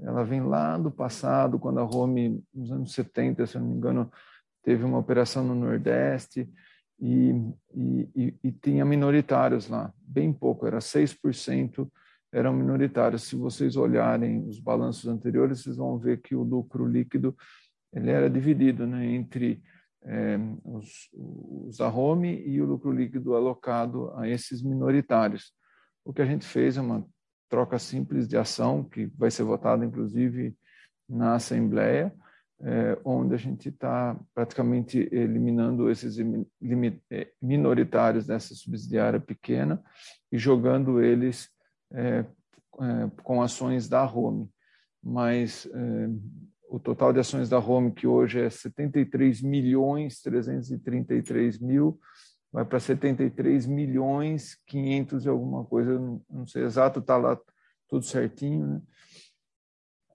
ela 0.01 0.23
vem 0.23 0.41
lá 0.41 0.77
do 0.77 0.89
passado, 0.89 1.59
quando 1.59 1.79
a 1.79 1.83
Rome, 1.83 2.41
nos 2.53 2.71
anos 2.71 2.93
70, 2.93 3.45
se 3.45 3.55
eu 3.55 3.61
não 3.61 3.67
me 3.67 3.75
engano, 3.75 4.09
teve 4.63 4.83
uma 4.83 4.97
operação 4.97 5.43
no 5.43 5.53
Nordeste 5.53 6.49
e, 6.99 7.31
e, 7.75 8.09
e, 8.15 8.39
e 8.43 8.51
tinha 8.51 8.85
minoritários 8.85 9.67
lá, 9.67 9.93
bem 10.01 10.31
pouco, 10.31 10.65
era 10.65 10.79
6% 10.79 11.89
eram 12.31 12.53
minoritários. 12.53 13.23
Se 13.23 13.35
vocês 13.35 13.75
olharem 13.75 14.47
os 14.47 14.59
balanços 14.59 15.07
anteriores, 15.07 15.61
vocês 15.61 15.77
vão 15.77 15.97
ver 15.97 16.21
que 16.21 16.35
o 16.35 16.43
lucro 16.43 16.85
líquido 16.85 17.35
ele 17.91 18.11
era 18.11 18.29
dividido 18.29 18.85
né, 18.85 19.05
entre 19.05 19.61
é, 20.03 20.37
os, 20.63 21.09
os 21.13 21.81
Arome 21.81 22.41
e 22.45 22.61
o 22.61 22.65
lucro 22.65 22.91
líquido 22.91 23.35
alocado 23.35 24.11
a 24.15 24.27
esses 24.27 24.61
minoritários. 24.61 25.53
O 26.05 26.13
que 26.13 26.21
a 26.21 26.25
gente 26.25 26.45
fez 26.45 26.77
é 26.77 26.81
uma 26.81 27.05
troca 27.49 27.77
simples 27.79 28.27
de 28.27 28.37
ação, 28.37 28.83
que 28.83 29.07
vai 29.17 29.31
ser 29.31 29.43
votada, 29.43 29.83
inclusive, 29.83 30.55
na 31.07 31.35
Assembleia, 31.35 32.13
é, 32.61 32.97
onde 33.03 33.33
a 33.33 33.37
gente 33.37 33.69
está 33.69 34.19
praticamente 34.33 35.09
eliminando 35.11 35.89
esses 35.89 36.17
é, 37.09 37.31
minoritários 37.41 38.27
dessa 38.27 38.53
subsidiária 38.53 39.19
pequena 39.19 39.81
e 40.31 40.37
jogando 40.37 41.01
eles 41.01 41.49
é, 41.91 42.25
com 43.23 43.41
ações 43.41 43.89
da 43.89 44.05
Home, 44.05 44.49
mas 45.03 45.67
o 46.69 46.79
total 46.79 47.11
de 47.11 47.19
ações 47.19 47.49
da 47.49 47.57
Home, 47.57 47.91
que 47.91 48.05
hoje 48.05 48.39
é 48.39 48.47
73 48.49 49.41
milhões 49.41 50.21
333 50.21 51.57
mil, 51.59 51.99
vai 52.51 52.63
para 52.63 52.79
73 52.79 53.65
milhões 53.65 54.55
500 54.67 55.25
e 55.25 55.29
alguma 55.29 55.65
coisa, 55.65 55.97
não, 55.99 56.21
não 56.29 56.45
sei 56.45 56.63
exato, 56.63 56.99
está 56.99 57.17
lá 57.17 57.35
tudo 57.87 58.05
certinho, 58.05 58.67
né? 58.67 58.79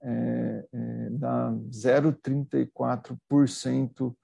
É, 0.07 0.67
é, 0.71 1.09
dá 1.11 1.51
0,34% 1.71 4.15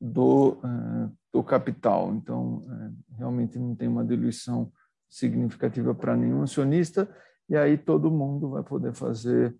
do, 0.00 0.58
é, 0.64 1.10
do 1.30 1.44
capital. 1.44 2.14
Então, 2.14 2.66
é, 2.70 2.90
realmente 3.18 3.58
não 3.58 3.76
tem 3.76 3.86
uma 3.86 4.02
diluição 4.04 4.72
significativa 5.08 5.94
para 5.94 6.16
nenhum 6.16 6.42
acionista, 6.42 7.08
e 7.48 7.56
aí 7.56 7.76
todo 7.76 8.10
mundo 8.10 8.50
vai 8.50 8.62
poder 8.62 8.94
fazer 8.94 9.54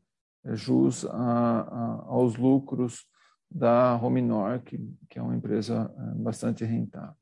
jus 0.55 1.05
a, 1.05 1.61
a, 1.61 2.05
aos 2.07 2.36
lucros 2.36 3.07
da 3.51 3.94
Rominor, 3.94 4.61
que, 4.62 4.78
que 5.09 5.18
é 5.18 5.22
uma 5.22 5.34
empresa 5.36 5.92
eh, 5.97 6.14
bastante 6.22 6.64
rentável. 6.64 7.16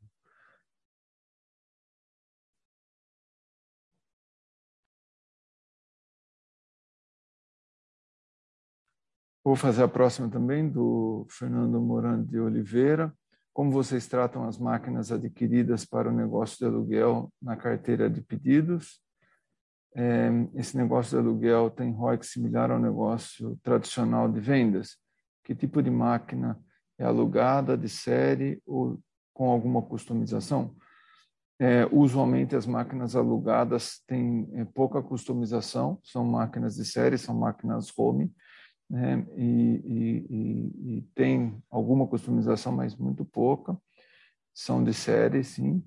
Vou 9.45 9.55
fazer 9.57 9.83
a 9.83 9.89
próxima 9.89 10.29
também 10.31 10.69
do 10.69 11.27
Fernando 11.29 11.81
Morando 11.81 12.27
de 12.27 12.41
Oliveira 12.41 13.15
como 13.55 13.71
vocês 13.71 14.09
tratam 14.09 14.49
as 14.49 14.59
máquinas 14.59 15.13
adquiridas 15.13 15.85
para 15.85 16.09
o 16.09 16.13
negócio 16.13 16.59
de 16.59 16.65
aluguel 16.65 17.33
na 17.41 17.57
carteira 17.57 18.11
de 18.11 18.21
pedidos. 18.21 19.01
É, 19.97 20.29
esse 20.55 20.77
negócio 20.77 21.13
de 21.13 21.25
aluguel 21.25 21.71
tem 21.71 21.93
ROIC 21.93 22.27
similar 22.27 22.71
ao 22.71 22.81
negócio 22.81 23.59
tradicional 23.63 24.31
de 24.31 24.41
vendas? 24.41 24.97
Que 25.45 25.55
tipo 25.55 25.83
de 25.83 25.91
máquina 25.91 26.59
é 26.99 27.05
alugada, 27.05 27.77
de 27.77 27.89
série 27.89 28.61
ou 28.67 28.99
com 29.33 29.51
alguma 29.51 29.83
customização? 29.83 30.75
É, 31.61 31.87
usualmente 31.93 32.57
as 32.57 32.67
máquinas 32.67 33.15
alugadas 33.15 34.03
têm 34.09 34.49
é, 34.55 34.65
pouca 34.65 35.01
customização, 35.01 36.01
são 36.03 36.25
máquinas 36.25 36.75
de 36.75 36.85
série, 36.85 37.17
são 37.17 37.35
máquinas 37.35 37.97
home, 37.97 38.33
né? 38.91 39.25
e, 39.37 39.81
e, 39.87 40.97
e, 40.97 41.03
tem 41.15 41.63
alguma 41.71 42.07
customização, 42.09 42.73
mas 42.73 42.97
muito 42.97 43.25
pouca. 43.25 43.79
São 44.53 44.83
de 44.83 44.93
série, 44.93 45.43
sim. 45.45 45.83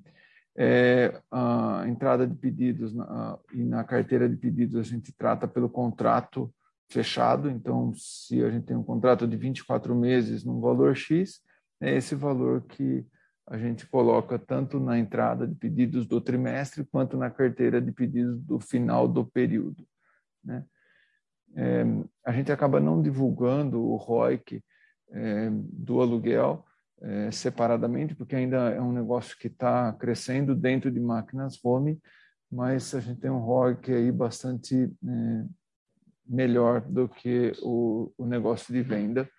É, 0.59 1.21
a 1.29 1.83
entrada 1.87 2.25
de 2.25 2.33
pedidos 2.33 2.91
na, 2.93 3.37
e 3.53 3.63
na 3.63 3.83
carteira 3.83 4.27
de 4.27 4.35
pedidos 4.35 4.75
a 4.75 4.81
gente 4.81 5.13
trata 5.15 5.47
pelo 5.47 5.69
contrato 5.69 6.51
fechado, 6.89 7.49
então 7.49 7.93
se 7.93 8.43
a 8.43 8.49
gente 8.49 8.65
tem 8.65 8.75
um 8.75 8.83
contrato 8.83 9.27
de 9.27 9.37
24 9.37 9.93
meses 9.93 10.43
num 10.43 10.59
valor 10.59 10.95
X, 10.95 11.41
é 11.79 11.95
esse 11.95 12.15
valor 12.15 12.63
que 12.63 13.05
a 13.45 13.57
gente 13.57 13.87
coloca 13.87 14.37
tanto 14.37 14.79
na 14.79 14.97
entrada 14.97 15.47
de 15.47 15.55
pedidos 15.55 16.05
do 16.05 16.19
trimestre 16.19 16.85
quanto 16.85 17.17
na 17.17 17.29
carteira 17.29 17.79
de 17.79 17.91
pedidos 17.91 18.41
do 18.41 18.59
final 18.59 19.07
do 19.07 19.25
período. 19.25 19.87
Né? 20.43 20.65
É, 21.55 21.85
a 22.25 22.31
gente 22.31 22.51
acaba 22.51 22.79
não 22.79 23.01
divulgando 23.01 23.81
o 23.81 23.95
ROIC 23.95 24.61
é, 25.11 25.49
do 25.51 26.01
aluguel, 26.01 26.65
é, 27.01 27.31
separadamente, 27.31 28.15
porque 28.15 28.35
ainda 28.35 28.69
é 28.69 28.81
um 28.81 28.91
negócio 28.91 29.37
que 29.37 29.47
está 29.47 29.93
crescendo 29.93 30.55
dentro 30.55 30.91
de 30.91 30.99
máquinas 30.99 31.63
home, 31.63 32.01
mas 32.51 32.93
a 32.95 32.99
gente 32.99 33.19
tem 33.19 33.29
um 33.29 33.39
ROIC 33.39 33.91
aí 33.91 34.11
bastante 34.11 34.75
é, 34.75 35.45
melhor 36.25 36.81
do 36.81 37.07
que 37.07 37.53
o, 37.61 38.11
o 38.17 38.25
negócio 38.25 38.73
de 38.73 38.81
venda. 38.81 39.29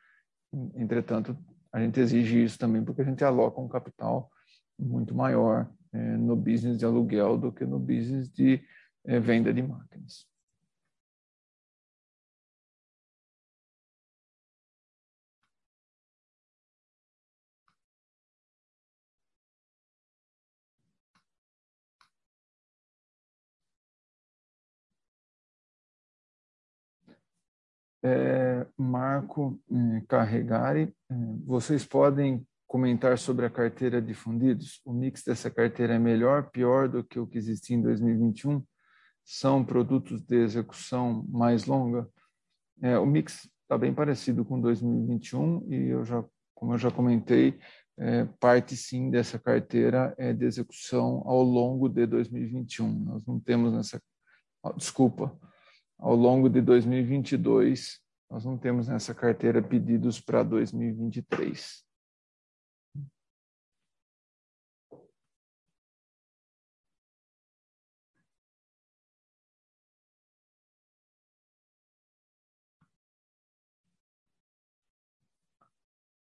Entretanto, 0.74 1.36
a 1.72 1.80
gente 1.80 2.00
exige 2.00 2.42
isso 2.42 2.58
também 2.58 2.84
porque 2.84 3.02
a 3.02 3.04
gente 3.04 3.24
aloca 3.24 3.60
um 3.60 3.68
capital 3.68 4.30
muito 4.78 5.14
maior 5.14 5.70
é, 5.92 6.16
no 6.16 6.36
business 6.36 6.78
de 6.78 6.84
aluguel 6.84 7.36
do 7.36 7.52
que 7.52 7.64
no 7.64 7.78
business 7.78 8.30
de 8.30 8.62
é, 9.04 9.18
venda 9.18 9.52
de 9.52 9.62
máquinas. 9.62 10.26
É, 28.02 28.66
Marco 28.76 29.60
é, 29.70 30.02
Carregari, 30.08 30.94
é, 31.10 31.14
vocês 31.44 31.84
podem 31.84 32.46
comentar 32.66 33.18
sobre 33.18 33.46
a 33.46 33.50
carteira 33.50 34.00
de 34.00 34.14
fundidos? 34.14 34.80
O 34.84 34.92
mix 34.92 35.24
dessa 35.24 35.50
carteira 35.50 35.94
é 35.94 35.98
melhor, 35.98 36.50
pior 36.50 36.88
do 36.88 37.02
que 37.02 37.18
o 37.18 37.26
que 37.26 37.38
existia 37.38 37.76
em 37.76 37.82
2021? 37.82 38.62
São 39.24 39.64
produtos 39.64 40.22
de 40.22 40.36
execução 40.36 41.24
mais 41.28 41.64
longa? 41.64 42.08
É, 42.82 42.98
o 42.98 43.06
mix 43.06 43.48
está 43.62 43.76
bem 43.76 43.92
parecido 43.92 44.44
com 44.44 44.60
2021 44.60 45.66
e 45.72 45.88
eu 45.88 46.04
já, 46.04 46.24
como 46.54 46.74
eu 46.74 46.78
já 46.78 46.90
comentei, 46.90 47.58
é, 47.98 48.24
parte 48.38 48.76
sim 48.76 49.10
dessa 49.10 49.38
carteira 49.38 50.14
é 50.16 50.32
de 50.32 50.44
execução 50.44 51.22
ao 51.26 51.42
longo 51.42 51.88
de 51.88 52.06
2021. 52.06 52.88
Nós 53.00 53.26
não 53.26 53.40
temos 53.40 53.72
nessa, 53.72 54.00
desculpa, 54.76 55.36
ao 55.98 56.14
longo 56.14 56.48
de 56.48 56.60
2022, 56.60 58.00
nós 58.30 58.44
não 58.44 58.56
temos 58.56 58.88
nessa 58.88 59.14
carteira 59.14 59.62
pedidos 59.62 60.20
para 60.20 60.42
2023. 60.42 61.84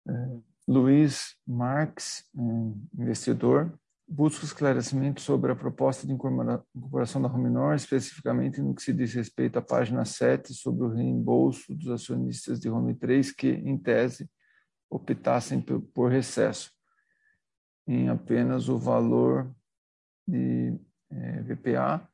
É, 0.09 0.41
Luiz 0.67 1.37
Marx, 1.47 2.29
investidor, 2.99 3.73
busca 4.11 4.45
esclarecimento 4.45 5.21
sobre 5.21 5.53
a 5.53 5.57
proposta 5.57 6.05
de 6.05 6.13
incorporação 6.13 7.23
da 7.23 7.29
Rominor, 7.29 7.77
especificamente 7.77 8.61
no 8.61 8.75
que 8.75 8.83
se 8.83 8.93
diz 8.93 9.15
respeito 9.15 9.61
à 9.61 9.63
página 9.63 10.05
7 10.05 10.53
sobre 10.53 10.85
o 10.85 10.89
reembolso 10.89 11.73
dos 11.77 11.89
acionistas 11.89 12.59
de 12.59 12.69
Home 12.69 12.93
3 12.93 13.31
que, 13.31 13.49
em 13.49 13.79
tese, 13.79 14.29
optassem 14.91 15.61
por 15.61 16.11
recesso 16.11 16.73
em 17.87 18.09
apenas 18.09 18.69
o 18.69 18.77
valor 18.77 19.49
de 20.27 20.77
é, 21.09 21.43
VPA 21.43 22.09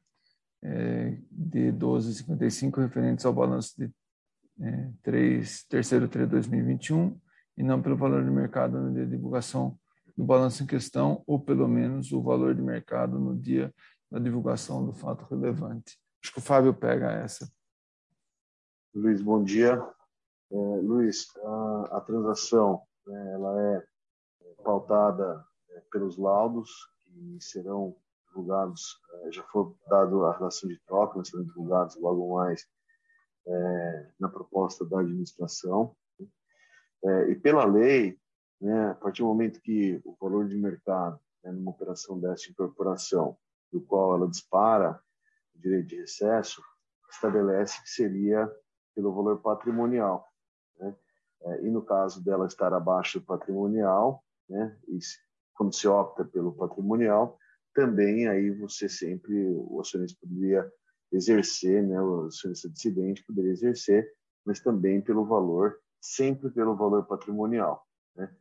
é, 0.63 1.19
de 1.31 1.73
12,55 1.73 2.79
referentes 2.79 3.25
ao 3.25 3.33
balanço 3.33 3.75
de 3.79 3.91
é, 4.61 4.91
3, 5.03 5.65
terceiro 5.65 6.09
TRE 6.09 6.27
2021 6.27 7.19
e 7.57 7.63
não 7.63 7.81
pelo 7.81 7.97
valor 7.97 8.23
de 8.23 8.31
mercado 8.31 8.93
de 8.93 9.07
divulgação 9.07 9.79
do 10.17 10.25
balanço 10.25 10.63
em 10.63 10.67
questão, 10.67 11.23
ou 11.27 11.39
pelo 11.39 11.69
menos 11.69 12.13
o 12.13 12.23
valor 12.23 12.55
de 12.55 12.63
mercado 12.63 13.19
no 13.19 13.37
dia 13.37 13.73
da 14.11 14.19
divulgação 14.19 14.85
do 14.85 14.93
fato 14.93 15.25
relevante. 15.25 15.99
Acho 16.23 16.33
que 16.33 16.39
o 16.39 16.43
Fábio 16.43 16.73
pega 16.75 17.13
essa. 17.13 17.51
Luiz, 18.95 19.21
bom 19.21 19.45
dia. 19.45 19.75
É, 20.51 20.57
Luiz, 20.57 21.27
a, 21.37 21.99
a 21.99 22.01
transação 22.01 22.83
né, 23.07 23.33
ela 23.35 23.63
é 23.63 23.87
pautada 24.65 25.45
é, 25.71 25.81
pelos 25.93 26.17
laudos 26.17 26.71
que 27.05 27.39
serão 27.41 27.97
divulgados, 28.29 29.01
é, 29.13 29.33
já 29.33 29.43
foi 29.45 29.73
dado 29.89 30.25
a 30.25 30.37
relação 30.37 30.69
de 30.69 30.79
troca, 30.87 31.19
mas 31.19 31.29
serão 31.29 31.45
divulgados 31.45 31.97
logo 31.97 32.35
mais 32.35 32.67
é, 33.47 34.11
na 34.19 34.29
proposta 34.29 34.85
da 34.85 35.01
administração. 35.01 35.95
É, 37.05 37.31
e 37.31 37.37
pela 37.37 37.65
lei, 37.65 38.19
né, 38.61 38.91
a 38.91 38.95
partir 38.95 39.23
do 39.23 39.29
momento 39.29 39.61
que 39.61 40.01
o 40.05 40.17
valor 40.21 40.49
de 40.49 40.57
mercado, 40.57 41.19
né, 41.43 41.53
numa 41.53 41.71
operação 41.71 42.19
dessa 42.19 42.51
incorporação, 42.51 43.37
do 43.73 43.81
qual 43.81 44.17
ela 44.17 44.29
dispara 44.29 45.01
o 45.55 45.59
direito 45.59 45.89
de 45.89 45.97
recesso, 45.97 46.63
estabelece 47.11 47.83
que 47.83 47.91
seria 47.91 48.51
pelo 48.95 49.15
valor 49.15 49.41
patrimonial. 49.41 50.27
Né? 50.79 50.95
É, 51.43 51.67
e 51.67 51.71
no 51.71 51.83
caso 51.83 52.25
dela 52.25 52.47
estar 52.47 52.73
abaixo 52.73 53.21
do 53.21 53.27
patrimonial, 53.27 54.25
né, 54.49 54.77
e 54.89 54.99
quando 55.55 55.75
se 55.75 55.87
opta 55.89 56.25
pelo 56.25 56.55
patrimonial, 56.55 57.39
também 57.75 58.29
aí 58.29 58.51
você 58.51 58.89
sempre, 58.89 59.35
o 59.49 59.81
acionista 59.81 60.19
poderia 60.21 60.71
exercer, 61.13 61.83
né, 61.83 62.01
o 62.01 62.27
acionista 62.27 62.69
dissidente 62.69 63.25
poderia 63.25 63.53
exercer, 63.53 64.11
mas 64.45 64.61
também 64.61 65.01
pelo 65.01 65.27
valor, 65.27 65.79
sempre 66.01 66.51
pelo 66.51 66.77
valor 66.77 67.05
patrimonial. 67.07 67.87
Né? 68.15 68.35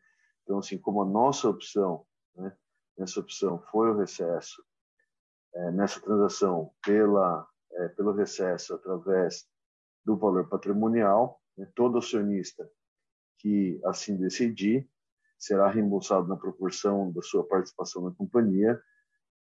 Então, 0.46 0.60
assim, 0.60 0.78
como 0.78 1.02
a 1.02 1.06
nossa 1.06 1.50
opção, 1.50 2.06
né, 2.36 2.56
nessa 2.98 3.20
opção 3.20 3.60
foi 3.72 3.90
o 3.90 3.98
recesso, 3.98 4.64
é, 5.56 5.72
nessa 5.72 6.00
transação 6.00 6.72
pela, 6.86 7.48
é, 7.74 7.88
pelo 7.90 8.14
recesso 8.14 8.76
através 8.76 9.48
do 10.06 10.16
valor 10.16 10.48
patrimonial, 10.48 11.42
né, 11.58 11.68
todo 11.76 11.98
acionista 11.98 12.70
que 13.40 13.82
assim 13.86 14.16
decidir 14.18 14.88
será 15.38 15.68
reembolsado 15.68 16.28
na 16.28 16.38
proporção 16.38 17.12
da 17.12 17.22
sua 17.22 17.46
participação 17.46 18.04
na 18.04 18.16
companhia 18.16 18.80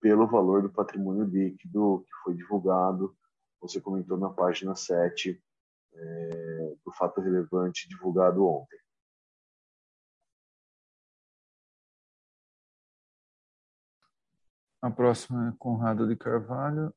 pelo 0.01 0.27
valor 0.27 0.63
do 0.63 0.73
patrimônio 0.73 1.25
líquido 1.25 2.05
que 2.07 2.15
foi 2.25 2.35
divulgado, 2.35 3.17
você 3.61 3.81
comentou 3.81 4.17
na 4.17 4.31
página 4.31 4.75
7 4.75 5.43
é, 5.93 6.75
do 6.85 6.93
fato 6.93 7.21
relevante 7.21 7.89
divulgado 7.89 8.47
ontem. 8.47 8.79
A 14.83 14.91
próxima 14.91 15.49
é 15.49 15.53
Conrado 15.59 16.09
de 16.09 16.17
Carvalho. 16.17 16.93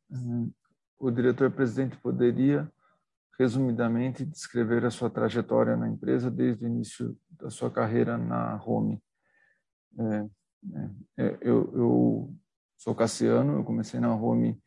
O 0.98 1.12
diretor-presidente 1.12 1.98
poderia, 1.98 2.72
resumidamente, 3.38 4.26
descrever 4.26 4.86
a 4.86 4.90
sua 4.90 5.10
trajetória 5.10 5.76
na 5.76 5.90
empresa 5.90 6.32
desde 6.32 6.64
o 6.64 6.68
início 6.68 7.18
da 7.32 7.50
sua 7.50 7.70
carreira 7.70 8.18
na 8.18 8.62
Home. 8.64 9.04
É, 10.00 10.30
é, 11.18 11.38
eu, 11.42 11.74
eu, 11.76 12.36
sou 12.78 12.96
Cassiano, 12.96 13.58
eu 13.58 13.64
comecei 13.66 14.00
na 14.00 14.16
Home 14.16 14.58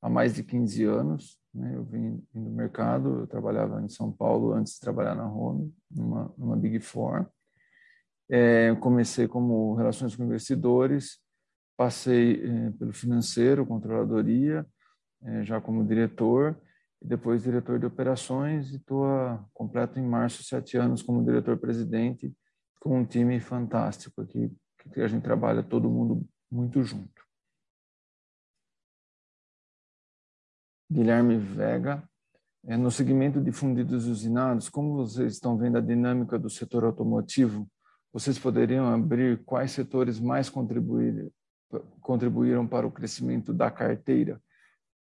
há 0.00 0.08
mais 0.08 0.34
de 0.34 0.42
15 0.42 0.84
anos. 0.84 1.38
Né? 1.52 1.76
Eu 1.76 1.84
vim, 1.84 2.24
vim, 2.32 2.42
do 2.42 2.50
mercado, 2.50 3.20
eu 3.20 3.26
trabalhava 3.26 3.82
em 3.82 3.88
São 3.90 4.10
Paulo 4.10 4.52
antes 4.52 4.74
de 4.74 4.80
trabalhar 4.80 5.14
na 5.14 5.30
Home, 5.30 5.74
numa, 5.90 6.34
numa 6.38 6.56
Big 6.56 6.80
Four. 6.80 7.26
É, 8.30 8.74
comecei 8.76 9.28
como 9.28 9.74
relações 9.74 10.16
com 10.16 10.24
investidores, 10.24 11.21
Passei 11.82 12.34
eh, 12.34 12.70
pelo 12.78 12.92
financeiro, 12.92 13.66
controladoria, 13.66 14.64
eh, 15.24 15.42
já 15.42 15.60
como 15.60 15.84
diretor, 15.84 16.56
e 17.02 17.08
depois 17.08 17.42
diretor 17.42 17.76
de 17.76 17.86
operações, 17.86 18.70
e 18.70 18.76
estou 18.76 19.04
completo 19.52 19.98
em 19.98 20.06
março 20.06 20.44
sete 20.44 20.76
anos 20.76 21.02
como 21.02 21.24
diretor-presidente, 21.24 22.32
com 22.78 23.00
um 23.00 23.04
time 23.04 23.40
fantástico 23.40 24.22
aqui, 24.22 24.56
que 24.94 25.00
a 25.00 25.08
gente 25.08 25.24
trabalha 25.24 25.60
todo 25.60 25.90
mundo 25.90 26.24
muito 26.48 26.84
junto. 26.84 27.20
Guilherme 30.88 31.36
Vega, 31.36 32.08
eh, 32.64 32.76
no 32.76 32.92
segmento 32.92 33.40
de 33.40 33.50
fundidos 33.50 34.06
usinados, 34.06 34.68
como 34.68 34.94
vocês 34.94 35.32
estão 35.32 35.58
vendo 35.58 35.78
a 35.78 35.80
dinâmica 35.80 36.38
do 36.38 36.48
setor 36.48 36.84
automotivo? 36.84 37.68
Vocês 38.12 38.38
poderiam 38.38 38.86
abrir 38.86 39.42
quais 39.44 39.72
setores 39.72 40.20
mais 40.20 40.48
contribuíram 40.48 41.28
contribuíram 42.00 42.66
para 42.66 42.86
o 42.86 42.90
crescimento 42.90 43.52
da 43.52 43.70
carteira? 43.70 44.40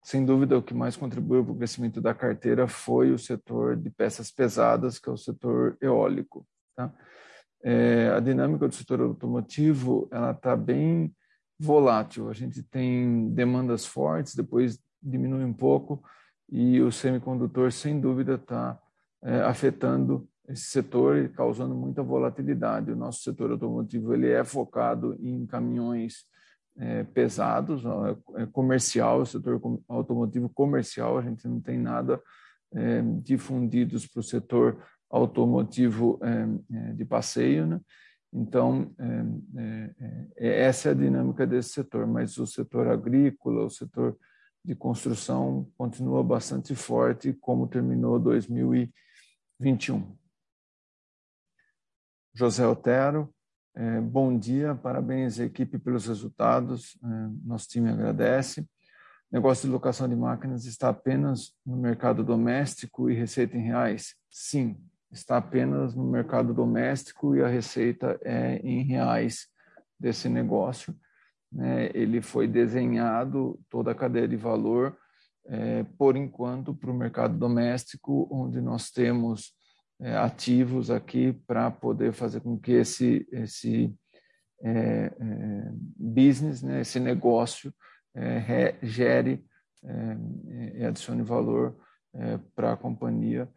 Sem 0.04 0.26
dúvida, 0.26 0.58
o 0.58 0.62
que 0.62 0.74
mais 0.74 0.98
contribuiu 0.98 1.46
para 1.46 1.54
o 1.54 1.58
crescimento 1.58 2.02
da 2.02 2.14
carteira 2.14 2.68
foi 2.68 3.12
o 3.12 3.18
setor 3.18 3.78
de 3.78 3.90
peças 3.90 4.30
pesadas, 4.30 5.00
que 5.00 5.10
é 5.10 5.12
o 5.12 5.18
setor 5.18 5.78
eólico. 5.82 6.46
Tá? 6.76 6.94
É, 7.64 8.10
a 8.10 8.20
dinâmica 8.20 8.68
do 8.68 8.76
setor 8.76 9.00
automotivo 9.00 10.10
ela 10.12 10.32
está 10.32 10.58
bem 10.58 11.16
volátil. 11.58 12.30
A 12.30 12.34
gente 12.34 12.62
tem 12.62 13.30
demandas 13.30 13.86
fortes, 13.86 14.36
depois 14.36 14.78
diminui 15.02 15.46
um 15.46 15.54
pouco, 15.54 16.04
e 16.50 16.82
o 16.82 16.92
semicondutor, 16.92 17.72
sem 17.72 18.00
dúvida, 18.00 18.36
está 18.36 18.78
é, 19.24 19.42
afetando 19.42 20.28
esse 20.50 20.64
setor 20.64 21.18
e 21.18 21.30
causando 21.30 21.74
muita 21.74 22.04
volatilidade. 22.04 22.92
O 22.92 22.96
nosso 22.96 23.22
setor 23.22 23.52
automotivo 23.52 24.14
ele 24.14 24.30
é 24.30 24.44
focado 24.44 25.16
em 25.22 25.46
caminhões 25.46 26.26
é, 26.78 27.04
pesados, 27.04 27.84
é, 27.86 28.44
é 28.44 28.46
comercial, 28.48 29.22
o 29.22 29.26
setor 29.26 29.62
automotivo 29.88 30.50
comercial, 30.50 31.18
a 31.18 31.22
gente 31.22 31.48
não 31.48 31.60
tem 31.60 31.78
nada 31.78 32.22
é, 32.74 33.02
difundidos 33.22 34.08
para 34.08 34.20
o 34.20 34.24
setor 34.24 34.84
automotivo 35.10 36.20
é, 36.24 36.48
é, 36.76 36.94
de 36.94 37.06
passeio, 37.06 37.68
né? 37.68 37.80
Então, 38.36 38.92
essa 40.36 40.90
é 40.90 40.92
a 40.92 40.96
dinâmica 40.96 41.46
desse 41.46 41.70
setor, 41.70 42.08
mas 42.08 42.36
o 42.40 42.48
setor 42.48 42.88
agrícola, 42.88 43.66
o 43.66 43.70
setor 43.70 44.18
de 44.66 44.74
construção 44.74 45.72
continua 45.78 46.24
bastante 46.24 46.74
forte, 46.74 47.32
como 47.34 47.68
terminou 47.68 48.18
2021. 48.18 50.18
José 52.34 52.66
Otero, 52.66 53.32
é, 53.76 54.00
bom 54.00 54.38
dia, 54.38 54.76
parabéns 54.76 55.40
à 55.40 55.46
equipe 55.46 55.80
pelos 55.80 56.06
resultados, 56.06 56.98
é, 57.04 57.08
nosso 57.44 57.68
time 57.68 57.90
agradece. 57.90 58.68
Negócio 59.32 59.68
de 59.68 59.74
locação 59.74 60.08
de 60.08 60.16
máquinas 60.16 60.66
está 60.66 60.90
apenas 60.90 61.54
no 61.66 61.76
mercado 61.76 62.24
doméstico 62.24 63.10
e 63.10 63.16
receita 63.16 63.58
em 63.58 63.62
reais? 63.62 64.16
Sim, 64.30 64.78
está 65.12 65.38
apenas 65.38 65.96
no 65.96 66.04
mercado 66.04 66.54
doméstico 66.54 67.36
e 67.36 67.42
a 67.42 67.48
receita 67.48 68.20
é 68.24 68.58
em 68.58 68.84
reais 68.84 69.48
desse 70.00 70.30
negócio. 70.30 70.96
Né? 71.52 71.90
Ele 71.96 72.22
foi 72.22 72.48
desenhado, 72.48 73.60
toda 73.70 73.92
a 73.92 73.96
cadeia 73.96 74.28
de 74.28 74.36
valor, 74.36 74.96
é, 75.46 75.84
por 75.98 76.16
enquanto, 76.16 76.76
para 76.76 76.92
o 76.92 76.94
mercado 76.94 77.38
doméstico, 77.38 78.28
onde 78.32 78.62
nós 78.62 78.92
temos 78.92 79.52
é, 80.04 80.18
ativos 80.18 80.92
aqui 80.92 81.32
para 81.48 81.72
poder 81.72 82.12
fazer 82.12 82.42
com 82.42 82.60
que 82.60 82.74
esse, 82.74 83.26
esse 83.32 83.96
é, 84.62 85.06
é, 85.06 85.72
business, 85.98 86.62
né, 86.62 86.82
esse 86.82 87.00
negócio, 87.00 87.74
é, 88.14 88.38
re, 88.38 88.78
gere 88.84 89.46
é, 89.84 90.18
e 90.78 90.86
adicione 90.86 91.24
valor 91.24 91.78
para 92.54 92.74
a 92.74 92.78
companhia. 92.78 93.50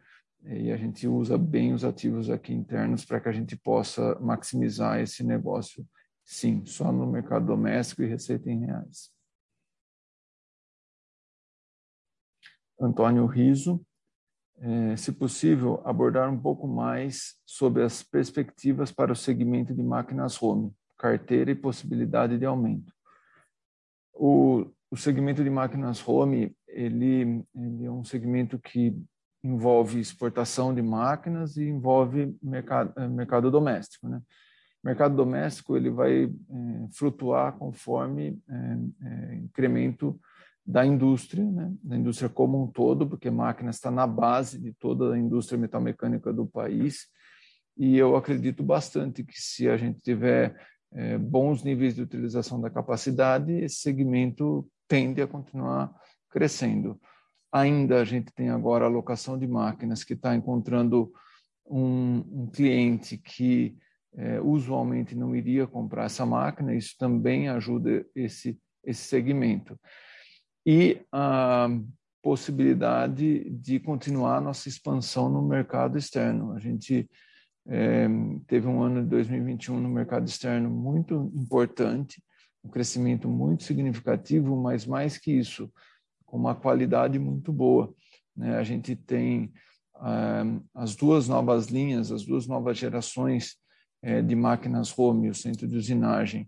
E 0.43 0.71
a 0.71 0.77
gente 0.77 1.07
usa 1.07 1.37
bem 1.37 1.73
os 1.73 1.83
ativos 1.83 2.29
aqui 2.29 2.53
internos 2.53 3.05
para 3.05 3.19
que 3.19 3.29
a 3.29 3.31
gente 3.31 3.55
possa 3.55 4.17
maximizar 4.19 4.99
esse 4.99 5.23
negócio, 5.23 5.85
sim, 6.25 6.65
só 6.65 6.91
no 6.91 7.05
mercado 7.05 7.45
doméstico 7.45 8.01
e 8.01 8.07
receita 8.07 8.49
em 8.49 8.65
reais. 8.65 9.11
Antônio 12.79 13.25
Riso, 13.25 13.85
se 14.95 15.11
possível, 15.11 15.81
abordar 15.85 16.31
um 16.31 16.39
pouco 16.39 16.67
mais 16.67 17.35
sobre 17.45 17.83
as 17.83 18.01
perspectivas 18.01 18.91
para 18.91 19.11
o 19.11 19.15
segmento 19.15 19.73
de 19.73 19.83
máquinas 19.83 20.41
home, 20.41 20.73
carteira 20.97 21.51
e 21.51 21.55
possibilidade 21.55 22.37
de 22.37 22.45
aumento. 22.45 22.91
O, 24.13 24.65
o 24.89 24.97
segmento 24.97 25.43
de 25.43 25.49
máquinas 25.49 26.05
home, 26.07 26.55
ele, 26.67 27.43
ele 27.55 27.85
é 27.85 27.91
um 27.91 28.03
segmento 28.03 28.57
que 28.57 28.95
envolve 29.43 29.99
exportação 29.99 30.73
de 30.73 30.81
máquinas 30.81 31.57
e 31.57 31.63
envolve 31.63 32.35
mercado, 32.41 32.93
é, 32.97 33.07
mercado 33.07 33.51
doméstico, 33.51 34.07
né? 34.07 34.21
mercado 34.83 35.15
doméstico 35.15 35.75
ele 35.75 35.89
vai 35.89 36.25
é, 36.25 36.29
flutuar 36.91 37.53
conforme 37.57 38.39
é, 38.49 38.77
é, 39.05 39.35
incremento 39.35 40.19
da 40.67 40.85
indústria, 40.85 41.45
né? 41.45 41.73
da 41.81 41.95
indústria 41.95 42.27
como 42.27 42.61
um 42.61 42.67
todo, 42.67 43.07
porque 43.07 43.31
máquina 43.31 43.69
está 43.69 43.89
na 43.89 44.05
base 44.05 44.59
de 44.59 44.73
toda 44.73 45.13
a 45.13 45.17
indústria 45.17 45.57
metalmecânica 45.57 46.33
do 46.33 46.45
país. 46.45 47.07
E 47.77 47.97
eu 47.97 48.17
acredito 48.17 48.61
bastante 48.63 49.23
que 49.23 49.39
se 49.39 49.69
a 49.69 49.77
gente 49.77 50.01
tiver 50.01 50.59
é, 50.91 51.17
bons 51.17 51.63
níveis 51.63 51.95
de 51.95 52.01
utilização 52.01 52.59
da 52.59 52.69
capacidade, 52.69 53.53
esse 53.53 53.77
segmento 53.77 54.67
tende 54.89 55.21
a 55.21 55.27
continuar 55.27 55.93
crescendo. 56.29 56.99
Ainda 57.49 58.01
a 58.01 58.03
gente 58.03 58.33
tem 58.33 58.49
agora 58.49 58.83
a 58.83 58.89
alocação 58.89 59.39
de 59.39 59.47
máquinas 59.47 60.03
que 60.03 60.13
está 60.13 60.35
encontrando 60.35 61.13
um, 61.65 62.17
um, 62.29 62.47
cliente 62.47 63.17
que 63.17 63.77
é, 64.17 64.41
usualmente 64.41 65.15
não 65.15 65.33
iria 65.33 65.65
comprar 65.65 66.05
essa 66.05 66.25
máquina, 66.25 66.75
isso 66.75 66.95
também 66.97 67.47
ajuda 67.47 68.05
esse, 68.13 68.59
esse 68.83 69.03
segmento 69.03 69.79
e 70.67 70.99
a 71.13 71.69
possibilidade 72.21 73.49
de 73.51 73.79
continuar 73.79 74.41
nossa 74.41 74.67
expansão 74.67 75.29
no 75.29 75.41
mercado 75.41 75.97
externo. 75.97 76.51
A 76.51 76.59
gente 76.59 77.09
é, 77.65 78.05
teve 78.47 78.67
um 78.67 78.81
ano 78.81 79.01
de 79.01 79.07
2021 79.07 79.79
no 79.79 79.87
mercado 79.87 80.27
externo 80.27 80.69
muito 80.69 81.31
importante, 81.33 82.21
um 82.61 82.69
crescimento 82.69 83.29
muito 83.29 83.63
significativo, 83.63 84.61
mas 84.61 84.85
mais 84.85 85.17
que 85.17 85.31
isso, 85.31 85.71
com 86.25 86.35
uma 86.35 86.53
qualidade 86.53 87.17
muito 87.17 87.53
boa. 87.53 87.93
Né? 88.35 88.57
A 88.57 88.63
gente 88.65 88.93
tem 88.93 89.53
ah, 89.95 90.43
as 90.75 90.97
duas 90.97 91.29
novas 91.29 91.67
linhas, 91.67 92.11
as 92.11 92.25
duas 92.25 92.45
novas 92.45 92.77
gerações 92.77 93.55
é, 94.01 94.21
de 94.21 94.35
máquinas 94.35 94.93
home, 94.99 95.29
o 95.29 95.33
centro 95.33 95.65
de 95.65 95.77
usinagem, 95.77 96.45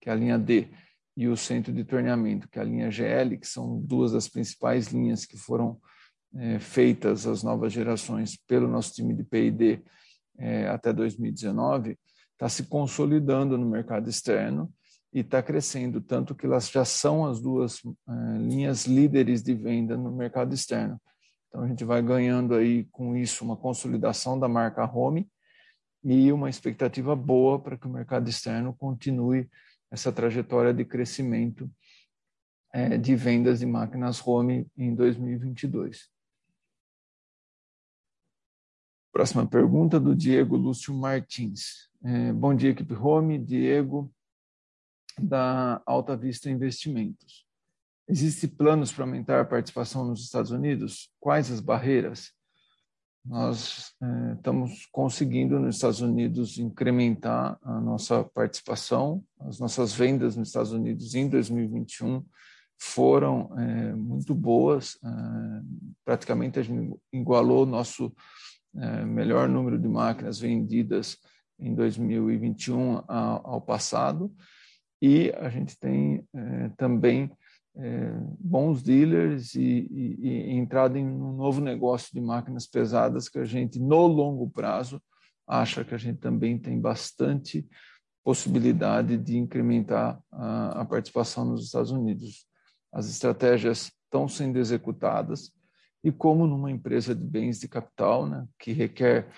que 0.00 0.10
é 0.10 0.12
a 0.12 0.16
linha 0.16 0.36
D, 0.36 0.68
e 1.16 1.28
o 1.28 1.36
centro 1.36 1.72
de 1.72 1.84
torneamento, 1.84 2.48
que 2.48 2.58
é 2.58 2.62
a 2.62 2.64
linha 2.64 2.90
GL, 2.90 3.36
que 3.36 3.46
são 3.46 3.80
duas 3.80 4.12
das 4.12 4.28
principais 4.28 4.88
linhas 4.88 5.26
que 5.26 5.36
foram 5.36 5.78
é, 6.34 6.58
feitas 6.58 7.26
as 7.26 7.42
novas 7.42 7.72
gerações 7.72 8.36
pelo 8.46 8.66
nosso 8.66 8.94
time 8.94 9.14
de 9.14 9.22
P&D 9.22 9.82
é, 10.38 10.68
até 10.68 10.92
2019, 10.92 11.98
está 12.32 12.48
se 12.48 12.64
consolidando 12.64 13.58
no 13.58 13.68
mercado 13.68 14.08
externo 14.08 14.72
e 15.12 15.20
está 15.20 15.42
crescendo, 15.42 16.00
tanto 16.00 16.34
que 16.34 16.46
elas 16.46 16.70
já 16.70 16.84
são 16.84 17.26
as 17.26 17.40
duas 17.40 17.80
é, 17.84 18.38
linhas 18.38 18.86
líderes 18.86 19.42
de 19.42 19.54
venda 19.54 19.96
no 19.96 20.10
mercado 20.10 20.54
externo. 20.54 21.00
Então 21.48 21.62
a 21.62 21.68
gente 21.68 21.84
vai 21.84 22.00
ganhando 22.02 22.54
aí 22.54 22.84
com 22.90 23.14
isso 23.14 23.44
uma 23.44 23.56
consolidação 23.56 24.40
da 24.40 24.48
marca 24.48 24.90
Home 24.90 25.28
e 26.02 26.32
uma 26.32 26.48
expectativa 26.48 27.14
boa 27.14 27.60
para 27.60 27.76
que 27.76 27.86
o 27.86 27.90
mercado 27.90 28.28
externo 28.28 28.74
continue 28.74 29.48
essa 29.92 30.10
trajetória 30.10 30.72
de 30.72 30.86
crescimento 30.86 31.70
é, 32.72 32.96
de 32.96 33.14
vendas 33.14 33.58
de 33.58 33.66
máquinas 33.66 34.26
home 34.26 34.66
em 34.74 34.94
2022. 34.94 36.10
Próxima 39.12 39.46
pergunta 39.46 40.00
do 40.00 40.16
Diego 40.16 40.56
Lúcio 40.56 40.94
Martins. 40.94 41.90
É, 42.02 42.32
bom 42.32 42.54
dia, 42.54 42.70
equipe 42.70 42.94
Home. 42.94 43.38
Diego, 43.38 44.10
da 45.20 45.82
Alta 45.84 46.16
Vista 46.16 46.48
Investimentos. 46.48 47.46
Existem 48.08 48.48
planos 48.48 48.90
para 48.90 49.04
aumentar 49.04 49.42
a 49.42 49.44
participação 49.44 50.06
nos 50.06 50.24
Estados 50.24 50.50
Unidos? 50.50 51.12
Quais 51.20 51.50
as 51.50 51.60
barreiras? 51.60 52.32
Nós 53.24 53.94
é, 54.02 54.32
estamos 54.34 54.86
conseguindo 54.90 55.58
nos 55.58 55.76
Estados 55.76 56.00
Unidos 56.00 56.58
incrementar 56.58 57.56
a 57.62 57.80
nossa 57.80 58.24
participação. 58.24 59.22
As 59.40 59.60
nossas 59.60 59.92
vendas 59.92 60.36
nos 60.36 60.48
Estados 60.48 60.72
Unidos 60.72 61.14
em 61.14 61.28
2021 61.28 62.24
foram 62.80 63.56
é, 63.56 63.94
muito 63.94 64.34
boas, 64.34 64.98
é, 65.04 65.08
praticamente 66.04 66.58
a 66.58 66.62
gente 66.62 66.96
igualou 67.12 67.62
o 67.62 67.66
nosso 67.66 68.12
melhor 69.06 69.50
número 69.50 69.78
de 69.78 69.86
máquinas 69.86 70.38
vendidas 70.40 71.18
em 71.60 71.74
2021 71.74 73.04
ao, 73.06 73.46
ao 73.46 73.60
passado. 73.60 74.32
E 75.00 75.30
a 75.36 75.50
gente 75.50 75.78
tem 75.78 76.26
também 76.78 77.30
é, 77.76 78.12
bons 78.38 78.82
dealers 78.82 79.54
e, 79.54 79.60
e, 79.90 80.16
e 80.20 80.50
entrada 80.52 80.98
em 80.98 81.06
um 81.06 81.32
novo 81.32 81.60
negócio 81.60 82.10
de 82.12 82.20
máquinas 82.20 82.66
pesadas 82.66 83.28
que 83.28 83.38
a 83.38 83.44
gente, 83.44 83.78
no 83.78 84.06
longo 84.06 84.48
prazo, 84.50 85.02
acha 85.46 85.84
que 85.84 85.94
a 85.94 85.98
gente 85.98 86.18
também 86.18 86.58
tem 86.58 86.80
bastante 86.80 87.66
possibilidade 88.24 89.16
de 89.16 89.36
incrementar 89.36 90.20
a, 90.30 90.82
a 90.82 90.84
participação 90.84 91.44
nos 91.44 91.64
Estados 91.64 91.90
Unidos. 91.90 92.46
As 92.92 93.08
estratégias 93.08 93.90
estão 94.04 94.28
sendo 94.28 94.58
executadas 94.58 95.50
e 96.04 96.12
como 96.12 96.46
numa 96.46 96.70
empresa 96.70 97.14
de 97.14 97.24
bens 97.24 97.58
de 97.58 97.68
capital, 97.68 98.26
né, 98.26 98.46
que 98.58 98.72
requer 98.72 99.28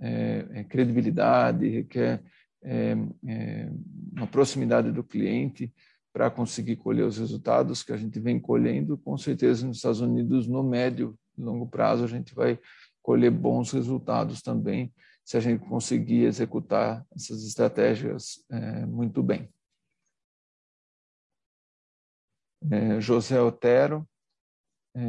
é, 0.00 0.46
é 0.52 0.64
credibilidade, 0.64 1.68
requer 1.68 2.22
é, 2.62 2.96
é, 3.26 3.70
uma 4.16 4.26
proximidade 4.26 4.90
do 4.90 5.04
cliente, 5.04 5.72
para 6.12 6.30
conseguir 6.30 6.76
colher 6.76 7.04
os 7.04 7.18
resultados 7.18 7.82
que 7.82 7.92
a 7.92 7.96
gente 7.96 8.20
vem 8.20 8.38
colhendo. 8.38 8.98
Com 8.98 9.16
certeza, 9.16 9.66
nos 9.66 9.78
Estados 9.78 10.00
Unidos, 10.00 10.46
no 10.46 10.62
médio 10.62 11.18
e 11.36 11.42
longo 11.42 11.66
prazo, 11.66 12.04
a 12.04 12.08
gente 12.08 12.34
vai 12.34 12.58
colher 13.02 13.30
bons 13.30 13.72
resultados 13.72 14.42
também, 14.42 14.92
se 15.24 15.36
a 15.36 15.40
gente 15.40 15.66
conseguir 15.66 16.24
executar 16.24 17.04
essas 17.14 17.44
estratégias 17.44 18.44
é, 18.50 18.86
muito 18.86 19.22
bem. 19.22 19.48
É, 22.70 23.00
José 23.00 23.40
Otero, 23.40 24.06
é, 24.94 25.00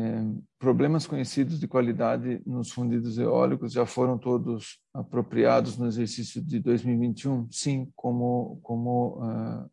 problemas 0.58 1.06
conhecidos 1.06 1.60
de 1.60 1.68
qualidade 1.68 2.42
nos 2.46 2.72
fundidos 2.72 3.18
eólicos 3.18 3.74
já 3.74 3.86
foram 3.86 4.18
todos 4.18 4.80
apropriados 4.94 5.78
no 5.78 5.86
exercício 5.88 6.42
de 6.42 6.60
2021? 6.60 7.52
Sim, 7.52 7.92
como, 7.96 8.60
como 8.64 9.20
uh, 9.20 9.70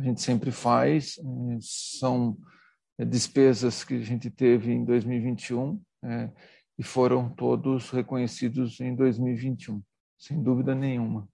a 0.00 0.02
gente 0.02 0.22
sempre 0.22 0.50
faz, 0.50 1.18
uh, 1.18 1.58
são 1.60 2.36
despesas 2.98 3.84
que 3.84 3.94
a 3.94 4.02
gente 4.02 4.30
teve 4.30 4.72
em 4.72 4.84
2021 4.84 5.80
é, 6.02 6.30
e 6.78 6.82
foram 6.82 7.28
todos 7.28 7.90
reconhecidos 7.90 8.80
em 8.80 8.94
2021, 8.94 9.82
sem 10.18 10.42
dúvida 10.42 10.74
nenhuma. 10.74 11.28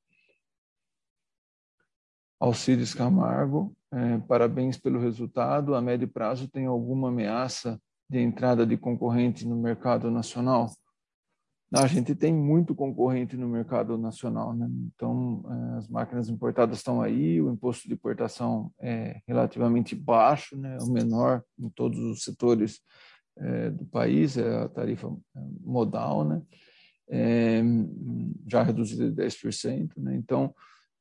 Alcides 2.40 2.92
Camargo, 2.92 3.74
é, 3.92 4.18
parabéns 4.18 4.76
pelo 4.76 5.00
resultado. 5.00 5.74
A 5.74 5.80
médio 5.80 6.08
prazo 6.08 6.48
tem 6.48 6.66
alguma 6.66 7.08
ameaça 7.08 7.80
de 8.10 8.18
entrada 8.18 8.66
de 8.66 8.76
concorrente 8.76 9.46
no 9.46 9.56
mercado 9.56 10.10
nacional? 10.10 10.70
A 11.76 11.86
gente 11.86 12.14
tem 12.14 12.32
muito 12.32 12.74
concorrente 12.74 13.36
no 13.36 13.46
mercado 13.46 13.98
nacional, 13.98 14.54
né? 14.54 14.66
Então, 14.94 15.44
é, 15.46 15.76
as 15.76 15.88
máquinas 15.88 16.30
importadas 16.30 16.78
estão 16.78 17.02
aí, 17.02 17.38
o 17.40 17.50
imposto 17.52 17.86
de 17.86 17.92
importação 17.92 18.72
é 18.80 19.20
relativamente 19.28 19.94
baixo, 19.94 20.56
né? 20.56 20.78
O 20.80 20.90
menor 20.90 21.42
em 21.58 21.68
todos 21.68 21.98
os 21.98 22.22
setores 22.22 22.80
é, 23.36 23.70
do 23.70 23.84
país, 23.84 24.38
é 24.38 24.62
a 24.62 24.68
tarifa 24.70 25.08
é, 25.08 25.40
modal, 25.60 26.24
né? 26.24 26.40
É, 27.10 27.62
já 28.46 28.62
reduzida 28.62 29.10
de 29.10 29.22
10%, 29.22 29.90
né? 29.98 30.16
Então, 30.16 30.54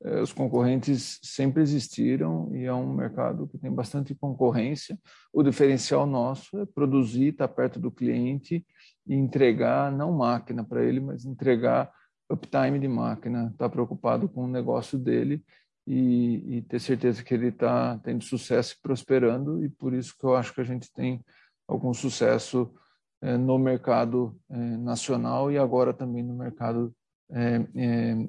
é, 0.04 0.22
os 0.22 0.34
concorrentes 0.34 1.20
sempre 1.24 1.64
existiram 1.64 2.54
e 2.54 2.66
é 2.66 2.74
um 2.74 2.94
mercado 2.94 3.48
que 3.48 3.58
tem 3.58 3.72
bastante 3.72 4.14
concorrência. 4.14 5.00
O 5.32 5.42
diferencial 5.42 6.06
nosso 6.06 6.60
é 6.60 6.66
produzir, 6.66 7.30
estar 7.30 7.48
perto 7.48 7.80
do 7.80 7.90
cliente 7.90 8.66
e 9.06 9.14
entregar, 9.14 9.92
não 9.92 10.12
máquina 10.12 10.64
para 10.64 10.84
ele, 10.84 11.00
mas 11.00 11.26
entregar 11.26 11.92
uptime 12.30 12.80
de 12.80 12.88
máquina, 12.88 13.50
estar 13.52 13.70
preocupado 13.70 14.28
com 14.28 14.46
o 14.46 14.48
negócio 14.48 14.98
dele 14.98 15.44
e, 15.86 16.58
e 16.58 16.62
ter 16.64 16.80
certeza 16.80 17.24
que 17.24 17.34
ele 17.34 17.48
está 17.48 18.00
tendo 18.00 18.24
sucesso 18.24 18.74
e 18.74 18.82
prosperando 18.82 19.64
e 19.64 19.70
por 19.70 19.94
isso 19.94 20.16
que 20.18 20.26
eu 20.26 20.36
acho 20.36 20.54
que 20.54 20.62
a 20.62 20.66
gente 20.66 20.92
tem 20.92 21.24
algum 21.68 21.94
sucesso 21.94 22.74
é, 23.22 23.38
no 23.38 23.58
mercado 23.60 24.36
é, 24.50 24.56
nacional 24.56 25.52
e 25.52 25.58
agora 25.58 25.94
também 25.94 26.24
no 26.24 26.36
mercado 26.36 26.94
é, 27.32 27.58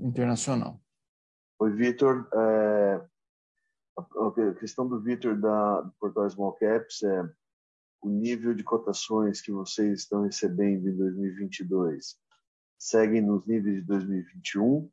internacional. 0.03 0.81
Oi, 1.59 1.73
Vitor. 1.73 2.29
É, 2.35 3.01
a 3.99 4.55
questão 4.59 4.87
do 4.87 5.01
Vitor 5.01 5.39
da 5.41 5.81
do 5.81 5.93
portal 5.99 6.29
Small 6.29 6.53
Caps 6.53 7.03
é 7.03 7.31
o 8.03 8.09
nível 8.09 8.55
de 8.55 8.63
cotações 8.63 9.41
que 9.41 9.51
vocês 9.51 10.01
estão 10.01 10.23
recebendo 10.23 10.89
em 10.89 10.97
2022 10.97 12.17
seguem 12.79 13.23
nos 13.23 13.47
níveis 13.47 13.77
de 13.77 13.83
2021 13.83 14.89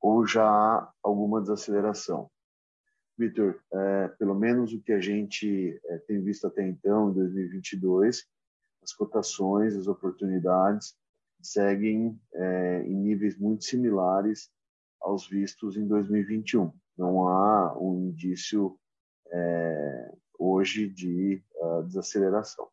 ou 0.00 0.26
já 0.26 0.44
há 0.44 0.92
alguma 1.02 1.40
desaceleração? 1.40 2.30
Vitor, 3.16 3.60
é, 3.72 4.08
pelo 4.18 4.34
menos 4.34 4.72
o 4.72 4.80
que 4.80 4.92
a 4.92 5.00
gente 5.00 5.80
é, 5.84 5.98
tem 5.98 6.20
visto 6.22 6.46
até 6.46 6.66
então, 6.66 7.10
em 7.10 7.14
2022, 7.14 8.26
as 8.82 8.92
cotações, 8.92 9.76
as 9.76 9.86
oportunidades 9.86 10.96
seguem 11.40 12.20
é, 12.32 12.82
em 12.82 12.94
níveis 12.94 13.38
muito 13.38 13.64
similares 13.64 14.50
aos 15.00 15.28
vistos 15.28 15.76
em 15.76 15.86
2021. 15.86 16.72
Não 16.96 17.28
há 17.28 17.78
um 17.78 18.08
indício 18.08 18.78
é, 19.30 20.13
hoje 20.38 20.88
de 20.88 21.42
uh, 21.56 21.82
desaceleração. 21.84 22.68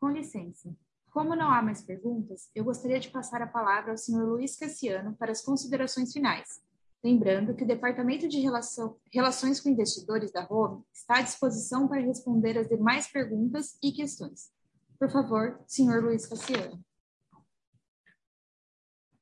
Com 0.00 0.08
licença. 0.10 0.74
Como 1.10 1.36
não 1.36 1.50
há 1.50 1.60
mais 1.60 1.82
perguntas, 1.82 2.50
eu 2.54 2.64
gostaria 2.64 2.98
de 2.98 3.10
passar 3.10 3.42
a 3.42 3.46
palavra 3.46 3.92
ao 3.92 3.98
Sr. 3.98 4.24
Luiz 4.24 4.56
Cassiano 4.56 5.14
para 5.16 5.30
as 5.30 5.42
considerações 5.42 6.12
finais. 6.12 6.62
Lembrando 7.04 7.54
que 7.54 7.64
o 7.64 7.66
Departamento 7.66 8.28
de 8.28 8.40
Relação, 8.40 8.96
Relações 9.12 9.60
com 9.60 9.68
Investidores 9.68 10.32
da 10.32 10.46
Home 10.48 10.82
está 10.92 11.18
à 11.18 11.22
disposição 11.22 11.86
para 11.86 12.00
responder 12.00 12.56
as 12.56 12.68
demais 12.68 13.08
perguntas 13.08 13.76
e 13.82 13.92
questões. 13.92 14.52
Por 14.98 15.10
favor, 15.10 15.60
senhor 15.66 16.02
Luiz 16.02 16.26
Cassiano. 16.26 16.82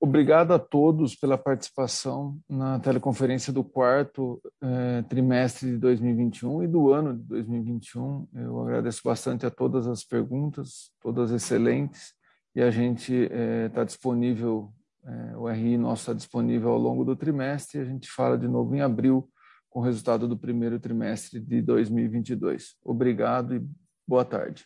Obrigado 0.03 0.55
a 0.55 0.59
todos 0.59 1.15
pela 1.15 1.37
participação 1.37 2.41
na 2.49 2.81
teleconferência 2.81 3.53
do 3.53 3.63
quarto 3.63 4.41
eh, 4.63 5.03
trimestre 5.11 5.73
de 5.73 5.77
2021 5.77 6.63
e 6.63 6.67
do 6.67 6.91
ano 6.91 7.15
de 7.15 7.23
2021. 7.25 8.27
Eu 8.35 8.63
agradeço 8.63 9.03
bastante 9.05 9.45
a 9.45 9.51
todas 9.51 9.87
as 9.87 10.03
perguntas, 10.03 10.91
todas 11.03 11.31
excelentes, 11.33 12.15
e 12.55 12.63
a 12.63 12.71
gente 12.71 13.13
está 13.13 13.83
eh, 13.83 13.85
disponível, 13.85 14.73
eh, 15.05 15.37
o 15.37 15.47
RI 15.47 15.77
nosso 15.77 16.05
está 16.05 16.15
disponível 16.15 16.71
ao 16.71 16.79
longo 16.79 17.05
do 17.05 17.15
trimestre, 17.15 17.79
e 17.79 17.83
a 17.83 17.85
gente 17.85 18.09
fala 18.11 18.39
de 18.39 18.49
novo 18.49 18.75
em 18.75 18.81
abril 18.81 19.29
com 19.69 19.81
o 19.81 19.83
resultado 19.83 20.27
do 20.27 20.37
primeiro 20.37 20.81
trimestre 20.81 21.39
de 21.39 21.61
2022. 21.61 22.75
Obrigado 22.83 23.55
e 23.55 23.63
boa 24.09 24.25
tarde. 24.25 24.65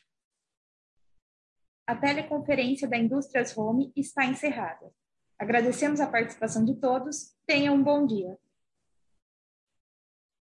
A 1.88 1.96
teleconferência 1.96 2.88
da 2.88 2.96
Indústrias 2.96 3.58
Home 3.58 3.92
está 3.96 4.24
encerrada. 4.24 4.92
Agradecemos 5.38 6.00
a 6.00 6.06
participação 6.06 6.64
de 6.64 6.74
todos. 6.76 7.34
Tenham 7.46 7.74
um 7.74 7.82
bom 7.82 8.06
dia. 8.06 8.38